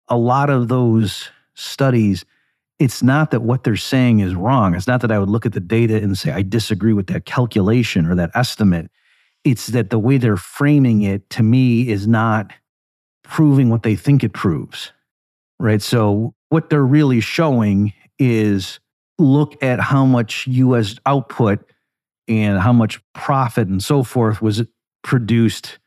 a 0.07 0.17
lot 0.17 0.49
of 0.49 0.67
those 0.67 1.29
studies, 1.53 2.25
it's 2.79 3.03
not 3.03 3.31
that 3.31 3.41
what 3.41 3.63
they're 3.63 3.75
saying 3.75 4.19
is 4.19 4.33
wrong. 4.35 4.75
It's 4.75 4.87
not 4.87 5.01
that 5.01 5.11
I 5.11 5.19
would 5.19 5.29
look 5.29 5.45
at 5.45 5.53
the 5.53 5.59
data 5.59 5.97
and 5.97 6.17
say, 6.17 6.31
I 6.31 6.41
disagree 6.41 6.93
with 6.93 7.07
that 7.07 7.25
calculation 7.25 8.05
or 8.05 8.15
that 8.15 8.31
estimate. 8.33 8.89
It's 9.43 9.67
that 9.67 9.89
the 9.89 9.99
way 9.99 10.17
they're 10.17 10.37
framing 10.37 11.01
it 11.01 11.29
to 11.31 11.43
me 11.43 11.89
is 11.89 12.07
not 12.07 12.51
proving 13.23 13.69
what 13.69 13.83
they 13.83 13.95
think 13.95 14.23
it 14.23 14.33
proves. 14.33 14.91
Right. 15.59 15.81
So, 15.81 16.33
what 16.49 16.69
they're 16.69 16.85
really 16.85 17.21
showing 17.21 17.93
is 18.19 18.79
look 19.17 19.61
at 19.63 19.79
how 19.79 20.05
much 20.05 20.47
US 20.47 20.95
output 21.05 21.59
and 22.27 22.59
how 22.59 22.73
much 22.73 22.99
profit 23.13 23.67
and 23.67 23.83
so 23.83 24.03
forth 24.03 24.41
was 24.41 24.63
produced 25.03 25.79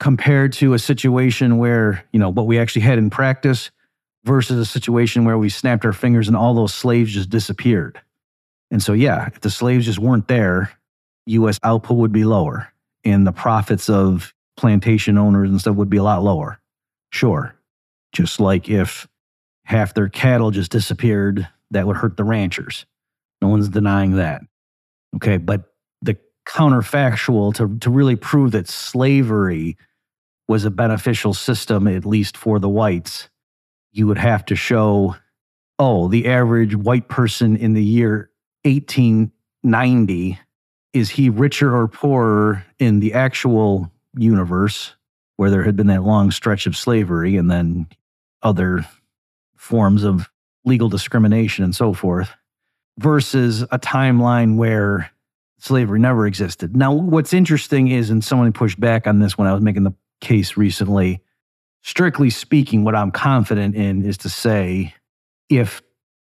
compared 0.00 0.54
to 0.54 0.72
a 0.72 0.78
situation 0.78 1.58
where, 1.58 2.04
you 2.12 2.18
know, 2.18 2.30
what 2.30 2.46
we 2.46 2.58
actually 2.58 2.82
had 2.82 2.98
in 2.98 3.10
practice 3.10 3.70
versus 4.24 4.58
a 4.58 4.64
situation 4.64 5.24
where 5.24 5.38
we 5.38 5.50
snapped 5.50 5.84
our 5.84 5.92
fingers 5.92 6.26
and 6.26 6.36
all 6.36 6.54
those 6.54 6.74
slaves 6.74 7.12
just 7.12 7.30
disappeared. 7.30 8.00
And 8.70 8.82
so, 8.82 8.94
yeah, 8.94 9.26
if 9.26 9.40
the 9.40 9.50
slaves 9.50 9.84
just 9.84 9.98
weren't 9.98 10.26
there, 10.26 10.72
US 11.26 11.60
output 11.62 11.98
would 11.98 12.12
be 12.12 12.24
lower 12.24 12.72
and 13.04 13.26
the 13.26 13.32
profits 13.32 13.90
of 13.90 14.34
plantation 14.56 15.18
owners 15.18 15.50
and 15.50 15.60
stuff 15.60 15.76
would 15.76 15.90
be 15.90 15.98
a 15.98 16.02
lot 16.02 16.22
lower. 16.22 16.58
Sure. 17.10 17.54
Just 18.12 18.40
like 18.40 18.68
if 18.68 19.06
half 19.64 19.94
their 19.94 20.08
cattle 20.08 20.50
just 20.50 20.70
disappeared, 20.70 21.46
that 21.70 21.86
would 21.86 21.96
hurt 21.96 22.16
the 22.16 22.24
ranchers. 22.24 22.86
No 23.42 23.48
one's 23.48 23.68
denying 23.68 24.16
that. 24.16 24.42
Okay. 25.16 25.36
But 25.36 25.72
the 26.00 26.16
counterfactual 26.46 27.54
to, 27.54 27.78
to 27.80 27.90
really 27.90 28.16
prove 28.16 28.52
that 28.52 28.68
slavery 28.68 29.76
was 30.50 30.64
a 30.64 30.70
beneficial 30.70 31.32
system, 31.32 31.86
at 31.86 32.04
least 32.04 32.36
for 32.36 32.58
the 32.58 32.68
whites, 32.68 33.30
you 33.92 34.08
would 34.08 34.18
have 34.18 34.44
to 34.44 34.56
show, 34.56 35.14
oh, 35.78 36.08
the 36.08 36.26
average 36.26 36.74
white 36.74 37.08
person 37.08 37.56
in 37.56 37.72
the 37.72 37.84
year 37.84 38.28
1890, 38.64 40.40
is 40.92 41.08
he 41.08 41.30
richer 41.30 41.72
or 41.72 41.86
poorer 41.86 42.64
in 42.80 42.98
the 42.98 43.14
actual 43.14 43.92
universe 44.16 44.96
where 45.36 45.50
there 45.50 45.62
had 45.62 45.76
been 45.76 45.86
that 45.86 46.02
long 46.02 46.32
stretch 46.32 46.66
of 46.66 46.76
slavery 46.76 47.36
and 47.36 47.48
then 47.48 47.86
other 48.42 48.84
forms 49.56 50.02
of 50.02 50.28
legal 50.64 50.88
discrimination 50.88 51.62
and 51.62 51.76
so 51.76 51.92
forth, 51.92 52.30
versus 52.98 53.62
a 53.62 53.78
timeline 53.78 54.56
where 54.56 55.12
slavery 55.58 56.00
never 56.00 56.26
existed. 56.26 56.76
Now, 56.76 56.92
what's 56.92 57.32
interesting 57.32 57.86
is, 57.86 58.10
and 58.10 58.24
someone 58.24 58.52
pushed 58.52 58.80
back 58.80 59.06
on 59.06 59.20
this 59.20 59.38
when 59.38 59.46
I 59.46 59.52
was 59.52 59.62
making 59.62 59.84
the 59.84 59.94
case 60.20 60.56
recently. 60.56 61.22
Strictly 61.82 62.30
speaking, 62.30 62.84
what 62.84 62.94
I'm 62.94 63.10
confident 63.10 63.74
in 63.74 64.04
is 64.04 64.18
to 64.18 64.28
say 64.28 64.94
if 65.48 65.82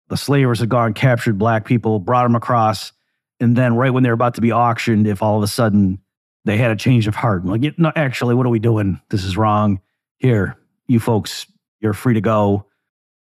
the 0.10 0.18
slavers 0.18 0.60
had 0.60 0.70
gone, 0.70 0.94
captured 0.94 1.38
black 1.38 1.66
people, 1.66 2.00
brought 2.00 2.24
them 2.24 2.36
across, 2.36 2.92
and 3.40 3.56
then 3.56 3.76
right 3.76 3.92
when 3.92 4.04
they're 4.04 4.14
about 4.14 4.36
to 4.36 4.42
be 4.42 4.52
auctioned, 4.52 5.08
if 5.08 5.22
all 5.22 5.38
of 5.38 5.44
a 5.44 5.48
sudden 5.48 6.00
they 6.46 6.58
had 6.58 6.72
a 6.72 6.76
change 6.76 7.08
of 7.08 7.16
heart, 7.16 7.46
like, 7.46 7.78
no, 7.78 7.92
actually, 7.96 8.36
what 8.36 8.46
are 8.46 8.50
we 8.50 8.60
doing? 8.60 9.00
This 9.10 9.24
is 9.24 9.38
wrong. 9.38 9.80
Here, 10.18 10.58
you 10.88 11.00
folks, 11.00 11.46
you're 11.80 11.94
free 11.94 12.16
to 12.16 12.22
go. 12.22 12.66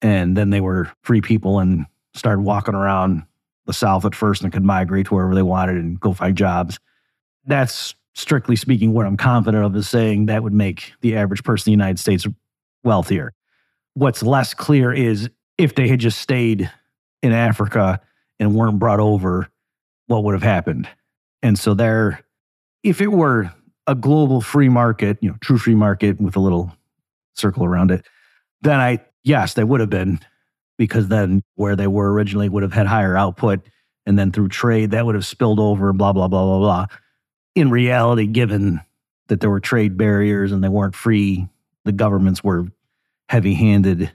And 0.01 0.37
then 0.37 0.49
they 0.49 0.61
were 0.61 0.91
free 1.01 1.21
people 1.21 1.59
and 1.59 1.85
started 2.13 2.41
walking 2.41 2.75
around 2.75 3.23
the 3.65 3.73
South 3.73 4.05
at 4.05 4.15
first 4.15 4.43
and 4.43 4.53
could 4.53 4.63
migrate 4.63 5.07
to 5.07 5.15
wherever 5.15 5.33
they 5.33 5.41
wanted 5.41 5.77
and 5.77 5.99
go 5.99 6.13
find 6.13 6.37
jobs. 6.37 6.79
That's 7.45 7.95
strictly 8.15 8.55
speaking, 8.55 8.93
what 8.93 9.05
I'm 9.05 9.17
confident 9.17 9.63
of 9.63 9.75
is 9.75 9.87
saying 9.87 10.27
that 10.27 10.41
would 10.41 10.53
make 10.53 10.93
the 11.01 11.17
average 11.17 11.43
person 11.43 11.69
in 11.69 11.77
the 11.77 11.83
United 11.83 11.99
States 11.99 12.25
wealthier. 12.83 13.33
What's 13.93 14.23
less 14.23 14.53
clear 14.53 14.91
is 14.91 15.29
if 15.57 15.75
they 15.75 15.87
had 15.87 15.99
just 15.99 16.19
stayed 16.19 16.71
in 17.21 17.31
Africa 17.31 17.99
and 18.39 18.55
weren't 18.55 18.79
brought 18.79 18.99
over, 18.99 19.47
what 20.07 20.23
would 20.23 20.33
have 20.33 20.43
happened? 20.43 20.87
And 21.43 21.59
so 21.59 21.73
there, 21.73 22.21
if 22.83 23.01
it 23.01 23.11
were 23.11 23.51
a 23.85 23.95
global 23.95 24.41
free 24.41 24.69
market, 24.69 25.17
you 25.21 25.29
know, 25.29 25.35
true 25.41 25.57
free 25.57 25.75
market 25.75 26.19
with 26.19 26.35
a 26.35 26.39
little 26.39 26.75
circle 27.35 27.65
around 27.65 27.91
it, 27.91 28.05
then 28.61 28.79
I, 28.79 29.03
yes, 29.23 29.53
they 29.53 29.63
would 29.63 29.81
have 29.81 29.89
been 29.89 30.19
because 30.77 31.09
then 31.09 31.43
where 31.55 31.75
they 31.75 31.87
were 31.87 32.11
originally 32.11 32.49
would 32.49 32.63
have 32.63 32.73
had 32.73 32.87
higher 32.87 33.15
output. 33.15 33.67
And 34.05 34.17
then 34.17 34.31
through 34.31 34.49
trade, 34.49 34.91
that 34.91 35.05
would 35.05 35.15
have 35.15 35.25
spilled 35.25 35.59
over 35.59 35.89
and 35.89 35.97
blah, 35.97 36.13
blah, 36.13 36.27
blah, 36.27 36.45
blah, 36.45 36.59
blah 36.59 36.87
in 37.55 37.69
reality, 37.71 38.27
given 38.27 38.81
that 39.27 39.39
there 39.39 39.49
were 39.49 39.59
trade 39.59 39.97
barriers 39.97 40.51
and 40.51 40.63
they 40.63 40.69
weren't 40.69 40.95
free, 40.95 41.47
the 41.85 41.91
governments 41.91 42.43
were 42.43 42.67
heavy 43.29 43.53
handed 43.53 44.11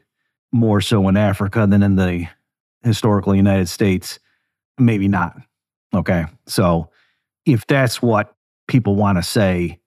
more 0.52 0.80
so 0.80 1.08
in 1.08 1.16
Africa 1.16 1.66
than 1.68 1.82
in 1.82 1.96
the 1.96 2.26
historical 2.82 3.34
United 3.34 3.68
States. 3.68 4.18
Maybe 4.78 5.08
not. 5.08 5.36
Okay. 5.94 6.26
So 6.46 6.90
if 7.46 7.66
that's 7.66 8.00
what 8.00 8.34
people 8.68 8.94
want 8.94 9.18
to 9.18 9.22
say, 9.22 9.80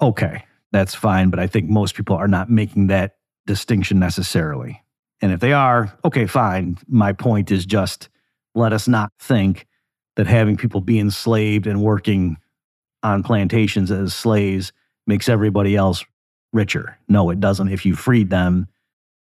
okay, 0.00 0.44
that's 0.72 0.94
fine. 0.94 1.30
But 1.30 1.40
I 1.40 1.46
think 1.46 1.68
most 1.68 1.94
people 1.94 2.16
are 2.16 2.28
not 2.28 2.50
making 2.50 2.88
that 2.88 3.16
distinction 3.46 3.98
necessarily. 3.98 4.82
And 5.22 5.32
if 5.32 5.40
they 5.40 5.52
are, 5.52 5.96
okay, 6.04 6.26
fine. 6.26 6.78
My 6.88 7.12
point 7.12 7.50
is 7.50 7.64
just 7.64 8.08
let 8.54 8.72
us 8.72 8.86
not 8.86 9.12
think 9.18 9.66
that 10.16 10.26
having 10.26 10.56
people 10.56 10.80
be 10.80 10.98
enslaved 10.98 11.66
and 11.66 11.82
working 11.82 12.36
on 13.06 13.22
plantations 13.22 13.90
as 13.90 14.12
slaves 14.12 14.72
makes 15.06 15.28
everybody 15.28 15.76
else 15.76 16.04
richer. 16.52 16.98
No, 17.08 17.30
it 17.30 17.40
doesn't. 17.40 17.68
If 17.68 17.86
you 17.86 17.94
freed 17.94 18.30
them, 18.30 18.66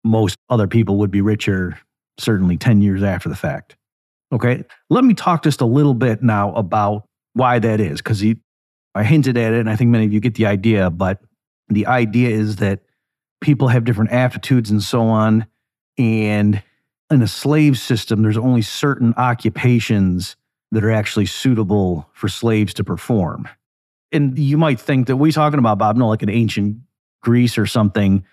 most 0.03 0.37
other 0.49 0.67
people 0.67 0.97
would 0.97 1.11
be 1.11 1.21
richer, 1.21 1.77
certainly 2.17 2.57
10 2.57 2.81
years 2.81 3.03
after 3.03 3.29
the 3.29 3.35
fact. 3.35 3.75
Okay. 4.31 4.63
Let 4.89 5.03
me 5.03 5.13
talk 5.13 5.43
just 5.43 5.61
a 5.61 5.65
little 5.65 5.93
bit 5.93 6.23
now 6.23 6.53
about 6.55 7.07
why 7.33 7.59
that 7.59 7.79
is, 7.79 7.99
because 8.01 8.23
I 8.95 9.03
hinted 9.03 9.37
at 9.37 9.53
it, 9.53 9.59
and 9.59 9.69
I 9.69 9.75
think 9.75 9.91
many 9.91 10.05
of 10.05 10.13
you 10.13 10.19
get 10.19 10.35
the 10.35 10.47
idea, 10.47 10.89
but 10.89 11.19
the 11.67 11.85
idea 11.85 12.29
is 12.29 12.57
that 12.57 12.81
people 13.41 13.67
have 13.67 13.83
different 13.83 14.11
aptitudes 14.11 14.71
and 14.71 14.81
so 14.81 15.03
on. 15.03 15.45
And 15.97 16.63
in 17.11 17.21
a 17.21 17.27
slave 17.27 17.77
system, 17.77 18.23
there's 18.23 18.37
only 18.37 18.61
certain 18.61 19.13
occupations 19.17 20.35
that 20.71 20.83
are 20.83 20.91
actually 20.91 21.27
suitable 21.27 22.09
for 22.13 22.27
slaves 22.27 22.73
to 22.75 22.83
perform 22.83 23.47
and 24.15 24.37
you 24.39 24.57
might 24.57 24.79
think 24.79 25.07
that 25.07 25.17
we're 25.17 25.31
talking 25.31 25.59
about 25.59 25.77
Bob, 25.77 25.97
no, 25.97 26.07
like 26.07 26.23
in 26.23 26.29
ancient 26.29 26.77
Greece 27.21 27.57
or 27.57 27.65
something, 27.65 28.25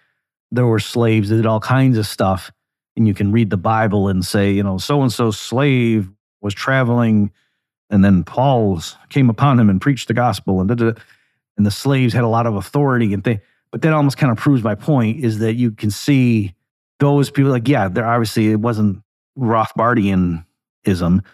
there 0.50 0.66
were 0.66 0.80
slaves 0.80 1.28
that 1.28 1.36
did 1.36 1.46
all 1.46 1.60
kinds 1.60 1.98
of 1.98 2.06
stuff. 2.06 2.50
And 2.96 3.08
you 3.08 3.14
can 3.14 3.32
read 3.32 3.50
the 3.50 3.56
Bible 3.56 4.08
and 4.08 4.24
say, 4.24 4.52
you 4.52 4.62
know, 4.62 4.78
so 4.78 5.02
and 5.02 5.12
so 5.12 5.30
slave 5.30 6.10
was 6.40 6.54
traveling, 6.54 7.30
and 7.88 8.04
then 8.04 8.24
Paul 8.24 8.80
came 9.08 9.30
upon 9.30 9.58
him 9.58 9.70
and 9.70 9.80
preached 9.80 10.08
the 10.08 10.14
gospel, 10.14 10.60
and 10.60 10.68
da-da-da. 10.68 11.00
and 11.56 11.66
the 11.66 11.70
slaves 11.70 12.12
had 12.12 12.24
a 12.24 12.28
lot 12.28 12.46
of 12.46 12.54
authority 12.54 13.12
and 13.14 13.24
thing. 13.24 13.40
But 13.70 13.82
that 13.82 13.92
almost 13.92 14.18
kind 14.18 14.30
of 14.30 14.36
proves 14.38 14.62
my 14.62 14.74
point 14.74 15.24
is 15.24 15.38
that 15.38 15.54
you 15.54 15.70
can 15.72 15.90
see 15.90 16.54
those 17.00 17.30
people 17.30 17.50
like, 17.50 17.66
yeah, 17.66 17.88
they're 17.88 18.06
obviously 18.06 18.50
it 18.50 18.60
wasn't 18.60 19.02
Rothbardianism, 19.38 21.24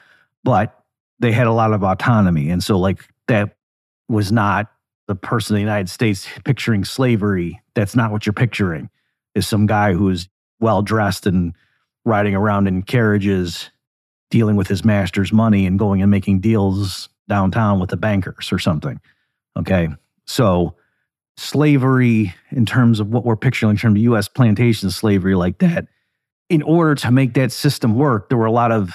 but 0.44 0.84
they 1.18 1.32
had 1.32 1.49
a 1.49 1.53
lot 1.53 1.72
of 1.72 1.82
autonomy. 1.82 2.51
And 2.51 2.62
so, 2.62 2.78
like, 2.78 3.09
that 3.26 3.57
was 4.09 4.32
not 4.32 4.70
the 5.06 5.14
person 5.14 5.56
in 5.56 5.59
the 5.59 5.68
United 5.68 5.88
States 5.88 6.28
picturing 6.44 6.84
slavery. 6.84 7.61
That's 7.74 7.96
not 7.96 8.12
what 8.12 8.26
you're 8.26 8.32
picturing, 8.32 8.90
is 9.34 9.46
some 9.46 9.66
guy 9.66 9.94
who's 9.94 10.28
well 10.61 10.82
dressed 10.82 11.26
and 11.26 11.54
riding 12.04 12.34
around 12.34 12.66
in 12.66 12.82
carriages, 12.82 13.70
dealing 14.30 14.56
with 14.56 14.68
his 14.68 14.84
master's 14.84 15.32
money 15.32 15.66
and 15.66 15.78
going 15.78 16.02
and 16.02 16.11
making 16.11 16.40
deals 16.40 17.09
downtown 17.28 17.80
with 17.80 17.90
the 17.90 17.96
bankers 17.96 18.52
or 18.52 18.59
something. 18.59 19.00
Okay. 19.59 19.88
So, 20.26 20.74
slavery, 21.36 22.34
in 22.50 22.66
terms 22.66 23.00
of 23.00 23.09
what 23.09 23.24
we're 23.24 23.36
picturing 23.36 23.70
in 23.70 23.76
terms 23.76 23.98
of 23.98 24.02
US 24.12 24.28
plantation 24.28 24.90
slavery, 24.90 25.34
like 25.34 25.59
that, 25.59 25.86
in 26.48 26.62
order 26.62 26.94
to 26.96 27.11
make 27.11 27.34
that 27.34 27.52
system 27.52 27.94
work, 27.94 28.28
there 28.28 28.38
were 28.38 28.46
a 28.46 28.52
lot 28.52 28.72
of 28.72 28.92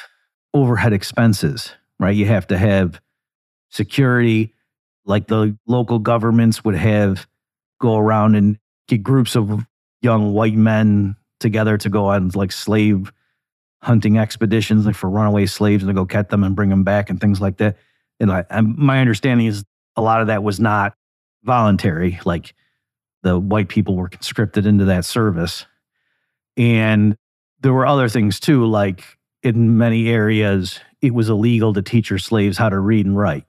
overhead 0.53 0.93
expenses, 0.93 1.71
right? 1.99 2.15
You 2.15 2.25
have 2.25 2.47
to 2.47 2.57
have 2.57 2.99
security, 3.69 4.53
like 5.05 5.27
the 5.27 5.57
local 5.67 5.99
governments 5.99 6.63
would 6.63 6.75
have 6.75 7.27
go 7.79 7.97
around 7.97 8.35
and 8.35 8.57
get 8.87 9.03
groups 9.03 9.35
of 9.35 9.65
young 10.01 10.33
white 10.33 10.55
men 10.55 11.15
together 11.39 11.77
to 11.77 11.89
go 11.89 12.05
on 12.05 12.29
like 12.29 12.51
slave 12.51 13.11
hunting 13.81 14.17
expeditions 14.17 14.85
like 14.85 14.95
for 14.95 15.09
runaway 15.09 15.45
slaves 15.45 15.83
and 15.83 15.89
to 15.89 15.93
go 15.93 16.05
catch 16.05 16.29
them 16.29 16.43
and 16.43 16.55
bring 16.55 16.69
them 16.69 16.83
back 16.83 17.09
and 17.09 17.19
things 17.19 17.41
like 17.41 17.57
that. 17.57 17.77
And 18.19 18.31
I, 18.31 18.45
I'm, 18.49 18.75
my 18.77 18.99
understanding 18.99 19.47
is 19.47 19.65
a 19.95 20.01
lot 20.01 20.21
of 20.21 20.27
that 20.27 20.41
was 20.41 20.59
not 20.59 20.95
voluntary. 21.43 22.19
Like 22.23 22.53
the 23.23 23.37
white 23.37 23.67
people 23.67 23.97
were 23.97 24.07
conscripted 24.07 24.65
into 24.65 24.85
that 24.85 25.03
service. 25.03 25.65
And 26.55 27.17
there 27.59 27.73
were 27.73 27.85
other 27.85 28.07
things 28.07 28.39
too, 28.39 28.65
like 28.65 29.03
in 29.41 29.77
many 29.77 30.07
areas, 30.07 30.79
it 31.01 31.13
was 31.13 31.29
illegal 31.29 31.73
to 31.73 31.81
teach 31.81 32.09
your 32.09 32.19
slaves 32.19 32.57
how 32.57 32.69
to 32.69 32.79
read 32.79 33.05
and 33.05 33.17
write. 33.17 33.45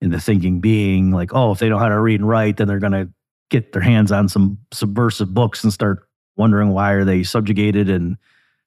And 0.00 0.12
the 0.12 0.20
thinking 0.20 0.60
being 0.60 1.10
like, 1.10 1.30
oh, 1.34 1.52
if 1.52 1.58
they 1.58 1.68
know 1.68 1.78
how 1.78 1.88
to 1.88 1.98
read 1.98 2.20
and 2.20 2.28
write, 2.28 2.58
then 2.58 2.68
they're 2.68 2.78
going 2.78 2.92
to 2.92 3.08
get 3.50 3.72
their 3.72 3.82
hands 3.82 4.12
on 4.12 4.28
some 4.28 4.58
subversive 4.72 5.32
books 5.32 5.64
and 5.64 5.72
start 5.72 6.06
wondering 6.36 6.70
why 6.70 6.92
are 6.92 7.04
they 7.04 7.22
subjugated 7.22 7.88
and 7.88 8.18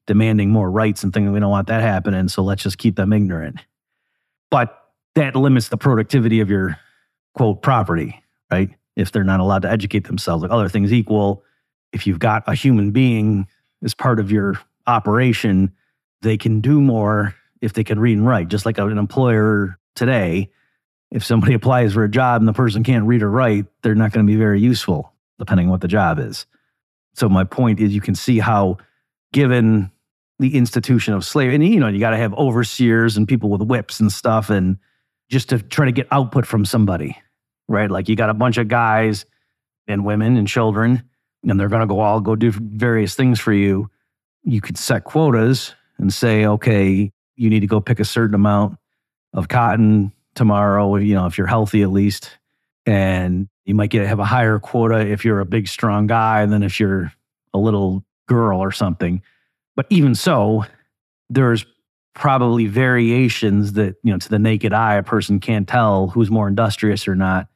demanding 0.07 0.49
more 0.49 0.71
rights 0.71 1.03
and 1.03 1.13
thinking 1.13 1.31
we 1.31 1.39
don't 1.39 1.51
want 1.51 1.67
that 1.67 1.81
happening. 1.81 2.27
So 2.29 2.41
let's 2.41 2.63
just 2.63 2.79
keep 2.79 2.95
them 2.95 3.13
ignorant. 3.13 3.59
But 4.49 4.75
that 5.15 5.35
limits 5.35 5.69
the 5.69 5.77
productivity 5.77 6.39
of 6.39 6.49
your 6.49 6.79
quote 7.35 7.61
property, 7.61 8.23
right? 8.51 8.71
If 8.95 9.11
they're 9.11 9.23
not 9.23 9.39
allowed 9.39 9.61
to 9.61 9.69
educate 9.69 10.07
themselves, 10.07 10.41
like 10.41 10.51
other 10.51 10.69
things 10.69 10.91
equal, 10.91 11.43
if 11.93 12.07
you've 12.07 12.19
got 12.19 12.43
a 12.47 12.55
human 12.55 12.91
being 12.91 13.47
as 13.83 13.93
part 13.93 14.19
of 14.19 14.31
your 14.31 14.55
operation, 14.87 15.71
they 16.21 16.37
can 16.37 16.59
do 16.59 16.81
more 16.81 17.35
if 17.61 17.73
they 17.73 17.83
can 17.83 17.99
read 17.99 18.17
and 18.17 18.27
write. 18.27 18.47
Just 18.47 18.65
like 18.65 18.77
an 18.77 18.97
employer 18.97 19.77
today, 19.95 20.49
if 21.11 21.23
somebody 21.25 21.53
applies 21.55 21.93
for 21.93 22.03
a 22.03 22.09
job 22.09 22.41
and 22.41 22.47
the 22.47 22.53
person 22.53 22.83
can't 22.83 23.05
read 23.05 23.23
or 23.23 23.29
write, 23.29 23.65
they're 23.81 23.95
not 23.95 24.11
going 24.11 24.25
to 24.25 24.31
be 24.31 24.37
very 24.37 24.59
useful, 24.59 25.13
depending 25.37 25.67
on 25.67 25.71
what 25.71 25.81
the 25.81 25.87
job 25.87 26.19
is. 26.19 26.45
So 27.13 27.27
my 27.27 27.43
point 27.43 27.79
is, 27.79 27.93
you 27.93 28.01
can 28.01 28.15
see 28.15 28.39
how, 28.39 28.77
given 29.33 29.91
the 30.39 30.55
institution 30.55 31.13
of 31.13 31.25
slavery, 31.25 31.55
and 31.55 31.67
you 31.67 31.79
know, 31.79 31.87
you 31.87 31.99
got 31.99 32.11
to 32.11 32.17
have 32.17 32.33
overseers 32.35 33.17
and 33.17 33.27
people 33.27 33.49
with 33.49 33.61
whips 33.61 33.99
and 33.99 34.11
stuff, 34.11 34.49
and 34.49 34.77
just 35.29 35.49
to 35.49 35.59
try 35.59 35.85
to 35.85 35.91
get 35.91 36.07
output 36.11 36.45
from 36.45 36.65
somebody, 36.65 37.17
right? 37.67 37.91
Like 37.91 38.07
you 38.07 38.15
got 38.15 38.29
a 38.29 38.33
bunch 38.33 38.57
of 38.57 38.67
guys 38.67 39.25
and 39.87 40.05
women 40.05 40.37
and 40.37 40.47
children, 40.47 41.03
and 41.43 41.59
they're 41.59 41.67
going 41.67 41.81
to 41.81 41.87
go 41.87 41.99
all 41.99 42.21
go 42.21 42.35
do 42.35 42.51
various 42.51 43.15
things 43.15 43.39
for 43.39 43.53
you. 43.53 43.89
You 44.43 44.61
could 44.61 44.77
set 44.77 45.03
quotas 45.03 45.73
and 45.97 46.13
say, 46.13 46.45
okay, 46.45 47.11
you 47.35 47.49
need 47.49 47.59
to 47.59 47.67
go 47.67 47.81
pick 47.81 47.99
a 47.99 48.05
certain 48.05 48.35
amount 48.35 48.77
of 49.33 49.47
cotton 49.47 50.13
tomorrow, 50.35 50.95
you 50.97 51.15
know, 51.15 51.25
if 51.25 51.37
you're 51.37 51.47
healthy 51.47 51.81
at 51.81 51.91
least. 51.91 52.37
And 52.85 53.47
you 53.65 53.75
might 53.75 53.91
get 53.91 54.07
have 54.07 54.19
a 54.19 54.25
higher 54.25 54.57
quota 54.57 54.99
if 54.99 55.23
you're 55.23 55.39
a 55.39 55.45
big, 55.45 55.67
strong 55.67 56.07
guy 56.07 56.45
than 56.45 56.63
if 56.63 56.79
you're 56.79 57.13
a 57.53 57.57
little 57.57 58.03
girl 58.27 58.59
or 58.59 58.71
something. 58.71 59.21
But 59.75 59.85
even 59.89 60.15
so, 60.15 60.65
there's 61.29 61.65
probably 62.15 62.65
variations 62.65 63.73
that, 63.73 63.95
you 64.03 64.11
know, 64.11 64.17
to 64.17 64.29
the 64.29 64.39
naked 64.39 64.73
eye, 64.73 64.95
a 64.95 65.03
person 65.03 65.39
can't 65.39 65.67
tell 65.67 66.07
who's 66.07 66.31
more 66.31 66.47
industrious 66.47 67.07
or 67.07 67.15
not. 67.15 67.47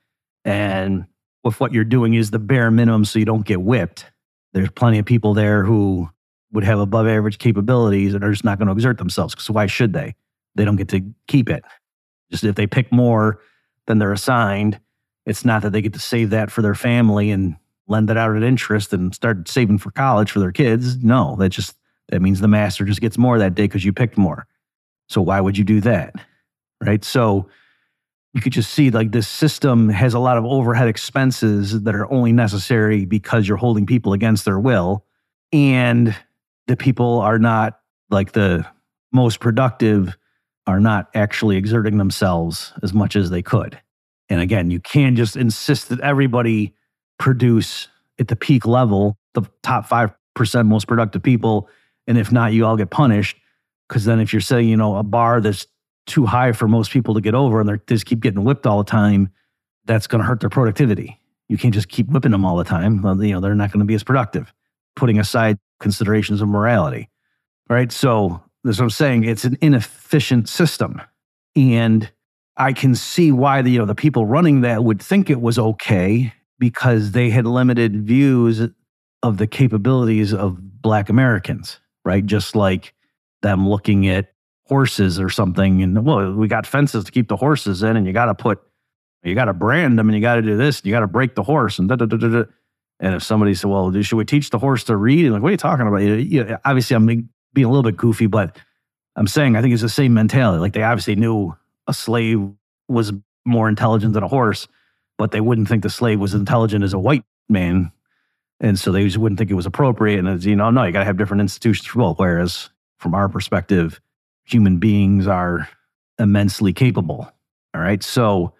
And 0.46 1.06
if 1.44 1.60
what 1.60 1.74
you're 1.74 1.84
doing 1.84 2.14
is 2.14 2.32
the 2.32 2.40
bare 2.40 2.72
minimum 2.72 3.06
so 3.06 3.20
you 3.20 3.26
don't 3.26 3.46
get 3.46 3.62
whipped, 3.62 4.06
there's 4.54 4.70
plenty 4.72 5.00
of 5.00 5.06
people 5.06 5.34
there 5.34 5.64
who 5.64 6.10
would 6.52 6.64
have 6.64 6.80
above 6.80 7.08
average 7.08 7.40
capabilities 7.40 8.14
and 8.14 8.24
are 8.24 8.32
just 8.32 8.44
not 8.44 8.60
going 8.60 8.68
to 8.68 8.74
exert 8.74 9.00
themselves. 9.00 9.34
Because 9.34 9.50
why 9.50 9.66
should 9.66 9.94
they? 9.94 10.16
They 10.56 10.64
don't 10.64 10.76
get 10.76 10.90
to 10.90 11.02
keep 11.28 11.50
it. 11.50 11.64
Just 12.32 12.44
if 12.44 12.56
they 12.56 12.68
pick 12.68 12.92
more 12.92 13.40
than 13.86 14.00
they're 14.00 14.14
assigned, 14.14 14.80
it's 15.26 15.46
not 15.46 15.62
that 15.62 15.72
they 15.72 15.82
get 15.82 15.94
to 15.94 16.00
save 16.00 16.32
that 16.32 16.52
for 16.52 16.62
their 16.62 16.76
family 16.76 17.32
and 17.32 17.56
lend 17.88 18.10
it 18.10 18.18
out 18.18 18.36
at 18.36 18.44
interest 18.44 18.94
and 18.94 19.14
start 19.14 19.48
saving 19.48 19.78
for 19.78 19.92
college 19.92 20.32
for 20.32 20.40
their 20.40 20.52
kids. 20.52 20.98
No, 21.04 21.36
that 21.38 21.50
just 21.50 21.76
that 22.10 22.22
means 22.22 22.40
the 22.40 22.48
master 22.48 22.86
just 22.86 23.02
gets 23.02 23.18
more 23.18 23.40
that 23.40 23.56
day 23.56 23.64
because 23.64 23.86
you 23.86 23.94
picked 23.94 24.18
more. 24.18 24.48
So 25.08 25.22
why 25.22 25.40
would 25.40 25.58
you 25.58 25.64
do 25.64 25.82
that? 25.82 26.16
Right? 26.82 27.04
So 27.04 27.50
you 28.34 28.42
could 28.42 28.54
just 28.54 28.74
see 28.74 28.90
like 28.90 29.12
this 29.12 29.28
system 29.28 29.90
has 29.90 30.14
a 30.14 30.20
lot 30.20 30.38
of 30.38 30.46
overhead 30.46 30.88
expenses 30.88 31.84
that 31.84 31.96
are 31.96 32.12
only 32.12 32.32
necessary 32.32 33.06
because 33.06 33.48
you're 33.48 33.58
holding 33.58 33.86
people 33.86 34.14
against 34.14 34.46
their 34.46 34.60
will 34.60 35.06
and 35.52 36.16
the 36.68 36.76
people 36.76 37.20
are 37.20 37.38
not 37.38 37.80
like 38.10 38.32
the 38.32 38.66
most 39.12 39.40
productive 39.40 40.18
are 40.66 40.80
not 40.80 41.09
actually 41.14 41.57
exerting 41.57 41.97
themselves 41.97 42.74
as 42.82 42.93
much 42.93 43.16
as 43.16 43.30
they 43.30 43.41
could. 43.41 43.80
And 44.30 44.39
again, 44.39 44.72
you 44.72 44.80
can't 44.80 45.18
just 45.18 45.36
insist 45.36 45.89
that 45.89 45.99
everybody 45.99 46.74
produce 47.20 47.89
at 48.20 48.28
the 48.28 48.36
peak 48.36 48.66
level, 48.66 49.18
the 49.34 49.43
top 49.61 49.88
5% 49.88 50.16
most 50.68 50.88
productive 50.88 51.22
people. 51.22 51.70
And 52.07 52.18
if 52.18 52.32
not, 52.32 52.53
you 52.53 52.66
all 52.66 52.78
get 52.78 52.89
punished. 52.89 53.38
Because 53.88 54.05
then 54.05 54.20
if 54.20 54.32
you're 54.32 54.41
saying, 54.41 54.70
you 54.70 54.78
know, 54.78 54.95
a 54.95 55.03
bar 55.03 55.41
that's 55.41 55.68
too 56.07 56.26
high 56.26 56.51
for 56.53 56.68
most 56.68 56.91
people 56.91 57.14
to 57.14 57.22
get 57.22 57.36
over 57.36 57.59
and 57.59 57.70
they 57.70 57.78
just 57.88 58.05
keep 58.05 58.22
getting 58.22 58.43
whipped 58.43 58.66
all 58.66 58.78
the 58.78 58.89
time, 58.89 59.30
that's 59.86 60.07
going 60.07 60.20
to 60.20 60.26
hurt 60.26 60.39
their 60.39 60.49
productivity. 60.49 61.20
You 61.49 61.57
can't 61.57 61.74
just 61.74 61.89
keep 61.89 62.07
whipping 62.07 62.32
them 62.32 62.45
all 62.45 62.55
the 62.55 62.64
time. 62.64 62.95
You 63.22 63.34
know, 63.34 63.39
they're 63.41 63.53
not 63.53 63.72
going 63.72 63.80
to 63.82 63.86
be 63.86 63.93
as 63.93 64.03
productive, 64.03 64.53
putting 64.95 65.20
aside 65.20 65.57
considerations 65.80 66.41
of 66.41 66.47
morality. 66.47 67.09
Right. 67.70 67.91
So 67.91 68.41
that's 68.64 68.80
what 68.80 68.86
I'm 68.86 68.89
saying. 68.89 69.24
It's 69.26 69.43
an 69.43 69.57
inefficient 69.61 70.47
system. 70.47 71.01
And 71.55 72.09
I 72.57 72.74
can 72.74 72.95
see 72.95 73.32
why 73.32 73.61
the, 73.61 73.72
you 73.72 73.80
know, 73.80 73.86
the 73.86 73.95
people 73.95 74.26
running 74.26 74.61
that 74.61 74.84
would 74.84 75.01
think 75.01 75.30
it 75.30 75.41
was 75.41 75.59
okay 75.59 76.34
because 76.59 77.11
they 77.11 77.30
had 77.30 77.45
limited 77.45 78.05
views 78.05 78.61
of 79.22 79.38
the 79.38 79.47
capabilities 79.47 80.34
of 80.34 80.82
Black 80.82 81.09
Americans, 81.09 81.80
right? 82.05 82.26
Just 82.26 82.55
like 82.55 82.93
them 83.41 83.68
looking 83.68 84.07
at 84.07 84.34
horses 84.68 85.20
or 85.20 85.30
something. 85.30 85.82
And 85.82 86.05
well, 86.05 86.34
we 86.34 86.47
got 86.47 86.66
fences 86.66 87.03
to 87.05 87.11
keep 87.11 87.28
the 87.28 87.38
horses 87.38 87.84
in, 87.84 87.97
and 87.97 88.05
you 88.05 88.14
got 88.14 88.26
to 88.26 88.36
put, 88.36 88.61
you 89.24 89.36
got 89.36 89.45
to 89.45 89.53
brand 89.53 89.97
them, 89.97 90.09
and 90.09 90.16
you 90.16 90.22
got 90.22 90.36
to 90.36 90.41
do 90.41 90.57
this, 90.57 90.80
and 90.80 90.86
you 90.86 90.91
got 90.91 91.01
to 91.01 91.07
break 91.07 91.36
the 91.36 91.43
horse, 91.43 91.80
and 91.80 91.89
da 91.89 91.95
da 91.95 92.05
da 92.05 92.18
da. 92.18 92.43
And 92.99 93.16
if 93.16 93.24
somebody 93.24 93.53
said, 93.55 93.70
"Well, 93.70 93.91
should 94.01 94.16
we 94.16 94.26
teach 94.26 94.49
the 94.49 94.59
horse 94.59 94.84
to 94.86 94.95
read?" 94.95 95.26
And 95.26 95.34
like, 95.34 95.41
what 95.41 95.49
are 95.49 95.51
you 95.51 95.57
talking 95.57 95.88
about? 95.88 95.97
You, 95.97 96.14
you, 96.16 96.57
obviously, 96.64 96.95
I'm 96.95 97.30
being 97.54 97.66
a 97.66 97.70
little 97.70 97.84
bit 97.84 97.97
goofy, 97.97 98.28
but 98.28 98.58
I'm 99.16 99.28
saying 99.28 99.56
I 99.56 99.62
think 99.62 99.74
it's 99.74 99.82
the 99.82 99.89
same 99.89 100.14
mentality. 100.14 100.60
Like 100.60 100.74
they 100.74 100.84
obviously 100.84 101.16
knew 101.16 101.56
a 101.88 101.93
slave 101.93 102.49
was 102.88 103.14
more 103.45 103.70
intelligent 103.70 104.14
than 104.14 104.24
a 104.24 104.28
horse, 104.28 104.68
but 105.18 105.32
they 105.32 105.41
wouldn't 105.41 105.68
think 105.68 105.84
the 105.84 105.89
slave 105.89 106.20
was 106.20 106.34
intelligent 106.34 106.84
as 106.84 106.93
a 106.93 106.99
white 106.99 107.24
man. 107.49 107.91
And 108.60 108.80
so 108.80 108.91
they 108.91 109.04
just 109.04 109.18
wouldn't 109.18 109.38
think 109.38 109.51
it 109.51 109.56
was 109.56 109.66
appropriate. 109.66 110.20
And 110.20 110.28
as 110.28 110.45
you 110.45 110.56
know, 110.56 110.70
no, 110.70 110.84
you 110.84 110.91
got 110.91 110.99
to 110.99 111.06
have 111.06 111.18
different 111.18 111.41
institutions 111.41 111.88
for 111.88 111.99
both. 111.99 112.20
Whereas 112.20 112.70
from 112.97 113.14
our 113.14 113.28
perspective, 113.28 113.99
human 114.45 114.78
beings 114.78 115.28
are 115.28 115.68
immensely 116.20 116.74
capable. 116.74 117.30
All 117.74 117.82
right. 117.82 118.01
So 118.01 118.54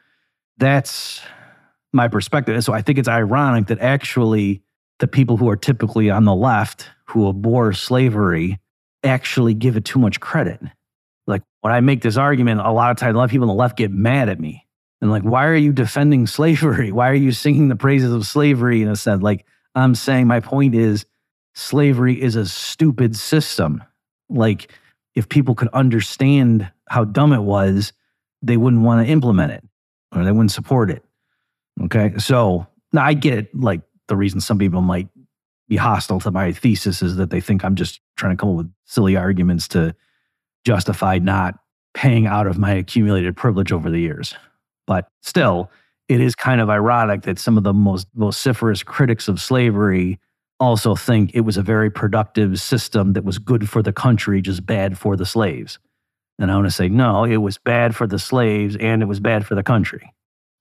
that's 0.58 1.22
my 1.94 2.08
perspective. 2.08 2.56
And 2.56 2.64
So 2.64 2.74
I 2.74 2.82
think 2.82 2.98
it's 2.98 3.08
ironic 3.08 3.68
that 3.68 3.80
actually 3.80 4.62
the 5.00 5.08
people 5.08 5.38
who 5.38 5.50
are 5.50 5.56
typically 5.56 6.10
on 6.10 6.26
the 6.26 6.36
left 6.36 6.90
who 7.06 7.30
abhor 7.30 7.74
slavery 7.74 8.60
actually 9.04 9.54
give 9.54 9.78
it 9.78 9.86
too 9.86 10.00
much 10.00 10.20
credit. 10.20 10.62
Like 11.28 11.44
when 11.62 11.74
I 11.74 11.80
make 11.80 12.02
this 12.02 12.18
argument, 12.18 12.62
a 12.62 12.72
lot 12.72 12.92
of 12.92 12.98
times 12.98 13.16
a 13.16 13.18
lot 13.18 13.26
of 13.26 13.32
people 13.32 13.50
on 13.50 13.56
the 13.56 13.62
left 13.62 13.78
get 13.78 13.92
mad 13.92 14.30
at 14.30 14.40
me. 14.40 14.66
And 15.02 15.12
like, 15.12 15.24
why 15.24 15.46
are 15.48 15.56
you 15.56 15.74
defending 15.74 16.28
slavery? 16.28 16.92
Why 16.92 17.10
are 17.10 17.16
you 17.16 17.32
singing 17.32 17.68
the 17.68 17.76
praises 17.76 18.12
of 18.12 18.26
slavery 18.26 18.82
in 18.82 18.88
a 18.88 18.96
sense? 18.96 19.22
Like 19.22 19.46
I'm 19.76 19.96
saying 19.96 20.28
my 20.28 20.40
point 20.40 20.76
is 20.76 21.06
slavery 21.54 22.22
is 22.22 22.36
a 22.36 22.46
stupid 22.46 23.16
system. 23.16 23.84
Like 24.30 24.72
if 25.16 25.30
people 25.30 25.56
could 25.56 25.70
understand 25.70 26.72
how 26.90 27.06
dumb 27.06 27.34
it 27.34 27.42
was, 27.42 27.94
they 28.42 28.58
wouldn't 28.58 28.84
want 28.84 29.06
to 29.06 29.12
implement 29.12 29.52
it 29.52 29.64
or 30.16 30.24
they 30.24 30.32
wouldn't 30.32 30.52
support 30.52 30.90
it. 30.90 31.04
Okay. 31.84 32.14
So 32.18 32.68
now 32.92 33.06
I 33.06 33.14
get 33.14 33.54
like 33.56 33.82
the 34.08 34.16
reason 34.16 34.42
some 34.42 34.60
people 34.60 34.82
might 34.82 35.08
be 35.68 35.78
hostile 35.78 36.20
to 36.20 36.32
my 36.32 36.52
thesis 36.52 37.02
is 37.02 37.16
that 37.16 37.30
they 37.30 37.42
think 37.42 37.64
I'm 37.64 37.76
just 37.76 38.00
trying 38.16 38.36
to 38.36 38.40
come 38.40 38.50
up 38.50 38.56
with 38.56 38.74
silly 38.86 39.16
arguments 39.16 39.68
to 39.70 39.96
justify 40.66 41.20
not 41.20 41.56
paying 41.94 42.26
out 42.26 42.48
of 42.48 42.58
my 42.58 42.72
accumulated 42.74 43.36
privilege 43.36 43.72
over 43.72 43.90
the 43.90 44.00
years. 44.00 44.36
But 44.88 45.08
still, 45.22 45.70
it 46.10 46.20
is 46.20 46.36
kind 46.36 46.60
of 46.62 46.70
ironic 46.70 47.24
that 47.24 47.40
some 47.40 47.58
of 47.58 47.64
the 47.64 47.74
most 47.74 48.08
vociferous 48.16 48.84
critics 48.84 49.28
of 49.28 49.42
slavery 49.42 50.20
also 50.60 50.96
think 50.96 51.32
it 51.34 51.42
was 51.42 51.58
a 51.58 51.62
very 51.62 51.90
productive 51.90 52.60
system 52.60 53.14
that 53.14 53.24
was 53.24 53.38
good 53.38 53.70
for 53.70 53.82
the 53.82 53.94
country, 53.94 54.42
just 54.42 54.66
bad 54.66 54.98
for 54.98 55.16
the 55.16 55.26
slaves. 55.26 55.80
And 56.40 56.52
I 56.52 56.56
want 56.56 56.68
to 56.68 56.72
say, 56.72 56.90
no, 56.90 57.26
it 57.26 57.38
was 57.38 57.58
bad 57.58 57.96
for 57.96 58.08
the 58.08 58.20
slaves 58.20 58.76
and 58.78 59.02
it 59.02 59.06
was 59.06 59.20
bad 59.20 59.46
for 59.46 59.56
the 59.56 59.64
country. 59.64 60.14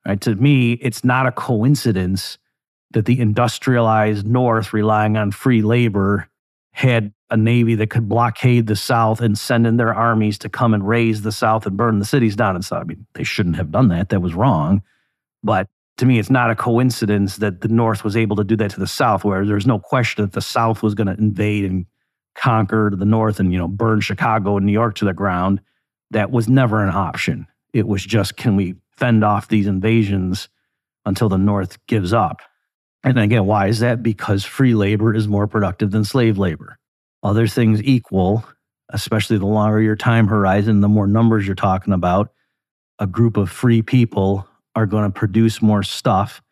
Right? 0.06 0.20
To 0.22 0.34
me, 0.34 0.72
it's 0.74 1.04
not 1.04 1.26
a 1.26 1.32
coincidence 1.32 2.38
that 2.90 3.06
the 3.06 3.20
industrialized 3.20 4.26
North, 4.26 4.72
relying 4.72 5.16
on 5.16 5.30
free 5.30 5.62
labor, 5.62 6.28
had 6.72 7.12
a 7.30 7.36
navy 7.36 7.74
that 7.76 7.90
could 7.90 8.08
blockade 8.08 8.66
the 8.66 8.76
South 8.76 9.20
and 9.20 9.38
send 9.38 9.66
in 9.66 9.76
their 9.76 9.94
armies 9.94 10.38
to 10.38 10.48
come 10.48 10.74
and 10.74 10.86
raze 10.86 11.22
the 11.22 11.32
South 11.32 11.66
and 11.66 11.76
burn 11.76 11.98
the 11.98 12.04
cities 12.04 12.36
down 12.36 12.54
and 12.54 12.64
stuff. 12.64 12.82
I 12.82 12.84
mean, 12.84 13.06
they 13.14 13.24
shouldn't 13.24 13.56
have 13.56 13.70
done 13.70 13.88
that. 13.88 14.08
That 14.10 14.20
was 14.20 14.34
wrong. 14.34 14.82
But 15.42 15.68
to 15.98 16.06
me, 16.06 16.18
it's 16.18 16.30
not 16.30 16.50
a 16.50 16.56
coincidence 16.56 17.36
that 17.36 17.60
the 17.60 17.68
North 17.68 18.04
was 18.04 18.16
able 18.16 18.36
to 18.36 18.44
do 18.44 18.56
that 18.56 18.70
to 18.72 18.80
the 18.80 18.86
South, 18.86 19.24
where 19.24 19.44
there's 19.44 19.66
no 19.66 19.78
question 19.78 20.24
that 20.24 20.32
the 20.32 20.40
South 20.40 20.82
was 20.82 20.94
going 20.94 21.06
to 21.06 21.14
invade 21.14 21.64
and 21.64 21.86
conquer 22.34 22.90
the 22.94 23.04
North 23.04 23.38
and, 23.38 23.52
you 23.52 23.58
know, 23.58 23.68
burn 23.68 24.00
Chicago 24.00 24.56
and 24.56 24.64
New 24.64 24.72
York 24.72 24.94
to 24.96 25.04
the 25.04 25.12
ground. 25.12 25.60
That 26.10 26.30
was 26.30 26.48
never 26.48 26.82
an 26.82 26.94
option. 26.94 27.46
It 27.72 27.86
was 27.86 28.04
just, 28.04 28.36
can 28.36 28.56
we 28.56 28.74
fend 28.96 29.24
off 29.24 29.48
these 29.48 29.66
invasions 29.66 30.48
until 31.04 31.28
the 31.28 31.38
North 31.38 31.84
gives 31.86 32.12
up? 32.12 32.40
And 33.04 33.18
again, 33.18 33.46
why 33.46 33.66
is 33.66 33.80
that? 33.80 34.02
Because 34.02 34.44
free 34.44 34.74
labor 34.74 35.14
is 35.14 35.26
more 35.26 35.46
productive 35.46 35.90
than 35.90 36.04
slave 36.04 36.38
labor. 36.38 36.78
Other 37.22 37.46
things 37.46 37.82
equal, 37.82 38.44
especially 38.90 39.38
the 39.38 39.46
longer 39.46 39.80
your 39.80 39.96
time 39.96 40.28
horizon, 40.28 40.80
the 40.80 40.88
more 40.88 41.06
numbers 41.06 41.46
you're 41.46 41.54
talking 41.54 41.92
about, 41.92 42.32
a 42.98 43.06
group 43.06 43.36
of 43.36 43.50
free 43.50 43.82
people 43.82 44.46
are 44.74 44.86
going 44.86 45.04
to 45.04 45.10
produce 45.10 45.60
more 45.60 45.82
stuff 45.82 46.42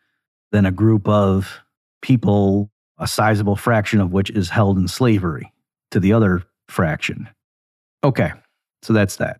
than 0.51 0.65
a 0.65 0.71
group 0.71 1.07
of 1.07 1.61
people, 2.01 2.69
a 2.97 3.07
sizable 3.07 3.55
fraction 3.55 4.01
of 4.01 4.11
which 4.11 4.29
is 4.29 4.49
held 4.49 4.77
in 4.77 4.87
slavery 4.87 5.51
to 5.91 5.99
the 5.99 6.13
other 6.13 6.43
fraction. 6.67 7.29
Okay, 8.03 8.31
so 8.81 8.93
that's 8.93 9.17
that. 9.17 9.39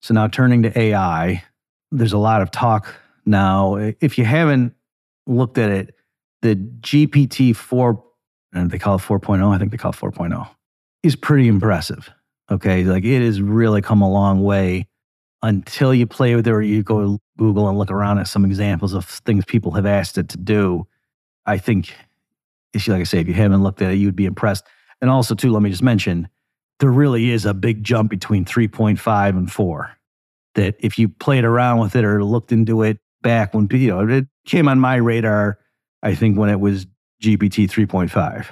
So 0.00 0.14
now 0.14 0.28
turning 0.28 0.62
to 0.62 0.78
AI, 0.78 1.42
there's 1.90 2.12
a 2.12 2.18
lot 2.18 2.40
of 2.40 2.50
talk 2.50 2.94
now. 3.26 3.76
If 3.76 4.16
you 4.16 4.24
haven't 4.24 4.74
looked 5.26 5.58
at 5.58 5.70
it, 5.70 5.94
the 6.42 6.54
GPT 6.54 7.54
4, 7.54 8.04
and 8.52 8.70
they 8.70 8.78
call 8.78 8.96
it 8.96 9.02
4.0, 9.02 9.54
I 9.54 9.58
think 9.58 9.70
they 9.70 9.76
call 9.76 9.92
it 9.92 9.96
4.0, 9.96 10.48
is 11.02 11.16
pretty 11.16 11.48
impressive. 11.48 12.10
Okay. 12.50 12.84
Like 12.84 13.04
it 13.04 13.22
has 13.22 13.42
really 13.42 13.82
come 13.82 14.00
a 14.00 14.10
long 14.10 14.42
way 14.42 14.88
until 15.42 15.94
you 15.94 16.06
play 16.06 16.34
with 16.34 16.46
it 16.46 16.50
or 16.50 16.62
you 16.62 16.82
go 16.82 17.18
Google 17.36 17.68
and 17.68 17.78
look 17.78 17.90
around 17.90 18.18
at 18.18 18.28
some 18.28 18.44
examples 18.44 18.94
of 18.94 19.04
things 19.04 19.44
people 19.44 19.72
have 19.72 19.86
asked 19.86 20.18
it 20.18 20.28
to 20.30 20.38
do. 20.38 20.86
I 21.46 21.58
think, 21.58 21.94
like 22.74 23.00
I 23.00 23.04
say, 23.04 23.20
if 23.20 23.28
you 23.28 23.34
haven't 23.34 23.62
looked 23.62 23.82
at 23.82 23.92
it, 23.92 23.96
you'd 23.96 24.16
be 24.16 24.26
impressed. 24.26 24.64
And 25.00 25.10
also, 25.10 25.34
too, 25.34 25.52
let 25.52 25.62
me 25.62 25.70
just 25.70 25.82
mention 25.82 26.28
there 26.80 26.90
really 26.90 27.30
is 27.30 27.44
a 27.46 27.54
big 27.54 27.84
jump 27.84 28.10
between 28.10 28.44
3.5 28.44 29.28
and 29.30 29.50
4. 29.50 29.90
That 30.54 30.74
if 30.80 30.98
you 30.98 31.08
played 31.08 31.44
around 31.44 31.78
with 31.78 31.94
it 31.94 32.04
or 32.04 32.24
looked 32.24 32.50
into 32.50 32.82
it 32.82 32.98
back 33.22 33.54
when 33.54 33.68
you 33.70 33.88
know 33.88 34.08
it 34.08 34.26
came 34.44 34.68
on 34.68 34.80
my 34.80 34.96
radar 34.96 35.58
I 36.02 36.14
think 36.14 36.38
when 36.38 36.50
it 36.50 36.60
was 36.60 36.86
GPT 37.22 37.68
3.5. 37.68 38.46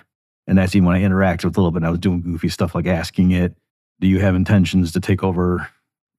And 0.47 0.59
that's 0.59 0.75
even 0.75 0.87
when 0.87 0.97
I 0.97 1.03
interacted 1.03 1.45
with 1.45 1.57
a 1.57 1.61
little 1.61 1.73
bit. 1.73 1.85
I 1.85 1.91
was 1.91 1.99
doing 1.99 2.23
goofy 2.23 2.49
stuff 2.49 2.75
like 2.75 2.87
asking 2.87 3.33
it, 3.33 3.57
do 4.01 4.07
you 4.07 4.21
have 4.21 4.35
intentions 4.35 4.93
to 4.93 5.01
take 5.01 5.25
over 5.25 5.69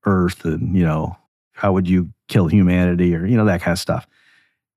Earth? 0.05 0.43
And, 0.45 0.75
you 0.75 0.83
know, 0.83 1.17
how 1.53 1.73
would 1.73 1.87
you 1.87 2.11
kill 2.27 2.47
humanity 2.47 3.15
or, 3.15 3.25
you 3.25 3.37
know, 3.37 3.45
that 3.45 3.61
kind 3.61 3.73
of 3.73 3.79
stuff. 3.79 4.07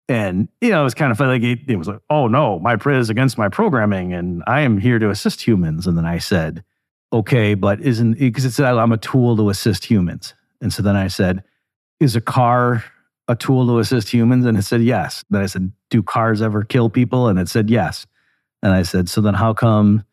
And, 0.09 0.49
you 0.61 0.71
know, 0.71 0.81
it 0.81 0.85
was 0.85 0.95
kind 0.95 1.13
of 1.13 1.19
funny. 1.19 1.33
Like 1.33 1.43
it, 1.43 1.71
it 1.71 1.77
was 1.77 1.89
like, 1.89 2.01
oh 2.11 2.27
no, 2.27 2.59
my 2.59 2.75
is 2.87 3.11
against 3.11 3.39
my 3.39 3.49
programming 3.49 4.13
and 4.13 4.43
I 4.47 4.63
am 4.63 4.79
here 4.79 4.99
to 4.99 5.11
assist 5.11 5.41
humans. 5.43 5.87
And 5.87 5.97
then 5.97 6.07
I 6.07 6.19
said, 6.19 6.65
okay, 7.13 7.55
but 7.55 7.81
isn't, 7.81 8.19
because 8.19 8.45
it 8.45 8.53
said 8.53 8.75
I'm 8.75 8.93
a 8.93 8.97
tool 8.97 9.37
to 9.37 9.51
assist 9.51 9.85
humans. 9.85 10.35
And 10.61 10.73
so 10.73 10.83
then 10.83 10.97
I 10.97 11.09
said, 11.09 11.45
is 12.01 12.17
a 12.17 12.21
car 12.21 12.85
a 13.31 13.37
tool 13.37 13.66
to 13.68 13.78
assist 13.78 14.09
humans? 14.09 14.45
And 14.45 14.59
it 14.59 14.62
said 14.62 14.83
yes. 14.83 15.24
Then 15.31 15.41
I 15.41 15.47
said, 15.47 15.72
do 15.89 16.03
cars 16.03 16.43
ever 16.43 16.64
kill 16.64 16.91
people? 16.91 17.28
And 17.28 17.39
it 17.39 17.49
said 17.49 17.70
yes. 17.70 18.07
And 18.62 18.72
I 18.72 18.83
said, 18.83 19.09
so 19.09 19.20
then 19.20 19.35
how 19.35 19.55
come 19.55 20.05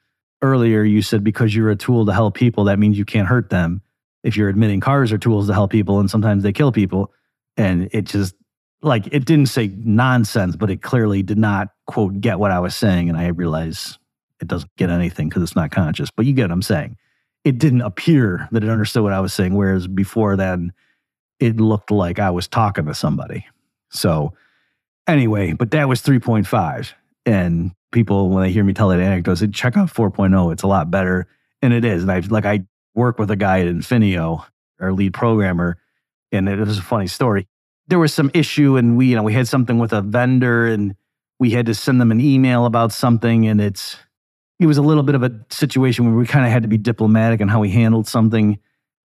earlier 0.44 0.84
you 0.84 1.02
said 1.02 1.24
because 1.24 1.56
you're 1.56 1.72
a 1.72 1.76
tool 1.76 2.06
to 2.06 2.14
help 2.14 2.36
people, 2.36 2.66
that 2.66 2.78
means 2.78 2.98
you 2.98 3.06
can't 3.06 3.28
hurt 3.28 3.50
them? 3.50 3.82
If 4.24 4.38
you're 4.38 4.50
admitting 4.50 4.82
cars 4.82 5.12
are 5.12 5.18
tools 5.18 5.48
to 5.48 5.54
help 5.54 5.72
people 5.72 6.00
and 6.00 6.10
sometimes 6.10 6.44
they 6.44 6.54
kill 6.54 6.72
people. 6.72 7.12
And 7.58 7.90
it 7.92 8.04
just, 8.04 8.36
like, 8.84 9.08
it 9.08 9.26
didn't 9.26 9.48
say 9.48 9.72
nonsense, 9.76 10.56
but 10.56 10.70
it 10.70 10.84
clearly 10.84 11.24
did 11.24 11.40
not, 11.40 11.70
quote, 11.88 12.22
get 12.22 12.38
what 12.38 12.52
I 12.52 12.60
was 12.60 12.76
saying. 12.76 13.10
And 13.10 13.18
I 13.18 13.28
realized 13.28 13.98
it 14.40 14.48
doesn't 14.48 14.70
get 14.76 14.92
anything 14.92 15.28
because 15.28 15.42
it's 15.42 15.56
not 15.56 15.72
conscious, 15.72 16.12
but 16.12 16.28
you 16.28 16.34
get 16.34 16.44
what 16.44 16.52
I'm 16.52 16.62
saying. 16.62 16.98
It 17.44 17.58
didn't 17.58 17.82
appear 17.82 18.48
that 18.52 18.64
it 18.64 18.70
understood 18.70 19.02
what 19.02 19.14
I 19.14 19.22
was 19.22 19.34
saying. 19.34 19.56
Whereas 19.56 19.88
before 19.88 20.36
then, 20.36 20.74
it 21.40 21.60
looked 21.60 21.92
like 21.92 22.20
I 22.20 22.30
was 22.30 22.48
talking 22.48 22.86
to 22.86 22.94
somebody. 22.94 23.46
So, 23.90 24.34
anyway, 25.08 25.54
but 25.54 25.72
that 25.72 25.88
was 25.88 26.02
3.5. 26.02 26.94
And 27.26 27.72
people, 27.92 28.30
when 28.30 28.44
they 28.44 28.52
hear 28.52 28.64
me 28.64 28.74
tell 28.74 28.90
that 28.90 29.00
anecdote, 29.00 29.36
say, 29.36 29.48
check 29.48 29.78
out 29.78 29.90
4.0. 29.90 30.52
It's 30.54 30.64
a 30.64 30.68
lot 30.68 30.90
better. 30.92 31.28
And 31.62 31.74
it 31.74 31.86
is. 31.86 32.04
And 32.04 32.12
I 32.12 32.20
like, 32.20 32.46
I 32.46 32.66
work 32.96 33.20
with 33.20 33.32
a 33.32 33.36
guy 33.36 33.62
at 33.62 33.68
Infineo, 33.68 34.46
our 34.80 34.92
lead 34.92 35.14
programmer, 35.14 35.78
and 36.32 36.50
it 36.50 36.60
was 36.60 36.80
a 36.80 36.84
funny 36.84 37.08
story. 37.08 37.48
There 37.88 38.00
was 38.00 38.14
some 38.14 38.32
issue, 38.34 38.76
and 38.76 38.98
we, 38.98 39.08
you 39.08 39.16
know, 39.16 39.24
we 39.24 39.34
had 39.34 39.48
something 39.48 39.80
with 39.80 39.94
a 39.94 40.02
vendor, 40.02 40.66
and 40.68 40.96
we 41.40 41.52
had 41.52 41.68
to 41.68 41.74
send 41.74 42.02
them 42.02 42.12
an 42.12 42.20
email 42.20 42.66
about 42.66 42.92
something, 42.92 43.48
and 43.48 43.62
it's, 43.62 43.98
it 44.60 44.66
was 44.66 44.78
a 44.78 44.82
little 44.82 45.04
bit 45.04 45.16
of 45.16 45.24
a 45.24 45.32
situation 45.50 46.06
where 46.06 46.16
we 46.16 46.26
kind 46.26 46.46
of 46.46 46.52
had 46.52 46.64
to 46.64 46.68
be 46.68 46.78
diplomatic 46.78 47.40
in 47.40 47.48
how 47.48 47.60
we 47.60 47.70
handled 47.70 48.08
something. 48.08 48.60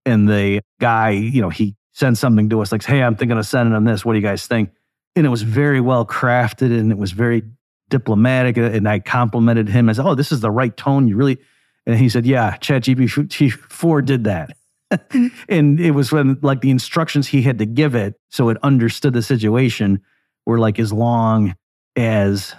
And 0.04 0.28
the 0.28 0.62
guy, 0.80 1.10
you 1.10 1.40
know, 1.42 1.50
he 1.50 1.76
send 1.92 2.18
something 2.18 2.48
to 2.50 2.60
us 2.60 2.72
like, 2.72 2.84
hey, 2.84 3.02
I'm 3.02 3.16
thinking 3.16 3.38
of 3.38 3.46
sending 3.46 3.72
them 3.72 3.84
this. 3.84 4.04
What 4.04 4.14
do 4.14 4.18
you 4.18 4.24
guys 4.24 4.46
think? 4.46 4.70
And 5.14 5.26
it 5.26 5.28
was 5.28 5.42
very 5.42 5.80
well 5.80 6.06
crafted 6.06 6.76
and 6.78 6.90
it 6.90 6.98
was 6.98 7.12
very 7.12 7.42
diplomatic. 7.88 8.56
Uh, 8.58 8.62
and 8.62 8.88
I 8.88 8.98
complimented 8.98 9.68
him. 9.68 9.92
Said, 9.92 10.06
oh, 10.06 10.14
this 10.14 10.32
is 10.32 10.40
the 10.40 10.50
right 10.50 10.74
tone. 10.76 11.06
You 11.06 11.16
really, 11.16 11.38
and 11.86 11.96
he 11.96 12.08
said, 12.08 12.26
yeah, 12.26 12.56
ChatGPT 12.56 13.52
4 13.52 14.02
did 14.02 14.24
that. 14.24 14.56
and 15.48 15.80
it 15.80 15.92
was 15.92 16.12
when 16.12 16.38
like 16.42 16.60
the 16.60 16.70
instructions 16.70 17.28
he 17.28 17.42
had 17.42 17.58
to 17.58 17.66
give 17.66 17.94
it 17.94 18.14
so 18.30 18.48
it 18.48 18.58
understood 18.62 19.12
the 19.12 19.22
situation 19.22 20.02
were 20.44 20.58
like 20.58 20.78
as 20.78 20.92
long 20.92 21.54
as 21.96 22.54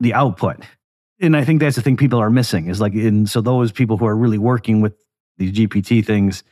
the 0.00 0.14
output. 0.14 0.64
And 1.20 1.36
I 1.36 1.44
think 1.44 1.60
that's 1.60 1.76
the 1.76 1.82
thing 1.82 1.96
people 1.96 2.18
are 2.18 2.30
missing 2.30 2.68
is 2.68 2.80
like, 2.80 2.92
and 2.92 3.28
so 3.28 3.40
those 3.40 3.72
people 3.72 3.96
who 3.96 4.06
are 4.06 4.16
really 4.16 4.38
working 4.38 4.80
with 4.80 4.94
these 5.38 5.52
GPT 5.52 6.04
things 6.04 6.44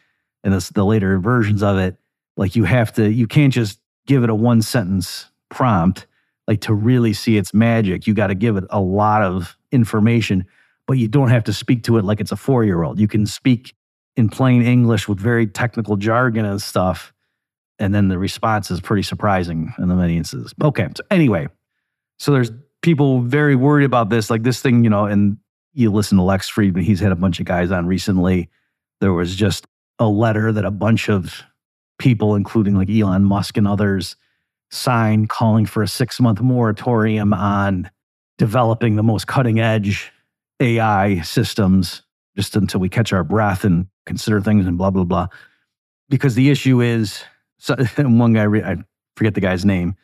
and 0.43 0.55
the 0.55 0.85
later 0.85 1.18
versions 1.18 1.62
of 1.62 1.79
it, 1.79 1.97
like 2.37 2.57
you 2.57 2.64
have 2.64 2.93
to, 2.95 3.11
you 3.11 3.26
can't 3.26 3.53
just 3.53 3.80
give 4.07 4.24
it 4.24 4.30
a 4.30 4.35
one 4.35 4.62
sentence 4.62 5.30
prompt. 5.51 6.07
Like 6.47 6.61
to 6.62 6.74
really 6.74 7.14
see 7.14 7.39
its 7.39 7.55
magic, 7.55 8.07
you 8.07 8.14
got 8.14 8.26
to 8.26 8.35
give 8.35 8.57
it 8.57 8.64
a 8.70 8.80
lot 8.80 9.22
of 9.22 9.57
information, 9.72 10.47
but 10.87 10.99
you 10.99 11.09
don't 11.09 11.30
have 11.30 11.45
to 11.45 11.53
speak 11.53 11.85
to 11.85 11.97
it 11.97 12.05
like 12.05 12.20
it's 12.20 12.32
a 12.32 12.37
four 12.37 12.64
year 12.64 12.82
old. 12.82 12.99
You 12.99 13.09
can 13.09 13.26
speak 13.26 13.74
in 14.16 14.28
plain 14.28 14.62
English 14.62 15.09
with 15.09 15.18
very 15.18 15.47
technical 15.47 15.97
jargon 15.97 16.45
and 16.45 16.61
stuff. 16.61 17.12
And 17.78 17.95
then 17.95 18.09
the 18.09 18.18
response 18.18 18.70
is 18.70 18.80
pretty 18.80 19.03
surprising 19.03 19.72
in 19.78 19.89
the 19.89 19.97
many 19.97 20.16
instances. 20.16 20.55
Okay. 20.62 20.87
So, 20.97 21.03
anyway, 21.11 21.49
so 22.18 22.32
there's 22.32 22.53
people 22.82 23.22
very 23.22 23.57
worried 23.57 23.85
about 23.85 24.11
this. 24.11 24.30
Like 24.30 24.43
this 24.43 24.61
thing, 24.61 24.85
you 24.85 24.91
know, 24.91 25.07
and 25.07 25.39
you 25.72 25.91
listen 25.91 26.18
to 26.18 26.24
Lex 26.24 26.51
Fridman, 26.51 26.82
he's 26.82 27.01
had 27.01 27.11
a 27.11 27.16
bunch 27.16 27.41
of 27.41 27.47
guys 27.47 27.72
on 27.72 27.87
recently. 27.87 28.49
There 29.01 29.12
was 29.12 29.35
just 29.35 29.66
a 29.99 30.07
letter 30.07 30.53
that 30.53 30.64
a 30.64 30.70
bunch 30.70 31.09
of 31.09 31.43
people, 31.99 32.34
including 32.34 32.74
like 32.74 32.90
Elon 32.90 33.24
Musk 33.24 33.57
and 33.57 33.66
others, 33.66 34.16
signed 34.70 35.28
calling 35.28 35.66
for 35.66 35.82
a 35.82 35.88
six 35.88 36.20
month 36.20 36.40
moratorium 36.40 37.32
on 37.32 37.90
developing 38.38 38.97
the 38.97 39.03
most 39.03 39.26
cutting 39.26 39.61
edge 39.61 40.12
AI 40.61 41.20
systems 41.20 42.03
just 42.36 42.57
until 42.57 42.80
we 42.80 42.88
catch 42.88 43.12
our 43.12 43.24
breath 43.24 43.64
and 43.64 43.86
consider 44.07 44.40
things 44.40 44.66
and 44.66 44.76
blah, 44.76 44.90
blah, 44.90 45.05
blah. 45.05 45.28
Because 46.09 46.34
the 46.34 46.51
issue 46.51 46.80
is, 46.80 47.22
so, 47.59 47.76
one 47.99 48.32
guy, 48.32 48.45
I 48.45 48.76
forget 49.16 49.34
the 49.34 49.40
guy's 49.40 49.64
name, 49.64 49.95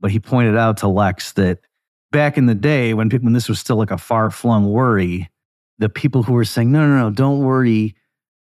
but 0.00 0.10
he 0.10 0.20
pointed 0.20 0.56
out 0.56 0.76
to 0.78 0.88
Lex 0.88 1.32
that 1.32 1.60
back 2.10 2.36
in 2.36 2.46
the 2.46 2.54
day 2.54 2.92
when, 2.94 3.10
when 3.10 3.32
this 3.32 3.48
was 3.48 3.58
still 3.58 3.76
like 3.76 3.90
a 3.90 3.98
far 3.98 4.30
flung 4.30 4.70
worry, 4.70 5.30
the 5.78 5.88
people 5.88 6.22
who 6.22 6.34
were 6.34 6.44
saying, 6.44 6.70
no, 6.70 6.86
no, 6.86 7.08
no, 7.08 7.10
don't 7.10 7.40
worry 7.40 7.94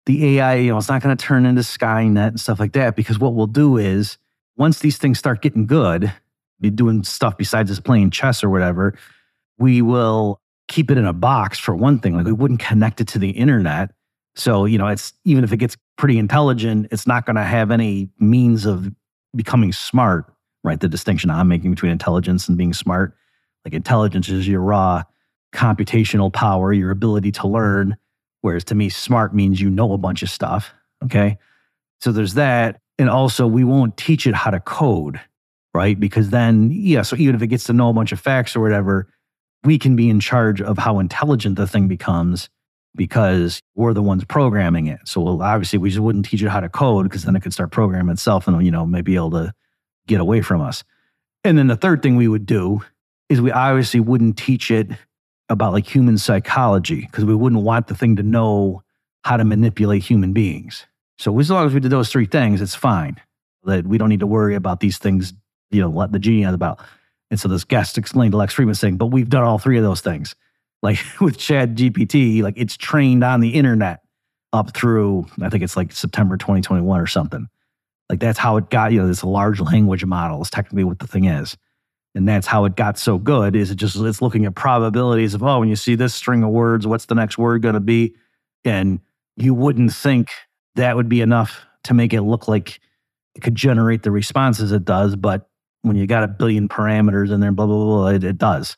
the 0.10 0.40
AI, 0.40 0.56
you 0.56 0.72
know, 0.72 0.78
it's 0.80 0.90
not 0.90 1.04
going 1.04 1.16
to 1.16 1.24
turn 1.24 1.46
into 1.46 1.62
Skynet 1.62 2.30
and 2.30 2.40
stuff 2.40 2.60
like 2.60 2.74
that. 2.74 2.96
Because 2.96 3.20
what 3.20 3.36
we'll 3.36 3.46
do 3.46 3.78
is 3.78 4.18
once 4.58 4.80
these 4.80 4.98
things 4.98 5.20
start 5.20 5.44
getting 5.44 5.68
good, 5.68 6.12
be 6.60 6.72
doing 6.72 7.04
stuff 7.04 7.38
besides 7.38 7.70
just 7.70 7.84
playing 7.84 8.10
chess 8.10 8.44
or 8.44 8.50
whatever, 8.50 8.98
we 9.60 9.84
will 9.84 10.42
keep 10.68 10.90
it 10.90 10.98
in 10.98 11.06
a 11.06 11.14
box 11.14 11.60
for 11.60 11.76
one 11.76 12.00
thing. 12.00 12.16
Like 12.16 12.26
we 12.26 12.32
wouldn't 12.32 12.60
connect 12.60 13.00
it 13.02 13.08
to 13.10 13.20
the 13.20 13.30
internet. 13.30 13.92
So, 14.36 14.66
you 14.66 14.80
know, 14.80 14.88
it's 14.88 15.14
even 15.26 15.44
if 15.44 15.54
it 15.54 15.58
gets 15.58 15.78
pretty 15.96 16.18
intelligent, 16.18 16.88
it's 16.92 17.06
not 17.06 17.28
going 17.28 17.36
to 17.36 17.44
have 17.44 17.70
any 17.70 18.10
means 18.18 18.66
of 18.66 18.92
becoming 19.36 19.72
smart, 19.72 20.26
right? 20.64 20.80
The 20.80 20.88
distinction 20.88 21.30
I'm 21.30 21.48
making 21.48 21.70
between 21.70 21.92
intelligence 21.92 22.50
and 22.50 22.58
being 22.58 22.74
smart. 22.74 23.14
Like 23.64 23.76
intelligence 23.76 24.28
is 24.28 24.48
your 24.48 24.62
raw 24.62 25.04
computational 25.54 26.34
power, 26.34 26.74
your 26.74 26.90
ability 26.90 27.32
to 27.34 27.48
learn. 27.48 27.96
Whereas 28.42 28.64
to 28.66 28.76
me, 28.76 28.90
smart 28.90 29.34
means 29.36 29.60
you 29.60 29.70
know 29.70 29.94
a 29.94 29.98
bunch 29.98 30.24
of 30.24 30.30
stuff. 30.30 30.74
Okay. 31.04 31.38
So 32.02 32.12
there's 32.12 32.36
that. 32.36 32.80
And 32.98 33.10
also, 33.10 33.48
we 33.48 33.64
won't 33.64 33.96
teach 33.98 34.28
it 34.28 34.36
how 34.36 34.52
to 34.52 34.60
code, 34.60 35.20
right? 35.74 35.98
Because 35.98 36.32
then, 36.32 36.70
yeah, 36.72 37.02
so 37.02 37.16
even 37.16 37.36
if 37.36 37.42
it 37.42 37.48
gets 37.48 37.64
to 37.66 37.74
know 37.74 37.90
a 37.90 37.94
bunch 37.94 38.12
of 38.12 38.20
facts 38.20 38.56
or 38.56 38.62
whatever, 38.62 39.08
we 39.64 39.78
can 39.78 39.96
be 39.96 40.10
in 40.10 40.20
charge 40.20 40.62
of 40.62 40.78
how 40.78 41.00
intelligent 41.00 41.56
the 41.56 41.68
thing 41.68 41.88
becomes 41.88 42.50
because 42.96 43.62
we're 43.76 43.94
the 43.94 44.02
ones 44.02 44.26
programming 44.26 44.88
it. 44.88 45.00
So 45.06 45.22
well, 45.22 45.42
obviously, 45.42 45.80
we 45.80 45.90
just 45.90 46.02
wouldn't 46.02 46.26
teach 46.26 46.42
it 46.42 46.50
how 46.50 46.60
to 46.60 46.70
code 46.70 47.06
because 47.06 47.24
then 47.24 47.36
it 47.36 47.42
could 47.42 47.54
start 47.54 47.72
programming 47.72 48.12
itself 48.12 48.48
and, 48.48 48.66
you 48.66 48.72
know, 48.72 48.86
maybe 48.86 49.16
able 49.16 49.32
to 49.32 49.54
get 50.08 50.20
away 50.20 50.42
from 50.42 50.62
us. 50.62 50.84
And 51.44 51.58
then 51.58 51.68
the 51.68 51.78
third 51.78 52.02
thing 52.02 52.18
we 52.18 52.28
would 52.28 52.46
do 52.46 52.82
is 53.30 53.40
we 53.40 53.52
obviously 53.52 54.00
wouldn't 54.00 54.38
teach 54.38 54.72
it 54.72 54.90
about 55.50 55.74
like 55.74 55.86
human 55.86 56.18
psychology 56.18 57.02
because 57.02 57.26
we 57.26 57.36
wouldn't 57.36 57.64
want 57.64 57.88
the 57.88 57.96
thing 57.96 58.16
to 58.16 58.24
know 58.24 58.84
how 59.24 59.38
to 59.38 59.44
manipulate 59.44 60.04
human 60.04 60.34
beings. 60.34 60.86
So 61.18 61.38
as 61.40 61.50
long 61.50 61.68
as 61.68 61.74
we 61.74 61.80
did 61.80 61.92
those 61.92 62.12
three 62.12 62.26
things, 62.26 62.62
it's 62.62 62.76
fine. 62.76 63.20
That 63.64 63.86
we 63.86 63.98
don't 63.98 64.10
need 64.10 64.22
to 64.22 64.28
worry 64.28 64.56
about 64.56 64.80
these 64.80 64.98
things, 64.98 65.34
you 65.70 65.82
know, 65.82 65.90
let 65.90 66.12
the 66.12 66.20
genie 66.20 66.46
out 66.46 66.50
of 66.50 66.54
the 66.54 66.58
bottle. 66.60 66.86
And 67.30 67.40
so 67.40 67.48
this 67.48 67.64
guest 67.64 67.98
explained 67.98 68.32
to 68.32 68.38
Lex 68.38 68.56
Fridman 68.56 68.78
saying, 68.78 68.98
but 68.98 69.08
we've 69.08 69.30
done 69.30 69.44
all 69.44 69.60
three 69.60 69.78
of 69.78 69.84
those 69.84 70.02
things. 70.02 70.36
Like 70.82 71.00
with 71.22 71.38
Chat 71.38 71.76
GPT, 71.76 72.42
like 72.42 72.56
it's 72.58 72.78
trained 72.78 73.24
on 73.24 73.42
the 73.42 73.50
internet 73.50 74.02
up 74.54 74.76
through, 74.76 75.28
I 75.42 75.50
think 75.50 75.64
it's 75.64 75.78
like 75.78 75.92
September 75.92 76.38
2021 76.38 77.00
or 77.00 77.08
something. 77.08 77.48
Like 78.10 78.20
that's 78.20 78.40
how 78.40 78.58
it 78.58 78.70
got, 78.70 78.92
you 78.92 79.00
know, 79.00 79.08
this 79.08 79.24
large 79.24 79.60
language 79.60 80.06
model 80.06 80.42
is 80.42 80.50
technically 80.50 80.84
what 80.84 81.00
the 81.00 81.08
thing 81.08 81.26
is. 81.26 81.58
And 82.16 82.28
that's 82.28 82.48
how 82.48 82.66
it 82.66 82.76
got 82.76 82.98
so 82.98 83.18
good 83.18 83.56
is 83.56 83.70
it 83.70 83.76
just 83.76 83.96
it's 83.96 84.22
looking 84.22 84.46
at 84.46 84.56
probabilities 84.56 85.34
of, 85.34 85.44
oh, 85.44 85.60
when 85.60 85.70
you 85.70 85.76
see 85.76 85.96
this 85.96 86.14
string 86.14 86.44
of 86.44 86.50
words, 86.50 86.88
what's 86.88 87.06
the 87.06 87.16
next 87.16 87.38
word 87.38 87.62
going 87.62 87.76
to 87.76 87.80
be? 87.80 88.16
And 88.66 89.00
you 89.36 89.54
wouldn't 89.54 89.94
think 89.94 90.30
that 90.76 90.96
would 90.96 91.08
be 91.08 91.22
enough 91.22 91.66
to 91.84 91.94
make 91.94 92.14
it 92.14 92.22
look 92.22 92.48
like 92.48 92.80
it 93.36 93.42
could 93.42 93.56
generate 93.56 94.04
the 94.04 94.12
responses 94.12 94.72
it 94.72 94.86
does. 94.86 95.16
But 95.16 95.50
when 95.84 95.96
you 95.96 96.08
got 96.08 96.24
a 96.24 96.28
billion 96.28 96.68
parameters 96.68 97.32
in 97.32 97.40
there, 97.40 97.52
blah, 97.52 97.68
blah, 97.68 97.86
blah, 97.86 98.08
it, 98.08 98.24
it 98.24 98.38
does. 98.38 98.76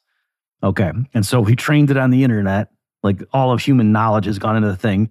Okay. 0.62 0.92
And 1.14 1.26
so 1.26 1.42
we 1.42 1.56
trained 1.56 1.90
it 1.90 1.98
on 1.98 2.12
the 2.12 2.24
internet. 2.24 2.70
Like 3.02 3.24
all 3.34 3.52
of 3.52 3.62
human 3.62 3.92
knowledge 3.92 4.26
has 4.26 4.38
gone 4.38 4.56
into 4.56 4.68
the 4.68 4.78
thing. 4.78 5.10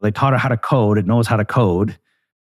They 0.00 0.10
taught 0.10 0.32
it 0.32 0.40
how 0.40 0.48
to 0.48 0.56
code. 0.56 0.98
It 0.98 1.06
knows 1.06 1.26
how 1.26 1.36
to 1.36 1.44
code. 1.44 1.96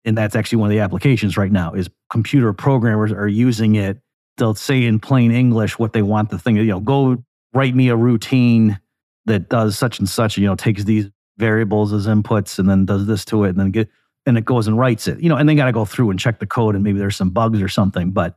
And 0.06 0.18
that's 0.18 0.36
actually 0.36 0.60
one 0.60 0.68
of 0.68 0.72
the 0.72 0.80
applications 0.80 1.38
right 1.38 1.52
now 1.52 1.74
is 1.74 1.90
computer 2.10 2.54
programmers 2.54 3.12
are 3.12 3.28
using 3.28 3.76
it. 3.76 4.00
They'll 4.40 4.56
say 4.56 4.86
in 4.86 5.00
plain 5.00 5.32
English 5.32 5.78
what 5.78 5.94
they 5.94 6.02
want 6.02 6.30
the 6.30 6.40
thing, 6.40 6.56
you 6.56 6.64
know, 6.66 6.80
go 6.80 7.24
write 7.54 7.76
me 7.76 7.90
a 7.90 7.96
routine 7.96 8.80
that 9.26 9.50
does 9.50 9.78
such 9.78 10.00
and 10.00 10.10
such, 10.10 10.38
you 10.38 10.48
know, 10.48 10.56
takes 10.56 10.84
these 10.86 11.10
variables 11.38 11.94
as 11.94 12.08
inputs 12.08 12.58
and 12.58 12.68
then 12.68 12.86
does 12.86 13.06
this 13.06 13.24
to 13.26 13.44
it 13.44 13.50
and 13.50 13.60
then 13.60 13.72
get 13.72 13.90
and 14.26 14.38
it 14.38 14.46
goes 14.46 14.68
and 14.68 14.78
writes 14.78 15.08
it. 15.08 15.20
You 15.20 15.30
know, 15.30 15.36
and 15.36 15.48
they 15.48 15.56
got 15.56 15.66
to 15.66 15.72
go 15.72 15.86
through 15.86 16.10
and 16.10 16.20
check 16.20 16.40
the 16.40 16.48
code 16.48 16.76
and 16.76 16.84
maybe 16.84 17.00
there's 17.00 17.16
some 17.16 17.30
bugs 17.30 17.62
or 17.62 17.70
something, 17.70 18.12
but 18.12 18.36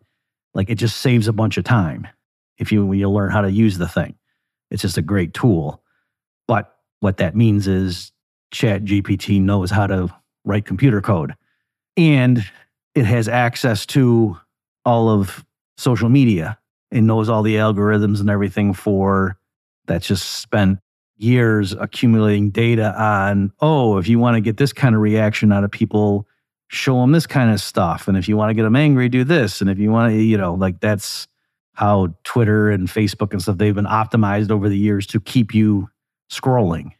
like 0.55 0.71
it 0.71 0.77
just 0.77 0.99
saves 0.99 1.29
a 1.29 1.33
bunch 1.33 1.57
of 1.57 1.65
time 1.65 2.07
if 2.59 2.73
you 2.73 2.93
you 2.93 3.09
learn 3.09 3.31
how 3.31 3.41
to 3.41 3.51
use 3.51 3.79
the 3.79 3.89
thing. 3.89 4.15
It's 4.71 4.83
just 4.83 4.99
a 4.99 5.03
great 5.03 5.35
tool. 5.35 5.83
But 6.49 6.75
what 7.01 7.19
that 7.19 7.35
means 7.35 7.67
is 7.67 8.13
Chat 8.53 8.85
GPT 8.85 9.41
knows 9.41 9.71
how 9.71 9.87
to 9.87 10.15
write 10.45 10.65
computer 10.65 11.01
code. 11.01 11.35
And 11.97 12.45
it 12.95 13.05
has 13.05 13.29
access 13.29 13.87
to 13.87 14.39
all 14.85 15.09
of 15.09 15.45
social 15.83 16.09
media 16.09 16.59
and 16.91 17.07
knows 17.07 17.29
all 17.29 17.43
the 17.43 17.57
algorithms 17.57 18.21
and 18.21 18.31
everything 18.31 18.73
for 18.73 19.37
that's 19.87 20.07
just 20.07 20.41
spent 20.41 20.79
years 21.17 21.73
accumulating 21.73 22.51
data 22.51 22.95
on, 23.01 23.53
oh, 23.61 23.99
if 23.99 24.09
you 24.09 24.19
want 24.19 24.37
to 24.37 24.41
get 24.41 24.57
this 24.57 24.73
kind 24.73 24.95
of 24.95 25.01
reaction 25.01 25.53
out 25.53 25.65
of 25.65 25.71
people, 25.71 26.27
show 26.69 27.01
them 27.01 27.13
this 27.13 27.27
kind 27.27 27.51
of 27.51 27.61
stuff. 27.61 28.09
And 28.09 28.17
if 28.17 28.29
you 28.29 28.37
want 28.37 28.51
to 28.51 28.55
get 28.55 28.63
them 28.63 28.77
angry, 28.77 29.09
do 29.09 29.25
this. 29.25 29.61
And 29.61 29.71
if 29.71 29.79
you 29.79 29.91
want 29.91 30.13
to, 30.13 30.23
you 30.23 30.37
know, 30.37 30.55
like 30.55 30.81
that's 30.81 31.27
how 31.75 32.15
Twitter 32.25 32.71
and 32.71 32.89
Facebook 32.89 33.33
and 33.33 33.41
stuff, 33.41 33.59
they've 33.59 33.75
been 33.75 33.85
optimized 33.87 34.51
over 34.51 34.69
the 34.69 34.79
years 34.79 35.07
to 35.09 35.21
keep 35.21 35.55
you 35.55 35.89
scrolling. 36.31 36.93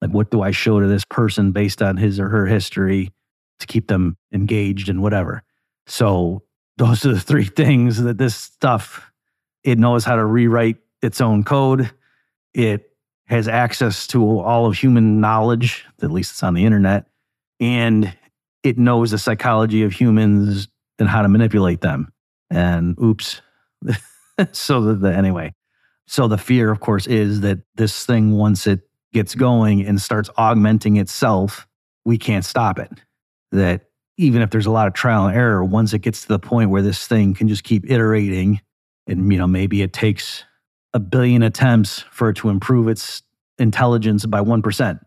Like, 0.00 0.12
what 0.12 0.30
do 0.30 0.42
I 0.42 0.50
show 0.50 0.80
to 0.80 0.86
this 0.86 1.04
person 1.04 1.52
based 1.52 1.82
on 1.82 1.96
his 1.96 2.20
or 2.20 2.28
her 2.28 2.46
history 2.46 3.12
to 3.60 3.66
keep 3.66 3.88
them 3.88 4.16
engaged 4.32 4.88
and 4.88 5.02
whatever? 5.02 5.42
So, 5.86 6.43
those 6.76 7.04
are 7.06 7.14
the 7.14 7.20
three 7.20 7.44
things 7.44 8.02
that 8.02 8.18
this 8.18 8.36
stuff, 8.36 9.10
it 9.62 9.78
knows 9.78 10.04
how 10.04 10.16
to 10.16 10.24
rewrite 10.24 10.76
its 11.02 11.20
own 11.20 11.44
code. 11.44 11.90
It 12.52 12.90
has 13.26 13.48
access 13.48 14.06
to 14.08 14.40
all 14.40 14.66
of 14.66 14.76
human 14.76 15.20
knowledge, 15.20 15.84
at 16.02 16.10
least 16.10 16.32
it's 16.32 16.42
on 16.42 16.54
the 16.54 16.64
internet, 16.64 17.06
and 17.60 18.14
it 18.62 18.78
knows 18.78 19.10
the 19.10 19.18
psychology 19.18 19.82
of 19.82 19.92
humans 19.92 20.68
and 20.98 21.08
how 21.08 21.22
to 21.22 21.28
manipulate 21.28 21.80
them. 21.80 22.12
And 22.50 22.98
oops. 23.02 23.40
so 24.52 24.80
the, 24.80 24.94
the, 24.94 25.14
anyway, 25.14 25.54
so 26.06 26.28
the 26.28 26.38
fear, 26.38 26.70
of 26.70 26.80
course, 26.80 27.06
is 27.06 27.40
that 27.40 27.58
this 27.76 28.04
thing, 28.04 28.32
once 28.32 28.66
it 28.66 28.80
gets 29.12 29.34
going 29.34 29.86
and 29.86 30.00
starts 30.00 30.28
augmenting 30.36 30.96
itself, 30.96 31.66
we 32.04 32.18
can't 32.18 32.44
stop 32.44 32.78
it. 32.78 32.90
That 33.52 33.82
even 34.16 34.42
if 34.42 34.50
there's 34.50 34.66
a 34.66 34.70
lot 34.70 34.86
of 34.86 34.94
trial 34.94 35.26
and 35.26 35.36
error, 35.36 35.64
once 35.64 35.92
it 35.92 36.00
gets 36.00 36.22
to 36.22 36.28
the 36.28 36.38
point 36.38 36.70
where 36.70 36.82
this 36.82 37.06
thing 37.06 37.34
can 37.34 37.48
just 37.48 37.64
keep 37.64 37.90
iterating, 37.90 38.60
and 39.06 39.32
you 39.32 39.38
know 39.38 39.46
maybe 39.46 39.82
it 39.82 39.92
takes 39.92 40.44
a 40.92 41.00
billion 41.00 41.42
attempts 41.42 42.04
for 42.10 42.30
it 42.30 42.36
to 42.36 42.48
improve 42.48 42.88
its 42.88 43.22
intelligence 43.58 44.24
by 44.26 44.40
1%. 44.40 45.00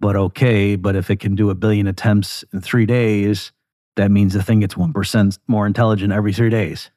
But 0.00 0.16
okay, 0.16 0.76
but 0.76 0.96
if 0.96 1.10
it 1.10 1.20
can 1.20 1.34
do 1.34 1.50
a 1.50 1.54
billion 1.54 1.86
attempts 1.86 2.44
in 2.52 2.60
three 2.60 2.86
days, 2.86 3.52
that 3.96 4.10
means 4.10 4.34
the 4.34 4.42
thing 4.42 4.60
gets 4.60 4.74
1% 4.74 5.38
more 5.46 5.66
intelligent 5.66 6.12
every 6.12 6.32
three 6.32 6.50
days. 6.50 6.90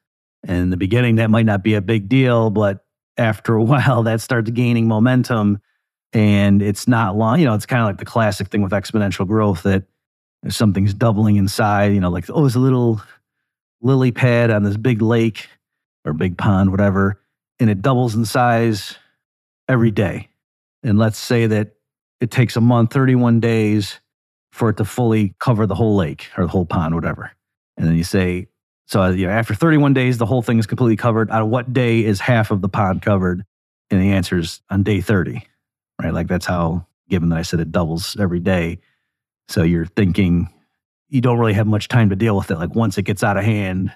And 0.43 0.57
in 0.57 0.69
the 0.69 0.77
beginning, 0.77 1.15
that 1.15 1.29
might 1.29 1.45
not 1.45 1.63
be 1.63 1.73
a 1.73 1.81
big 1.81 2.09
deal, 2.09 2.49
but 2.49 2.85
after 3.17 3.55
a 3.55 3.63
while, 3.63 4.03
that 4.03 4.21
starts 4.21 4.49
gaining 4.51 4.87
momentum. 4.87 5.59
And 6.13 6.61
it's 6.61 6.87
not 6.87 7.17
long, 7.17 7.39
you 7.39 7.45
know, 7.45 7.53
it's 7.53 7.65
kind 7.65 7.81
of 7.81 7.87
like 7.87 7.97
the 7.97 8.05
classic 8.05 8.47
thing 8.47 8.61
with 8.61 8.71
exponential 8.71 9.27
growth 9.27 9.63
that 9.63 9.83
if 10.47 10.53
something's 10.53 10.93
doubling 10.93 11.35
in 11.35 11.47
size, 11.47 11.93
you 11.93 11.99
know, 11.99 12.09
like, 12.09 12.25
oh, 12.29 12.45
it's 12.45 12.55
a 12.55 12.59
little 12.59 13.01
lily 13.81 14.11
pad 14.11 14.49
on 14.49 14.63
this 14.63 14.77
big 14.77 15.01
lake 15.01 15.47
or 16.05 16.13
big 16.13 16.37
pond, 16.37 16.71
whatever 16.71 17.19
and 17.59 17.69
it 17.69 17.81
doubles 17.81 18.15
in 18.15 18.25
size 18.25 18.97
every 19.67 19.91
day. 19.91 20.29
And 20.83 20.97
let's 20.97 21.17
say 21.17 21.47
that 21.47 21.73
it 22.19 22.31
takes 22.31 22.55
a 22.55 22.61
month, 22.61 22.93
31 22.93 23.39
days 23.39 23.99
for 24.51 24.69
it 24.69 24.77
to 24.77 24.85
fully 24.85 25.35
cover 25.39 25.65
the 25.65 25.75
whole 25.75 25.95
lake 25.95 26.29
or 26.37 26.45
the 26.45 26.51
whole 26.51 26.65
pond, 26.65 26.95
whatever. 26.95 27.31
And 27.75 27.87
then 27.87 27.95
you 27.95 28.03
say, 28.03 28.47
so 28.85 29.05
you 29.09 29.27
know, 29.27 29.33
after 29.33 29.53
31 29.53 29.93
days, 29.93 30.17
the 30.17 30.25
whole 30.25 30.41
thing 30.41 30.59
is 30.59 30.65
completely 30.65 30.95
covered. 30.95 31.29
On 31.29 31.49
what 31.49 31.73
day 31.73 32.03
is 32.03 32.19
half 32.19 32.51
of 32.51 32.61
the 32.61 32.69
pond 32.69 33.01
covered? 33.01 33.43
And 33.89 34.01
the 34.01 34.11
answer 34.11 34.37
is 34.37 34.61
on 34.69 34.83
day 34.83 35.01
30, 35.01 35.45
right? 36.01 36.13
Like 36.13 36.27
that's 36.27 36.45
how, 36.45 36.85
given 37.09 37.29
that 37.29 37.37
I 37.37 37.41
said 37.41 37.59
it 37.59 37.71
doubles 37.71 38.17
every 38.19 38.39
day. 38.39 38.79
So 39.47 39.63
you're 39.63 39.85
thinking 39.85 40.49
you 41.09 41.21
don't 41.21 41.39
really 41.39 41.53
have 41.53 41.67
much 41.67 41.87
time 41.87 42.09
to 42.09 42.15
deal 42.15 42.35
with 42.35 42.51
it. 42.51 42.57
Like 42.57 42.75
once 42.75 42.97
it 42.97 43.03
gets 43.03 43.23
out 43.23 43.37
of 43.37 43.43
hand, 43.43 43.93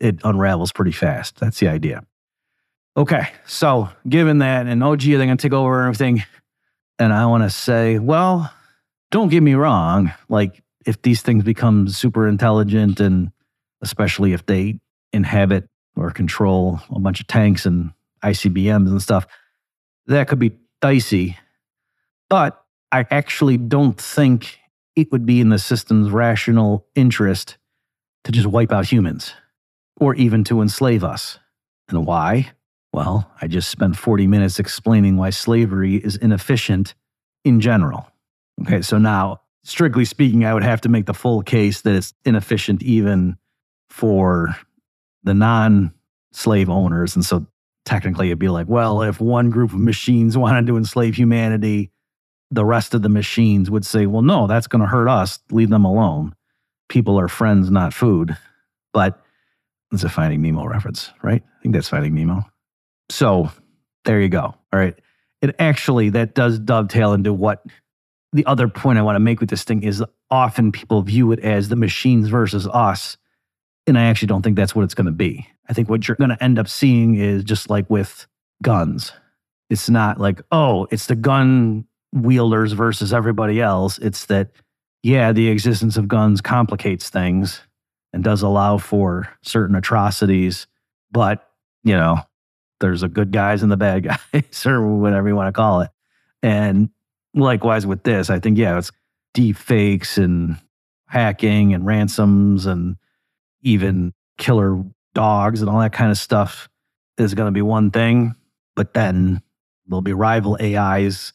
it 0.00 0.20
unravels 0.24 0.72
pretty 0.72 0.92
fast. 0.92 1.38
That's 1.38 1.60
the 1.60 1.68
idea. 1.68 2.04
Okay, 2.96 3.28
so 3.46 3.88
given 4.08 4.38
that, 4.38 4.66
and 4.66 4.82
oh, 4.82 4.96
gee, 4.96 5.14
they're 5.14 5.26
going 5.26 5.36
to 5.36 5.42
take 5.42 5.52
over 5.52 5.82
everything. 5.82 6.24
And 6.98 7.12
I 7.12 7.26
want 7.26 7.44
to 7.44 7.50
say, 7.50 8.00
well, 8.00 8.52
don't 9.12 9.28
get 9.28 9.42
me 9.42 9.54
wrong. 9.54 10.12
Like, 10.28 10.62
if 10.84 11.00
these 11.02 11.22
things 11.22 11.44
become 11.44 11.88
super 11.88 12.26
intelligent, 12.26 12.98
and 12.98 13.30
especially 13.82 14.32
if 14.32 14.46
they 14.46 14.80
inhabit 15.12 15.68
or 15.94 16.10
control 16.10 16.80
a 16.90 16.98
bunch 16.98 17.20
of 17.20 17.28
tanks 17.28 17.66
and 17.66 17.92
ICBMs 18.24 18.88
and 18.88 19.00
stuff, 19.00 19.26
that 20.06 20.26
could 20.26 20.40
be 20.40 20.58
dicey. 20.80 21.36
But 22.28 22.60
I 22.90 23.06
actually 23.10 23.58
don't 23.58 23.98
think 24.00 24.58
it 24.98 25.12
would 25.12 25.24
be 25.24 25.40
in 25.40 25.48
the 25.48 25.60
system's 25.60 26.10
rational 26.10 26.84
interest 26.96 27.56
to 28.24 28.32
just 28.32 28.48
wipe 28.48 28.72
out 28.72 28.90
humans 28.90 29.32
or 30.00 30.12
even 30.16 30.42
to 30.42 30.60
enslave 30.60 31.04
us. 31.04 31.38
And 31.88 32.04
why? 32.04 32.50
Well, 32.92 33.30
I 33.40 33.46
just 33.46 33.70
spent 33.70 33.96
40 33.96 34.26
minutes 34.26 34.58
explaining 34.58 35.16
why 35.16 35.30
slavery 35.30 35.94
is 35.94 36.16
inefficient 36.16 36.94
in 37.44 37.60
general. 37.60 38.08
Okay, 38.62 38.82
so 38.82 38.98
now, 38.98 39.42
strictly 39.62 40.04
speaking, 40.04 40.44
I 40.44 40.52
would 40.52 40.64
have 40.64 40.80
to 40.80 40.88
make 40.88 41.06
the 41.06 41.14
full 41.14 41.42
case 41.42 41.82
that 41.82 41.94
it's 41.94 42.12
inefficient 42.24 42.82
even 42.82 43.36
for 43.88 44.56
the 45.22 45.34
non 45.34 45.94
slave 46.32 46.68
owners. 46.68 47.14
And 47.14 47.24
so 47.24 47.46
technically 47.84 48.28
it'd 48.28 48.40
be 48.40 48.48
like, 48.48 48.66
well, 48.68 49.02
if 49.02 49.20
one 49.20 49.50
group 49.50 49.72
of 49.72 49.78
machines 49.78 50.36
wanted 50.36 50.66
to 50.66 50.76
enslave 50.76 51.14
humanity, 51.14 51.92
the 52.50 52.64
rest 52.64 52.94
of 52.94 53.02
the 53.02 53.08
machines 53.08 53.70
would 53.70 53.84
say, 53.84 54.06
well, 54.06 54.22
no, 54.22 54.46
that's 54.46 54.66
going 54.66 54.80
to 54.80 54.88
hurt 54.88 55.08
us. 55.08 55.38
Leave 55.50 55.70
them 55.70 55.84
alone. 55.84 56.34
People 56.88 57.18
are 57.20 57.28
friends, 57.28 57.70
not 57.70 57.92
food. 57.92 58.36
But 58.92 59.20
it's 59.92 60.04
a 60.04 60.08
Finding 60.08 60.42
Nemo 60.42 60.64
reference, 60.64 61.10
right? 61.22 61.42
I 61.42 61.62
think 61.62 61.74
that's 61.74 61.88
Finding 61.88 62.14
Nemo. 62.14 62.42
So 63.10 63.50
there 64.04 64.20
you 64.20 64.28
go. 64.28 64.42
All 64.42 64.56
right. 64.72 64.98
It 65.40 65.54
actually, 65.58 66.10
that 66.10 66.34
does 66.34 66.58
dovetail 66.58 67.12
into 67.12 67.32
what 67.32 67.64
the 68.32 68.44
other 68.46 68.68
point 68.68 68.98
I 68.98 69.02
want 69.02 69.16
to 69.16 69.20
make 69.20 69.40
with 69.40 69.50
this 69.50 69.64
thing 69.64 69.82
is 69.82 70.02
often 70.30 70.72
people 70.72 71.02
view 71.02 71.32
it 71.32 71.40
as 71.40 71.68
the 71.68 71.76
machines 71.76 72.28
versus 72.28 72.66
us. 72.68 73.16
And 73.86 73.98
I 73.98 74.04
actually 74.04 74.28
don't 74.28 74.42
think 74.42 74.56
that's 74.56 74.74
what 74.74 74.82
it's 74.84 74.94
going 74.94 75.06
to 75.06 75.12
be. 75.12 75.46
I 75.68 75.72
think 75.72 75.88
what 75.88 76.08
you're 76.08 76.16
going 76.16 76.30
to 76.30 76.42
end 76.42 76.58
up 76.58 76.68
seeing 76.68 77.14
is 77.14 77.44
just 77.44 77.70
like 77.70 77.88
with 77.88 78.26
guns. 78.62 79.12
It's 79.70 79.88
not 79.88 80.18
like, 80.18 80.42
oh, 80.50 80.86
it's 80.90 81.06
the 81.06 81.16
gun 81.16 81.86
wielders 82.12 82.72
versus 82.72 83.12
everybody 83.12 83.60
else. 83.60 83.98
It's 83.98 84.26
that, 84.26 84.50
yeah, 85.02 85.32
the 85.32 85.48
existence 85.48 85.96
of 85.96 86.08
guns 86.08 86.40
complicates 86.40 87.10
things 87.10 87.60
and 88.12 88.24
does 88.24 88.42
allow 88.42 88.78
for 88.78 89.28
certain 89.42 89.76
atrocities. 89.76 90.66
But, 91.10 91.48
you 91.84 91.94
know, 91.94 92.20
there's 92.80 93.02
the 93.02 93.08
good 93.08 93.32
guys 93.32 93.62
and 93.62 93.70
the 93.70 93.76
bad 93.76 94.04
guys, 94.32 94.66
or 94.66 94.96
whatever 94.96 95.28
you 95.28 95.36
want 95.36 95.48
to 95.48 95.58
call 95.58 95.82
it. 95.82 95.90
And 96.42 96.90
likewise 97.34 97.86
with 97.86 98.02
this, 98.04 98.30
I 98.30 98.38
think, 98.38 98.58
yeah, 98.58 98.78
it's 98.78 98.92
deep 99.34 99.56
fakes 99.56 100.18
and 100.18 100.58
hacking 101.06 101.74
and 101.74 101.86
ransoms 101.86 102.66
and 102.66 102.96
even 103.62 104.12
killer 104.36 104.82
dogs 105.14 105.60
and 105.60 105.70
all 105.70 105.80
that 105.80 105.92
kind 105.92 106.10
of 106.10 106.18
stuff 106.18 106.68
is 107.16 107.34
going 107.34 107.48
to 107.48 107.52
be 107.52 107.62
one 107.62 107.90
thing. 107.90 108.34
But 108.76 108.94
then 108.94 109.42
there'll 109.86 110.02
be 110.02 110.12
rival 110.12 110.56
AIs 110.60 111.32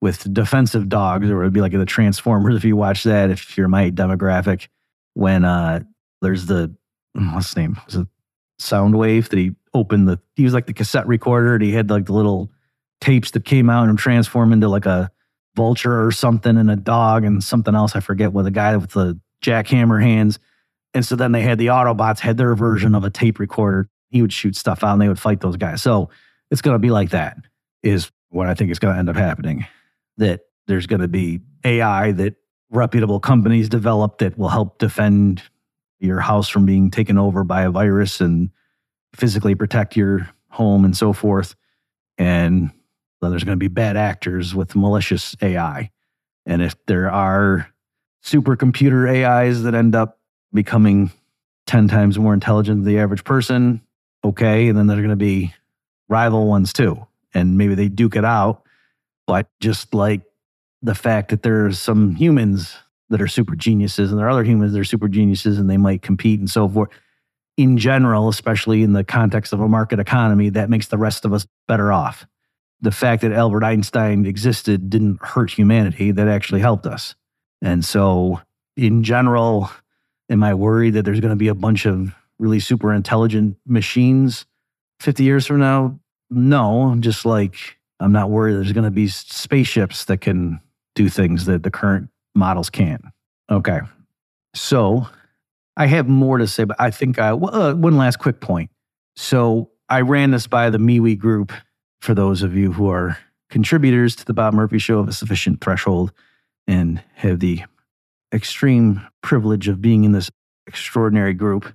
with 0.00 0.32
defensive 0.32 0.88
dogs, 0.88 1.30
or 1.30 1.42
it'd 1.42 1.52
be 1.52 1.60
like 1.60 1.72
the 1.72 1.86
Transformers 1.86 2.56
if 2.56 2.64
you 2.64 2.76
watch 2.76 3.04
that, 3.04 3.30
if 3.30 3.56
you're 3.56 3.68
my 3.68 3.90
demographic, 3.90 4.68
when 5.14 5.44
uh 5.44 5.80
there's 6.22 6.46
the 6.46 6.74
what's 7.14 7.48
his 7.48 7.56
name? 7.56 7.76
Was 7.86 7.96
it 7.96 8.08
Soundwave 8.60 9.28
that 9.28 9.38
he 9.38 9.54
opened 9.74 10.08
the 10.08 10.20
he 10.34 10.44
was 10.44 10.54
like 10.54 10.66
the 10.66 10.72
cassette 10.72 11.06
recorder 11.06 11.54
and 11.54 11.62
he 11.62 11.72
had 11.72 11.90
like 11.90 12.06
the 12.06 12.12
little 12.12 12.50
tapes 13.00 13.30
that 13.32 13.44
came 13.44 13.68
out 13.68 13.88
and 13.88 13.98
transform 13.98 14.52
into 14.52 14.68
like 14.68 14.86
a 14.86 15.10
vulture 15.54 16.04
or 16.04 16.12
something 16.12 16.56
and 16.56 16.70
a 16.70 16.76
dog 16.76 17.24
and 17.24 17.42
something 17.42 17.74
else. 17.74 17.96
I 17.96 18.00
forget 18.00 18.32
what 18.32 18.44
the 18.44 18.50
guy 18.50 18.76
with 18.76 18.90
the 18.90 19.18
jackhammer 19.42 20.02
hands. 20.02 20.38
And 20.94 21.04
so 21.04 21.16
then 21.16 21.32
they 21.32 21.42
had 21.42 21.58
the 21.58 21.66
Autobots 21.66 22.20
had 22.20 22.36
their 22.36 22.54
version 22.54 22.94
of 22.94 23.04
a 23.04 23.10
tape 23.10 23.38
recorder. 23.38 23.88
He 24.10 24.22
would 24.22 24.32
shoot 24.32 24.56
stuff 24.56 24.84
out 24.84 24.92
and 24.92 25.02
they 25.02 25.08
would 25.08 25.18
fight 25.18 25.40
those 25.40 25.56
guys. 25.56 25.82
So 25.82 26.10
it's 26.50 26.62
going 26.62 26.74
to 26.74 26.78
be 26.78 26.90
like 26.90 27.10
that, 27.10 27.36
is 27.82 28.10
what 28.30 28.46
I 28.46 28.54
think 28.54 28.70
is 28.70 28.78
going 28.78 28.94
to 28.94 28.98
end 28.98 29.10
up 29.10 29.16
happening. 29.16 29.66
That 30.18 30.40
there's 30.66 30.86
going 30.86 31.02
to 31.02 31.08
be 31.08 31.40
AI 31.64 32.12
that 32.12 32.36
reputable 32.70 33.20
companies 33.20 33.68
develop 33.68 34.18
that 34.18 34.36
will 34.38 34.48
help 34.48 34.78
defend 34.78 35.42
your 35.98 36.20
house 36.20 36.48
from 36.48 36.66
being 36.66 36.90
taken 36.90 37.18
over 37.18 37.44
by 37.44 37.62
a 37.62 37.70
virus 37.70 38.20
and 38.20 38.50
physically 39.14 39.54
protect 39.54 39.96
your 39.96 40.28
home 40.50 40.84
and 40.84 40.96
so 40.96 41.12
forth. 41.12 41.54
And 42.18 42.70
then 43.20 43.30
there's 43.30 43.44
going 43.44 43.56
to 43.56 43.62
be 43.62 43.68
bad 43.68 43.96
actors 43.96 44.54
with 44.54 44.76
malicious 44.76 45.36
AI. 45.40 45.90
And 46.44 46.62
if 46.62 46.74
there 46.86 47.10
are 47.10 47.68
supercomputer 48.24 49.08
AIs 49.08 49.62
that 49.62 49.74
end 49.74 49.94
up 49.94 50.18
becoming 50.52 51.10
10 51.66 51.88
times 51.88 52.18
more 52.18 52.34
intelligent 52.34 52.84
than 52.84 52.92
the 52.92 53.00
average 53.00 53.24
person, 53.24 53.80
okay. 54.24 54.68
And 54.68 54.78
then 54.78 54.86
there's 54.86 55.00
going 55.00 55.10
to 55.10 55.16
be 55.16 55.54
rival 56.08 56.46
ones 56.46 56.72
too. 56.72 57.06
And 57.34 57.58
maybe 57.58 57.74
they 57.74 57.88
duke 57.88 58.16
it 58.16 58.24
out. 58.24 58.62
But 59.26 59.48
just 59.60 59.94
like 59.94 60.22
the 60.82 60.94
fact 60.94 61.30
that 61.30 61.42
there 61.42 61.66
are 61.66 61.72
some 61.72 62.14
humans 62.14 62.76
that 63.08 63.22
are 63.22 63.28
super 63.28 63.54
geniuses 63.54 64.10
and 64.10 64.18
there 64.18 64.26
are 64.26 64.30
other 64.30 64.44
humans 64.44 64.72
that 64.72 64.80
are 64.80 64.84
super 64.84 65.08
geniuses 65.08 65.58
and 65.58 65.70
they 65.70 65.76
might 65.76 66.02
compete 66.02 66.40
and 66.40 66.50
so 66.50 66.68
forth. 66.68 66.90
In 67.56 67.78
general, 67.78 68.28
especially 68.28 68.82
in 68.82 68.92
the 68.92 69.04
context 69.04 69.52
of 69.52 69.60
a 69.60 69.68
market 69.68 69.98
economy, 69.98 70.50
that 70.50 70.68
makes 70.68 70.88
the 70.88 70.98
rest 70.98 71.24
of 71.24 71.32
us 71.32 71.46
better 71.66 71.92
off. 71.92 72.26
The 72.82 72.90
fact 72.90 73.22
that 73.22 73.32
Albert 73.32 73.64
Einstein 73.64 74.26
existed 74.26 74.90
didn't 74.90 75.24
hurt 75.24 75.50
humanity, 75.50 76.10
that 76.10 76.28
actually 76.28 76.60
helped 76.60 76.84
us. 76.84 77.14
And 77.62 77.82
so, 77.82 78.42
in 78.76 79.02
general, 79.02 79.70
am 80.28 80.42
I 80.42 80.52
worried 80.52 80.90
that 80.90 81.06
there's 81.06 81.20
going 81.20 81.30
to 81.30 81.36
be 81.36 81.48
a 81.48 81.54
bunch 81.54 81.86
of 81.86 82.14
really 82.38 82.60
super 82.60 82.92
intelligent 82.92 83.56
machines 83.66 84.44
50 85.00 85.24
years 85.24 85.46
from 85.46 85.60
now? 85.60 85.98
No, 86.28 86.94
just 87.00 87.24
like 87.24 87.75
I'm 88.00 88.12
not 88.12 88.30
worried 88.30 88.54
there's 88.54 88.72
going 88.72 88.84
to 88.84 88.90
be 88.90 89.08
spaceships 89.08 90.04
that 90.06 90.20
can 90.20 90.60
do 90.94 91.08
things 91.08 91.46
that 91.46 91.62
the 91.62 91.70
current 91.70 92.10
models 92.34 92.70
can't. 92.70 93.02
Okay. 93.50 93.80
So 94.54 95.06
I 95.76 95.86
have 95.86 96.08
more 96.08 96.38
to 96.38 96.46
say, 96.46 96.64
but 96.64 96.76
I 96.80 96.90
think 96.90 97.18
I, 97.18 97.30
uh, 97.30 97.74
one 97.74 97.96
last 97.96 98.18
quick 98.18 98.40
point. 98.40 98.70
So 99.16 99.70
I 99.88 100.00
ran 100.00 100.30
this 100.30 100.46
by 100.46 100.70
the 100.70 100.78
MeWe 100.78 101.18
group 101.18 101.52
for 102.00 102.14
those 102.14 102.42
of 102.42 102.54
you 102.54 102.72
who 102.72 102.90
are 102.90 103.18
contributors 103.50 104.16
to 104.16 104.24
the 104.24 104.34
Bob 104.34 104.54
Murphy 104.54 104.78
Show 104.78 104.98
of 104.98 105.08
a 105.08 105.12
sufficient 105.12 105.60
threshold 105.60 106.12
and 106.66 107.02
have 107.14 107.40
the 107.40 107.62
extreme 108.34 109.06
privilege 109.22 109.68
of 109.68 109.80
being 109.80 110.04
in 110.04 110.12
this 110.12 110.30
extraordinary 110.66 111.34
group. 111.34 111.72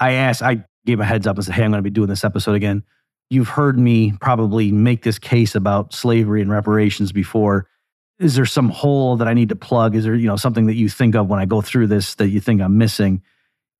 I 0.00 0.12
asked, 0.12 0.42
I 0.42 0.64
gave 0.84 1.00
a 1.00 1.04
heads 1.04 1.26
up 1.26 1.36
and 1.36 1.44
said, 1.44 1.54
Hey, 1.54 1.64
I'm 1.64 1.70
going 1.70 1.78
to 1.78 1.82
be 1.82 1.90
doing 1.90 2.08
this 2.08 2.24
episode 2.24 2.54
again. 2.54 2.82
You've 3.28 3.48
heard 3.48 3.78
me 3.78 4.12
probably 4.20 4.70
make 4.70 5.02
this 5.02 5.18
case 5.18 5.54
about 5.54 5.92
slavery 5.92 6.40
and 6.40 6.50
reparations 6.50 7.12
before 7.12 7.66
is 8.18 8.34
there 8.34 8.46
some 8.46 8.70
hole 8.70 9.16
that 9.16 9.28
I 9.28 9.34
need 9.34 9.50
to 9.50 9.56
plug? 9.56 9.94
Is 9.94 10.04
there, 10.04 10.14
you 10.14 10.26
know, 10.26 10.36
something 10.36 10.66
that 10.66 10.74
you 10.74 10.88
think 10.88 11.14
of 11.14 11.28
when 11.28 11.38
I 11.38 11.44
go 11.44 11.60
through 11.60 11.88
this 11.88 12.14
that 12.16 12.28
you 12.28 12.40
think 12.40 12.62
I'm 12.62 12.78
missing? 12.78 13.22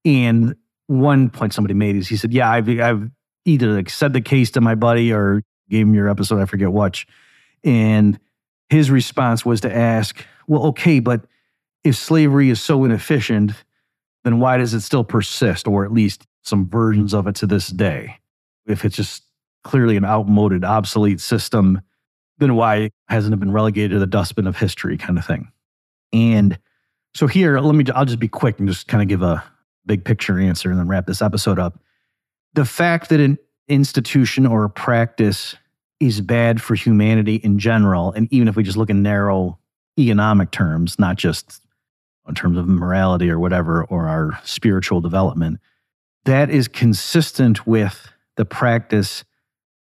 And 0.05 0.57
one 0.89 1.31
point 1.31 1.55
somebody 1.55 1.75
made 1.75 1.97
is 1.97 2.09
he 2.09 2.17
said, 2.17 2.33
Yeah, 2.33 2.51
I've, 2.51 2.69
I've 2.69 3.11
either 3.45 3.73
like 3.73 3.89
said 3.89 4.13
the 4.13 4.21
case 4.21 4.51
to 4.53 4.61
my 4.61 4.75
buddy 4.75 5.13
or 5.13 5.43
gave 5.71 5.87
him 5.87 5.95
your 5.95 6.09
episode, 6.09 6.41
I 6.41 6.45
forget 6.45 6.73
which. 6.73 7.07
And 7.65 8.19
his 8.69 8.91
response 8.91 9.45
was 9.45 9.63
to 9.63 9.75
ask, 9.75 10.25
Well, 10.47 10.67
okay, 10.67 11.01
but 11.01 11.25
if 11.83 11.97
slavery 11.97 12.51
is 12.51 12.61
so 12.61 12.85
inefficient, 12.85 13.53
then 14.25 14.39
why 14.39 14.59
does 14.59 14.75
it 14.75 14.81
still 14.81 15.05
persist, 15.05 15.67
or 15.67 15.85
at 15.85 15.93
least 15.93 16.27
some 16.43 16.69
versions 16.69 17.15
of 17.15 17.27
it 17.27 17.37
to 17.37 17.47
this 17.47 17.69
day? 17.69 18.19
If 18.67 18.85
it's 18.85 18.97
just 18.97 19.23
clearly 19.67 19.97
an 19.97 20.05
outmoded, 20.05 20.65
obsolete 20.65 21.21
system 21.21 21.81
then 22.39 22.55
why 22.55 22.91
hasn't 23.09 23.35
it 23.35 23.41
been 23.41 23.53
relegated 23.53 23.93
to 23.93 23.99
the 23.99 24.07
dustbin 24.07 24.47
of 24.47 24.57
history 24.57 24.97
kind 24.97 25.19
of 25.19 25.25
thing? 25.25 25.51
And 26.13 26.59
so 27.15 27.27
here, 27.27 27.59
let 27.59 27.75
me, 27.75 27.85
I'll 27.95 28.05
just 28.05 28.19
be 28.19 28.29
quick 28.29 28.59
and 28.59 28.69
just 28.69 28.89
kind 28.89 29.03
of 29.03 29.09
give 29.09 29.23
a 29.23 29.43
big 29.87 30.05
picture 30.05 30.39
answer 30.39 30.71
and 30.71 30.79
then 30.79 30.89
wrap 30.89 31.07
this 31.07 31.23
episode 31.23 31.59
up. 31.59 31.81
The 32.55 32.65
fact 32.65 33.09
that 33.09 33.21
an 33.21 33.39
institution 33.69 34.47
or 34.47 34.65
a 34.65 34.71
practice 34.71 35.57
is 35.99 36.21
bad 36.21 36.61
for 36.61 36.75
humanity 36.75 37.37
in 37.37 37.59
general, 37.59 38.13
and 38.13 38.29
even 38.31 38.49
if 38.49 38.57
we 38.57 38.63
just 38.63 38.77
look 38.77 38.91
in 38.91 39.03
narrow 39.03 39.59
economic 39.99 40.51
terms, 40.51 40.99
not 40.99 41.17
just 41.17 41.63
in 42.29 42.35
terms 42.35 42.59
of 42.59 42.69
morality 42.69 43.31
or 43.31 43.39
whatever, 43.39 43.85
or 43.85 44.09
our 44.09 44.39
spiritual 44.45 45.01
development, 45.01 45.59
that 46.27 46.51
is 46.51 46.69
consistent 46.69 47.67
with 47.67 48.13
the 48.37 48.45
practice 48.45 49.25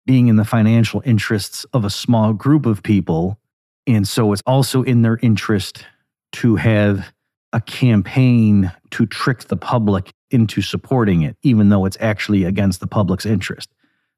being 0.07 0.28
in 0.28 0.36
the 0.36 0.44
financial 0.44 1.02
interests 1.04 1.64
of 1.72 1.84
a 1.84 1.90
small 1.90 2.32
group 2.32 2.64
of 2.64 2.82
people. 2.82 3.38
And 3.86 4.07
so 4.07 4.32
it's 4.32 4.42
also 4.46 4.82
in 4.82 5.02
their 5.02 5.18
interest 5.20 5.84
to 6.32 6.57
have 6.57 7.12
a 7.52 7.61
campaign 7.61 8.72
to 8.90 9.07
trick 9.07 9.44
the 9.44 9.57
public 9.57 10.12
into 10.30 10.62
supporting 10.62 11.22
it, 11.22 11.36
even 11.42 11.68
though 11.68 11.84
it's 11.84 11.96
actually 12.00 12.44
against 12.44 12.80
the 12.80 12.86
public's 12.86 13.26
interest. 13.26 13.70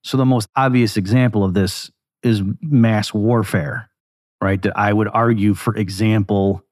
So 0.03 0.17
the 0.17 0.25
most 0.25 0.49
obvious 0.57 0.97
example 0.97 1.45
of 1.45 1.55
this 1.55 1.91
is 2.23 2.43
mass 2.61 3.13
warfare, 3.13 3.91
right? 4.41 4.61
That 4.63 4.77
I 4.77 4.93
would 4.93 5.09
argue, 5.09 5.55
for 5.55 5.77
example, 5.77 6.65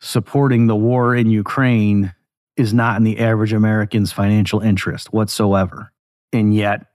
supporting 0.00 0.66
the 0.66 0.76
war 0.76 1.14
in 1.14 1.30
Ukraine 1.30 2.14
is 2.56 2.74
not 2.74 2.96
in 2.96 3.04
the 3.04 3.18
average 3.20 3.52
American's 3.52 4.12
financial 4.12 4.60
interest 4.60 5.12
whatsoever. 5.12 5.92
And 6.32 6.54
yet 6.54 6.86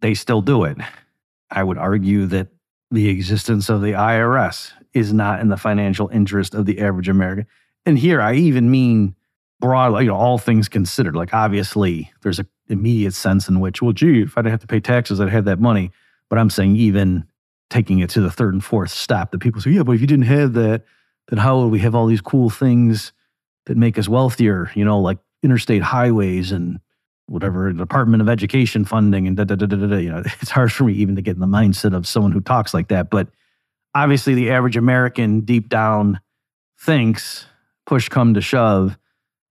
they 0.00 0.14
still 0.14 0.42
do 0.42 0.64
it. 0.64 0.76
I 1.50 1.62
would 1.62 1.78
argue 1.78 2.26
that 2.26 2.48
the 2.90 3.08
existence 3.08 3.68
of 3.68 3.80
the 3.82 3.92
IRS 3.92 4.72
is 4.94 5.12
not 5.12 5.40
in 5.40 5.48
the 5.48 5.56
financial 5.56 6.08
interest 6.08 6.54
of 6.54 6.66
the 6.66 6.80
average 6.80 7.08
American. 7.08 7.46
And 7.84 7.98
here 7.98 8.20
I 8.20 8.34
even 8.34 8.70
mean 8.70 9.14
broadly, 9.60 10.04
you 10.04 10.10
know, 10.10 10.16
all 10.16 10.38
things 10.38 10.68
considered. 10.68 11.16
Like 11.16 11.34
obviously 11.34 12.12
there's 12.22 12.38
an 12.38 12.48
immediate 12.68 13.14
sense 13.14 13.48
in 13.48 13.60
which, 13.60 13.82
well, 13.82 13.92
gee, 13.92 14.22
if 14.22 14.36
I 14.36 14.42
didn't 14.42 14.52
have 14.52 14.60
to 14.60 14.66
pay 14.66 14.80
taxes, 14.80 15.20
I'd 15.20 15.28
have 15.28 15.44
that 15.46 15.60
money. 15.60 15.90
But 16.28 16.38
I'm 16.38 16.50
saying 16.50 16.76
even 16.76 17.24
taking 17.70 17.98
it 18.00 18.10
to 18.10 18.20
the 18.20 18.30
third 18.30 18.54
and 18.54 18.64
fourth 18.64 18.90
step, 18.90 19.30
that 19.30 19.38
people 19.38 19.60
say, 19.60 19.70
yeah, 19.70 19.82
but 19.82 19.92
if 19.92 20.00
you 20.00 20.06
didn't 20.06 20.26
have 20.26 20.54
that, 20.54 20.84
then 21.28 21.38
how 21.38 21.60
would 21.60 21.70
we 21.70 21.80
have 21.80 21.94
all 21.94 22.06
these 22.06 22.20
cool 22.20 22.50
things 22.50 23.12
that 23.66 23.76
make 23.76 23.98
us 23.98 24.08
wealthier? 24.08 24.70
You 24.74 24.84
know, 24.84 25.00
like 25.00 25.18
interstate 25.42 25.82
highways 25.82 26.52
and 26.52 26.80
whatever 27.26 27.72
Department 27.72 28.22
of 28.22 28.28
Education 28.28 28.84
funding 28.84 29.26
and 29.26 29.36
da 29.36 29.44
da 29.44 29.54
da 29.54 29.66
da 29.66 29.76
da. 29.76 29.96
You 29.96 30.10
know, 30.10 30.22
it's 30.40 30.50
hard 30.50 30.72
for 30.72 30.84
me 30.84 30.94
even 30.94 31.16
to 31.16 31.22
get 31.22 31.34
in 31.34 31.40
the 31.40 31.46
mindset 31.46 31.94
of 31.94 32.06
someone 32.06 32.32
who 32.32 32.40
talks 32.40 32.72
like 32.72 32.88
that. 32.88 33.10
But 33.10 33.28
obviously 33.94 34.34
the 34.34 34.50
average 34.50 34.76
American 34.76 35.40
deep 35.40 35.68
down 35.68 36.20
thinks, 36.78 37.46
push 37.86 38.08
come 38.08 38.34
to 38.34 38.40
shove, 38.40 38.98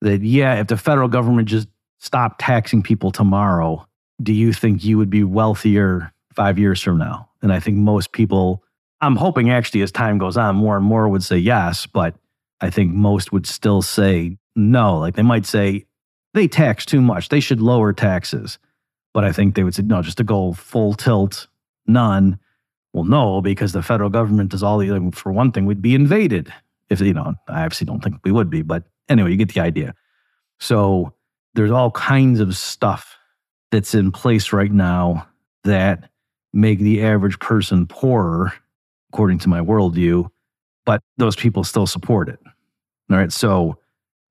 that 0.01 0.21
yeah, 0.21 0.59
if 0.59 0.67
the 0.67 0.77
federal 0.77 1.07
government 1.07 1.47
just 1.47 1.67
stopped 1.99 2.39
taxing 2.39 2.83
people 2.83 3.11
tomorrow, 3.11 3.85
do 4.21 4.33
you 4.33 4.53
think 4.53 4.83
you 4.83 4.97
would 4.97 5.09
be 5.09 5.23
wealthier 5.23 6.13
five 6.33 6.59
years 6.59 6.81
from 6.81 6.97
now? 6.97 7.29
And 7.41 7.51
I 7.51 7.59
think 7.59 7.77
most 7.77 8.11
people, 8.11 8.63
I'm 9.01 9.15
hoping 9.15 9.49
actually 9.49 9.81
as 9.81 9.91
time 9.91 10.17
goes 10.17 10.37
on, 10.37 10.55
more 10.55 10.77
and 10.77 10.85
more 10.85 11.07
would 11.09 11.23
say 11.23 11.37
yes, 11.37 11.85
but 11.85 12.15
I 12.61 12.69
think 12.69 12.93
most 12.93 13.31
would 13.31 13.45
still 13.45 13.81
say 13.81 14.37
no. 14.55 14.97
Like 14.99 15.15
they 15.15 15.21
might 15.21 15.45
say 15.45 15.85
they 16.35 16.47
tax 16.47 16.85
too 16.85 17.01
much, 17.01 17.29
they 17.29 17.39
should 17.39 17.61
lower 17.61 17.93
taxes. 17.93 18.59
But 19.13 19.23
I 19.23 19.31
think 19.31 19.55
they 19.55 19.63
would 19.63 19.73
say 19.73 19.83
no, 19.83 20.01
just 20.01 20.17
to 20.17 20.23
go 20.23 20.53
full 20.53 20.93
tilt, 20.93 21.47
none. 21.87 22.37
Well, 22.93 23.05
no, 23.05 23.41
because 23.41 23.71
the 23.71 23.81
federal 23.81 24.09
government 24.09 24.51
does 24.51 24.61
all 24.61 24.77
the, 24.77 25.11
for 25.13 25.31
one 25.31 25.51
thing, 25.51 25.65
we'd 25.65 25.81
be 25.81 25.95
invaded. 25.95 26.53
If, 26.89 27.01
you 27.01 27.13
know, 27.13 27.33
I 27.47 27.63
obviously 27.63 27.85
don't 27.85 28.03
think 28.03 28.17
we 28.23 28.31
would 28.31 28.49
be, 28.49 28.61
but 28.61 28.83
anyway, 29.09 29.31
you 29.31 29.37
get 29.37 29.53
the 29.53 29.61
idea. 29.61 29.95
So 30.59 31.13
there's 31.55 31.71
all 31.71 31.91
kinds 31.91 32.39
of 32.39 32.55
stuff 32.55 33.17
that's 33.71 33.95
in 33.95 34.11
place 34.11 34.53
right 34.53 34.71
now 34.71 35.27
that 35.63 36.09
make 36.53 36.79
the 36.79 37.03
average 37.03 37.39
person 37.39 37.87
poorer, 37.87 38.53
according 39.11 39.39
to 39.39 39.49
my 39.49 39.59
worldview, 39.59 40.29
but 40.85 41.01
those 41.17 41.35
people 41.35 41.63
still 41.63 41.87
support 41.87 42.29
it. 42.29 42.39
All 43.09 43.17
right. 43.17 43.31
So 43.31 43.77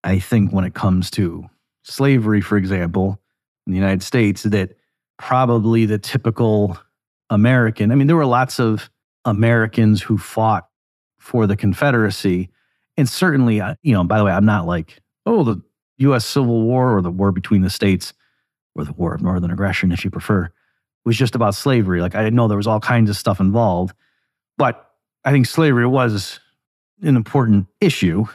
I 0.05 0.19
think 0.19 0.53
when 0.53 0.65
it 0.65 0.75
comes 0.75 1.11
to 1.13 1.49
slavery, 1.85 2.41
for 2.41 2.57
example, 2.57 3.21
in 3.67 3.73
the 3.73 3.79
United 3.79 4.03
States, 4.03 4.43
that 4.43 4.77
probably 5.19 5.87
the 5.87 5.99
typical 5.99 6.77
American, 7.31 7.93
I 7.93 7.95
mean, 7.95 8.07
there 8.07 8.17
were 8.17 8.27
lots 8.27 8.59
of 8.59 8.91
Americans 9.25 10.03
who 10.03 10.19
fought 10.19 10.69
for 11.19 11.47
the 11.47 11.57
Confederacy. 11.57 12.51
And 12.97 13.09
certainly, 13.09 13.63
you 13.83 13.93
know, 13.93 14.05
by 14.05 14.19
the 14.19 14.25
way, 14.25 14.33
I'm 14.33 14.45
not 14.45 14.67
like, 14.67 15.01
oh, 15.25 15.45
the 15.45 15.63
US 15.99 16.27
Civil 16.27 16.63
War 16.63 16.97
or 16.97 17.03
the 17.03 17.11
war 17.11 17.33
between 17.33 17.63
the 17.63 17.71
states 17.71 18.13
or 18.75 18.85
the 18.85 18.93
war 18.93 19.15
of 19.15 19.23
northern 19.23 19.51
aggression, 19.51 19.93
if 19.93 20.05
you 20.05 20.11
prefer, 20.11 20.51
was 21.05 21.17
just 21.17 21.35
about 21.35 21.55
slavery. 21.55 22.01
Like 22.01 22.15
I 22.15 22.29
know 22.31 22.49
there 22.49 22.57
was 22.57 22.67
all 22.67 22.81
kinds 22.81 23.09
of 23.09 23.17
stuff 23.17 23.41
involved, 23.41 23.95
but 24.59 24.91
I 25.25 25.31
think 25.31 25.47
slavery 25.47 25.87
was 25.87 26.41
an 27.03 27.17
important 27.17 27.67
issue 27.81 28.27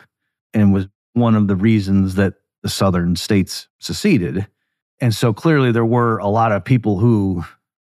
and 0.53 0.73
was 0.73 0.87
one 1.13 1.35
of 1.35 1.47
the 1.47 1.55
reasons 1.55 2.15
that 2.15 2.35
the 2.63 2.69
southern 2.69 3.15
states 3.15 3.67
seceded. 3.79 4.47
And 5.01 5.13
so 5.15 5.33
clearly 5.33 5.71
there 5.71 5.85
were 5.85 6.17
a 6.17 6.27
lot 6.27 6.51
of 6.51 6.65
people 6.65 6.99
who 6.99 7.43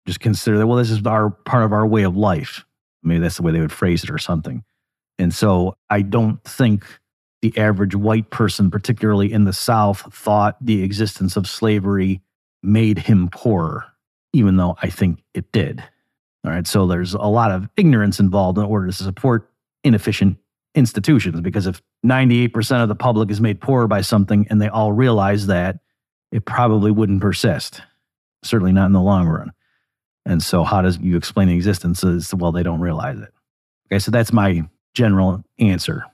just 0.06 0.20
consider 0.20 0.58
that, 0.58 0.68
well, 0.68 0.78
this 0.78 0.92
is 0.92 1.06
our 1.06 1.30
part 1.30 1.64
of 1.64 1.74
our 1.74 1.86
way 1.86 2.04
of 2.04 2.16
life. 2.16 2.66
Maybe 3.04 3.20
that's 3.20 3.38
the 3.38 3.44
way 3.44 3.52
they 3.52 3.62
would 3.62 3.72
phrase 3.72 4.04
it 4.04 4.10
or 4.10 4.18
something. 4.18 4.64
And 5.18 5.34
so 5.34 5.76
I 5.90 6.02
don't 6.02 6.44
think 6.44 6.86
the 7.42 7.58
average 7.58 7.96
white 7.96 8.30
person, 8.30 8.70
particularly 8.70 9.32
in 9.32 9.46
the 9.46 9.54
South, 9.54 10.14
thought 10.14 10.58
the 10.62 10.84
existence 10.84 11.36
of 11.36 11.48
slavery 11.48 12.22
made 12.62 13.00
him 13.00 13.30
poorer, 13.30 13.86
even 14.34 14.58
though 14.58 14.76
I 14.82 14.90
think 14.90 15.24
it 15.34 15.52
did. 15.52 15.84
All 16.46 16.52
right. 16.52 16.68
So 16.68 16.88
there's 16.88 17.14
a 17.14 17.20
lot 17.20 17.52
of 17.52 17.70
ignorance 17.78 18.20
involved 18.20 18.58
in 18.58 18.66
order 18.66 18.88
to 18.88 18.94
support 18.94 19.50
inefficient 19.84 20.38
institutions 20.76 21.42
because 21.42 21.68
if 21.68 21.82
98% 22.06 22.84
of 22.84 22.90
the 22.90 22.96
public 22.96 23.32
is 23.32 23.42
made 23.42 23.62
poorer 23.62 23.88
by 23.88 24.02
something 24.02 24.48
and 24.50 24.62
they 24.62 24.68
all 24.68 24.92
realize 24.92 25.48
that, 25.48 25.80
it 26.32 26.46
probably 26.46 26.92
wouldn't 26.92 27.22
persist, 27.22 27.82
certainly 28.44 28.72
not 28.72 28.86
in 28.86 28.94
the 28.94 29.02
long 29.02 29.28
run. 29.28 29.52
And 30.26 30.44
so, 30.44 30.64
how 30.64 30.82
does 30.82 31.00
you 31.00 31.18
explain 31.18 31.48
the 31.48 31.56
existence? 31.56 32.04
Is 32.04 32.34
well, 32.36 32.52
they 32.52 32.62
don't 32.62 32.82
realize 32.82 33.18
it. 33.18 33.34
Okay, 33.88 34.00
so 34.00 34.12
that's 34.12 34.32
my 34.32 34.68
general 34.94 35.44
answer. 35.58 36.06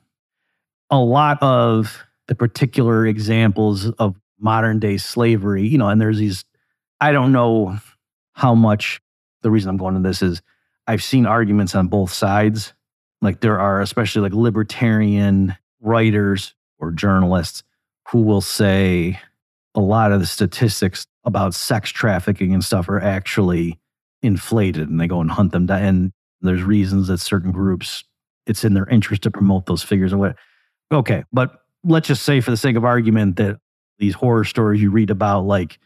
A 0.90 0.98
lot 0.98 1.42
of 1.42 2.06
the 2.28 2.36
particular 2.36 3.06
examples 3.06 3.90
of 3.92 4.16
modern 4.40 4.80
day 4.80 4.98
slavery, 4.98 5.68
you 5.68 5.78
know, 5.78 5.90
and 5.90 6.00
there's 6.00 6.18
these, 6.18 6.46
I 7.02 7.12
don't 7.12 7.32
know 7.32 7.78
how 8.34 8.56
much 8.56 9.02
the 9.42 9.52
reason 9.52 9.70
I'm 9.70 9.78
going 9.78 9.96
to 9.96 10.02
this 10.02 10.22
is 10.22 10.42
I've 10.88 11.04
seen 11.04 11.26
arguments 11.26 11.76
on 11.76 11.88
both 11.88 12.12
sides. 12.12 12.74
Like 13.22 13.42
there 13.42 13.60
are, 13.60 13.82
especially 13.82 14.22
like 14.22 14.34
libertarian 14.34 15.56
writers 15.82 16.54
or 16.80 16.92
journalists 16.92 17.64
who 18.10 18.22
will 18.22 18.42
say 18.42 19.20
a 19.74 19.80
lot 19.80 20.12
of 20.12 20.20
the 20.20 20.26
statistics 20.26 21.08
about 21.24 21.54
sex 21.54 21.90
trafficking 21.90 22.54
and 22.54 22.64
stuff 22.64 22.88
are 22.88 23.00
actually 23.00 23.80
inflated 24.22 24.90
and 24.90 25.00
they 25.00 25.08
go 25.08 25.22
and 25.22 25.32
hunt 25.32 25.52
them 25.52 25.66
down. 25.66 25.82
And 25.82 26.12
there's 26.42 26.64
reasons 26.64 27.08
that 27.08 27.20
certain 27.20 27.52
groups, 27.52 28.04
it's 28.46 28.64
in 28.64 28.74
their 28.74 28.88
interest 28.88 29.24
to 29.24 29.32
promote 29.32 29.66
those 29.66 29.84
figures 29.84 30.14
or 30.14 30.18
what. 30.18 30.36
Okay. 30.92 31.24
But 31.34 31.64
let's 31.84 32.08
just 32.08 32.24
say, 32.24 32.42
for 32.42 32.52
the 32.52 32.58
sake 32.58 32.76
of 32.76 32.86
argument, 32.86 33.38
that 33.38 33.58
these 33.98 34.14
horror 34.14 34.44
stories 34.44 34.82
you 34.82 34.92
read 34.92 35.10
about, 35.10 35.42
like, 35.42 35.80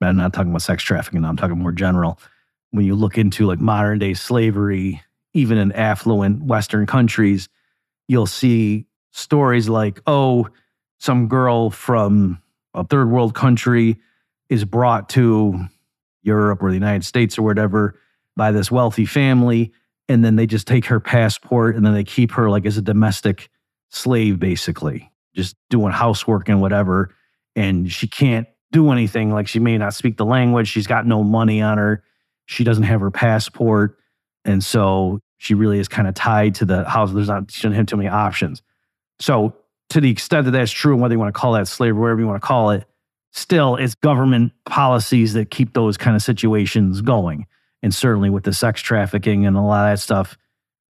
I'm 0.00 0.16
not 0.16 0.32
talking 0.32 0.50
about 0.50 0.62
sex 0.62 0.82
trafficking, 0.82 1.24
I'm 1.24 1.36
talking 1.36 1.58
more 1.58 1.72
general. 1.72 2.18
When 2.70 2.84
you 2.84 2.94
look 2.94 3.18
into 3.18 3.46
like 3.46 3.60
modern 3.60 3.98
day 3.98 4.14
slavery, 4.14 5.02
even 5.34 5.58
in 5.58 5.72
affluent 5.72 6.42
Western 6.42 6.86
countries, 6.86 7.48
you'll 8.08 8.26
see 8.26 8.86
stories 9.12 9.68
like, 9.68 10.00
oh, 10.06 10.48
some 10.98 11.28
girl 11.28 11.70
from 11.70 12.40
a 12.74 12.84
third 12.84 13.10
world 13.10 13.34
country 13.34 13.98
is 14.48 14.64
brought 14.64 15.08
to 15.10 15.64
Europe 16.22 16.62
or 16.62 16.68
the 16.68 16.74
United 16.74 17.04
States 17.04 17.38
or 17.38 17.42
whatever 17.42 17.98
by 18.36 18.52
this 18.52 18.70
wealthy 18.70 19.06
family. 19.06 19.72
And 20.08 20.24
then 20.24 20.36
they 20.36 20.46
just 20.46 20.66
take 20.66 20.86
her 20.86 21.00
passport 21.00 21.76
and 21.76 21.86
then 21.86 21.94
they 21.94 22.04
keep 22.04 22.32
her 22.32 22.50
like 22.50 22.66
as 22.66 22.76
a 22.76 22.82
domestic 22.82 23.48
slave, 23.90 24.38
basically, 24.38 25.10
just 25.34 25.56
doing 25.68 25.92
housework 25.92 26.48
and 26.48 26.60
whatever. 26.60 27.14
And 27.54 27.90
she 27.90 28.08
can't 28.08 28.48
do 28.72 28.90
anything. 28.90 29.32
Like 29.32 29.48
she 29.48 29.58
may 29.58 29.78
not 29.78 29.94
speak 29.94 30.16
the 30.16 30.24
language. 30.24 30.68
She's 30.68 30.86
got 30.86 31.06
no 31.06 31.22
money 31.22 31.62
on 31.62 31.78
her. 31.78 32.02
She 32.46 32.64
doesn't 32.64 32.84
have 32.84 33.00
her 33.00 33.10
passport. 33.10 33.99
And 34.44 34.64
so 34.64 35.20
she 35.38 35.54
really 35.54 35.78
is 35.78 35.88
kind 35.88 36.08
of 36.08 36.14
tied 36.14 36.54
to 36.56 36.64
the 36.64 36.88
house. 36.88 37.12
There's 37.12 37.28
not, 37.28 37.50
she 37.50 37.62
doesn't 37.62 37.76
have 37.76 37.86
too 37.86 37.96
many 37.96 38.08
options. 38.08 38.62
So, 39.18 39.54
to 39.90 40.00
the 40.00 40.10
extent 40.10 40.44
that 40.44 40.52
that's 40.52 40.70
true, 40.70 40.92
and 40.92 41.02
whether 41.02 41.14
you 41.14 41.18
want 41.18 41.34
to 41.34 41.38
call 41.38 41.54
that 41.54 41.66
slavery, 41.66 42.00
whatever 42.00 42.20
you 42.20 42.26
want 42.26 42.40
to 42.40 42.46
call 42.46 42.70
it, 42.70 42.84
still 43.32 43.76
it's 43.76 43.94
government 43.96 44.52
policies 44.64 45.32
that 45.32 45.50
keep 45.50 45.74
those 45.74 45.96
kind 45.96 46.14
of 46.14 46.22
situations 46.22 47.00
going. 47.00 47.46
And 47.82 47.94
certainly 47.94 48.30
with 48.30 48.44
the 48.44 48.52
sex 48.52 48.80
trafficking 48.82 49.46
and 49.46 49.56
a 49.56 49.60
lot 49.60 49.86
of 49.86 49.92
that 49.92 50.02
stuff, 50.02 50.36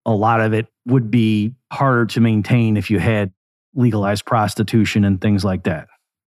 a 0.05 0.13
lot 0.13 0.41
of 0.41 0.53
it 0.53 0.67
would 0.87 1.11
be 1.11 1.55
harder 1.73 2.07
to 2.07 2.21
maintain 2.21 2.77
if 2.77 2.91
you 2.91 2.99
had 2.99 3.33
legalized 3.75 4.27
prostitution 4.27 5.05
and 5.05 5.21
things 5.21 5.45
like 5.45 5.65
that. 5.65 5.89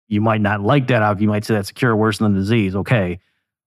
You 0.09 0.21
might 0.21 0.41
not 0.41 0.61
like 0.61 0.89
that. 0.89 1.21
You 1.21 1.29
might 1.29 1.45
say 1.45 1.55
that's 1.55 1.71
a 1.71 1.75
cure 1.75 1.97
worse 1.97 2.19
than 2.19 2.35
the 2.35 2.41
disease. 2.41 2.77
Okay. 2.77 3.21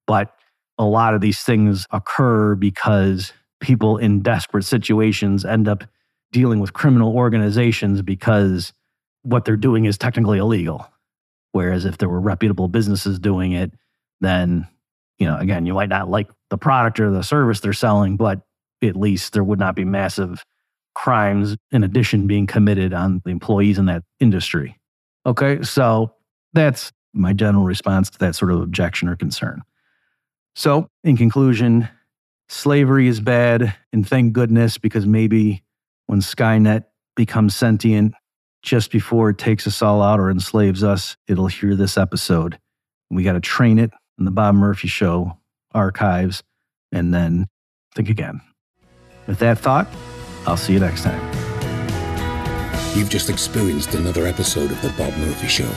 But 0.05 0.33
a 0.77 0.85
lot 0.85 1.13
of 1.13 1.21
these 1.21 1.41
things 1.41 1.87
occur 1.91 2.55
because 2.55 3.33
people 3.63 3.97
in 3.97 4.21
desperate 4.21 4.63
situations 4.63 5.45
end 5.45 5.69
up 5.69 5.85
dealing 6.33 6.59
with 6.59 6.73
criminal 6.73 7.15
organizations 7.15 8.01
because 8.01 8.73
what 9.21 9.45
they're 9.45 9.55
doing 9.55 9.85
is 9.85 9.97
technically 9.97 10.37
illegal. 10.37 10.85
Whereas 11.53 11.85
if 11.85 11.97
there 11.97 12.09
were 12.09 12.19
reputable 12.19 12.67
businesses 12.67 13.19
doing 13.19 13.53
it, 13.53 13.71
then, 14.19 14.67
you 15.17 15.25
know, 15.25 15.37
again, 15.37 15.65
you 15.65 15.73
might 15.73 15.87
not 15.87 16.09
like 16.09 16.29
the 16.49 16.57
product 16.57 16.99
or 16.99 17.09
the 17.09 17.23
service 17.23 17.61
they're 17.61 17.71
selling, 17.71 18.17
but 18.17 18.41
at 18.83 18.97
least 18.97 19.31
there 19.31 19.45
would 19.45 19.59
not 19.59 19.75
be 19.75 19.85
massive 19.85 20.43
crimes 20.93 21.55
in 21.71 21.83
addition 21.83 22.27
being 22.27 22.45
committed 22.45 22.93
on 22.93 23.21
the 23.23 23.31
employees 23.31 23.77
in 23.77 23.85
that 23.85 24.03
industry. 24.19 24.77
Okay, 25.25 25.61
so 25.61 26.13
that's 26.51 26.91
my 27.13 27.31
general 27.31 27.63
response 27.63 28.09
to 28.09 28.19
that 28.19 28.35
sort 28.35 28.51
of 28.51 28.61
objection 28.61 29.07
or 29.07 29.15
concern. 29.15 29.61
So, 30.53 30.89
in 31.03 31.15
conclusion, 31.15 31.87
slavery 32.53 33.07
is 33.07 33.19
bad, 33.19 33.75
and 33.91 34.07
thank 34.07 34.33
goodness 34.33 34.77
because 34.77 35.05
maybe 35.05 35.63
when 36.05 36.21
Skynet 36.21 36.85
becomes 37.15 37.55
sentient, 37.55 38.13
just 38.61 38.91
before 38.91 39.31
it 39.31 39.37
takes 39.37 39.67
us 39.67 39.81
all 39.81 40.01
out 40.01 40.19
or 40.19 40.29
enslaves 40.29 40.83
us, 40.83 41.17
it'll 41.27 41.47
hear 41.47 41.75
this 41.75 41.97
episode. 41.97 42.57
We 43.09 43.23
got 43.23 43.33
to 43.33 43.41
train 43.41 43.79
it 43.79 43.91
in 44.17 44.25
the 44.25 44.31
Bob 44.31 44.55
Murphy 44.55 44.87
Show 44.87 45.37
archives 45.73 46.43
and 46.91 47.13
then 47.13 47.47
think 47.95 48.09
again. 48.09 48.39
With 49.27 49.39
that 49.39 49.57
thought, 49.57 49.87
I'll 50.45 50.57
see 50.57 50.73
you 50.73 50.79
next 50.79 51.03
time. 51.03 51.21
You've 52.95 53.09
just 53.09 53.29
experienced 53.29 53.95
another 53.95 54.27
episode 54.27 54.71
of 54.71 54.81
The 54.81 54.89
Bob 54.89 55.17
Murphy 55.17 55.47
Show, 55.47 55.69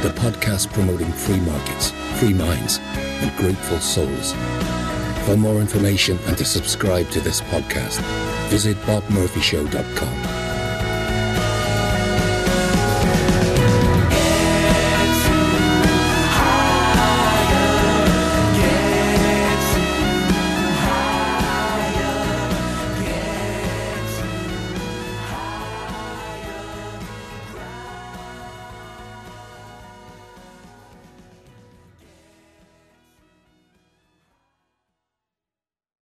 the 0.00 0.14
podcast 0.16 0.72
promoting 0.72 1.12
free 1.12 1.40
markets, 1.40 1.90
free 2.18 2.32
minds, 2.32 2.78
and 2.80 3.36
grateful 3.36 3.78
souls. 3.78 4.34
For 5.26 5.36
more 5.36 5.60
information 5.60 6.18
and 6.26 6.36
to 6.38 6.44
subscribe 6.44 7.08
to 7.10 7.20
this 7.20 7.40
podcast, 7.42 8.00
visit 8.48 8.76
bobmurphyshow.com. 8.78 10.39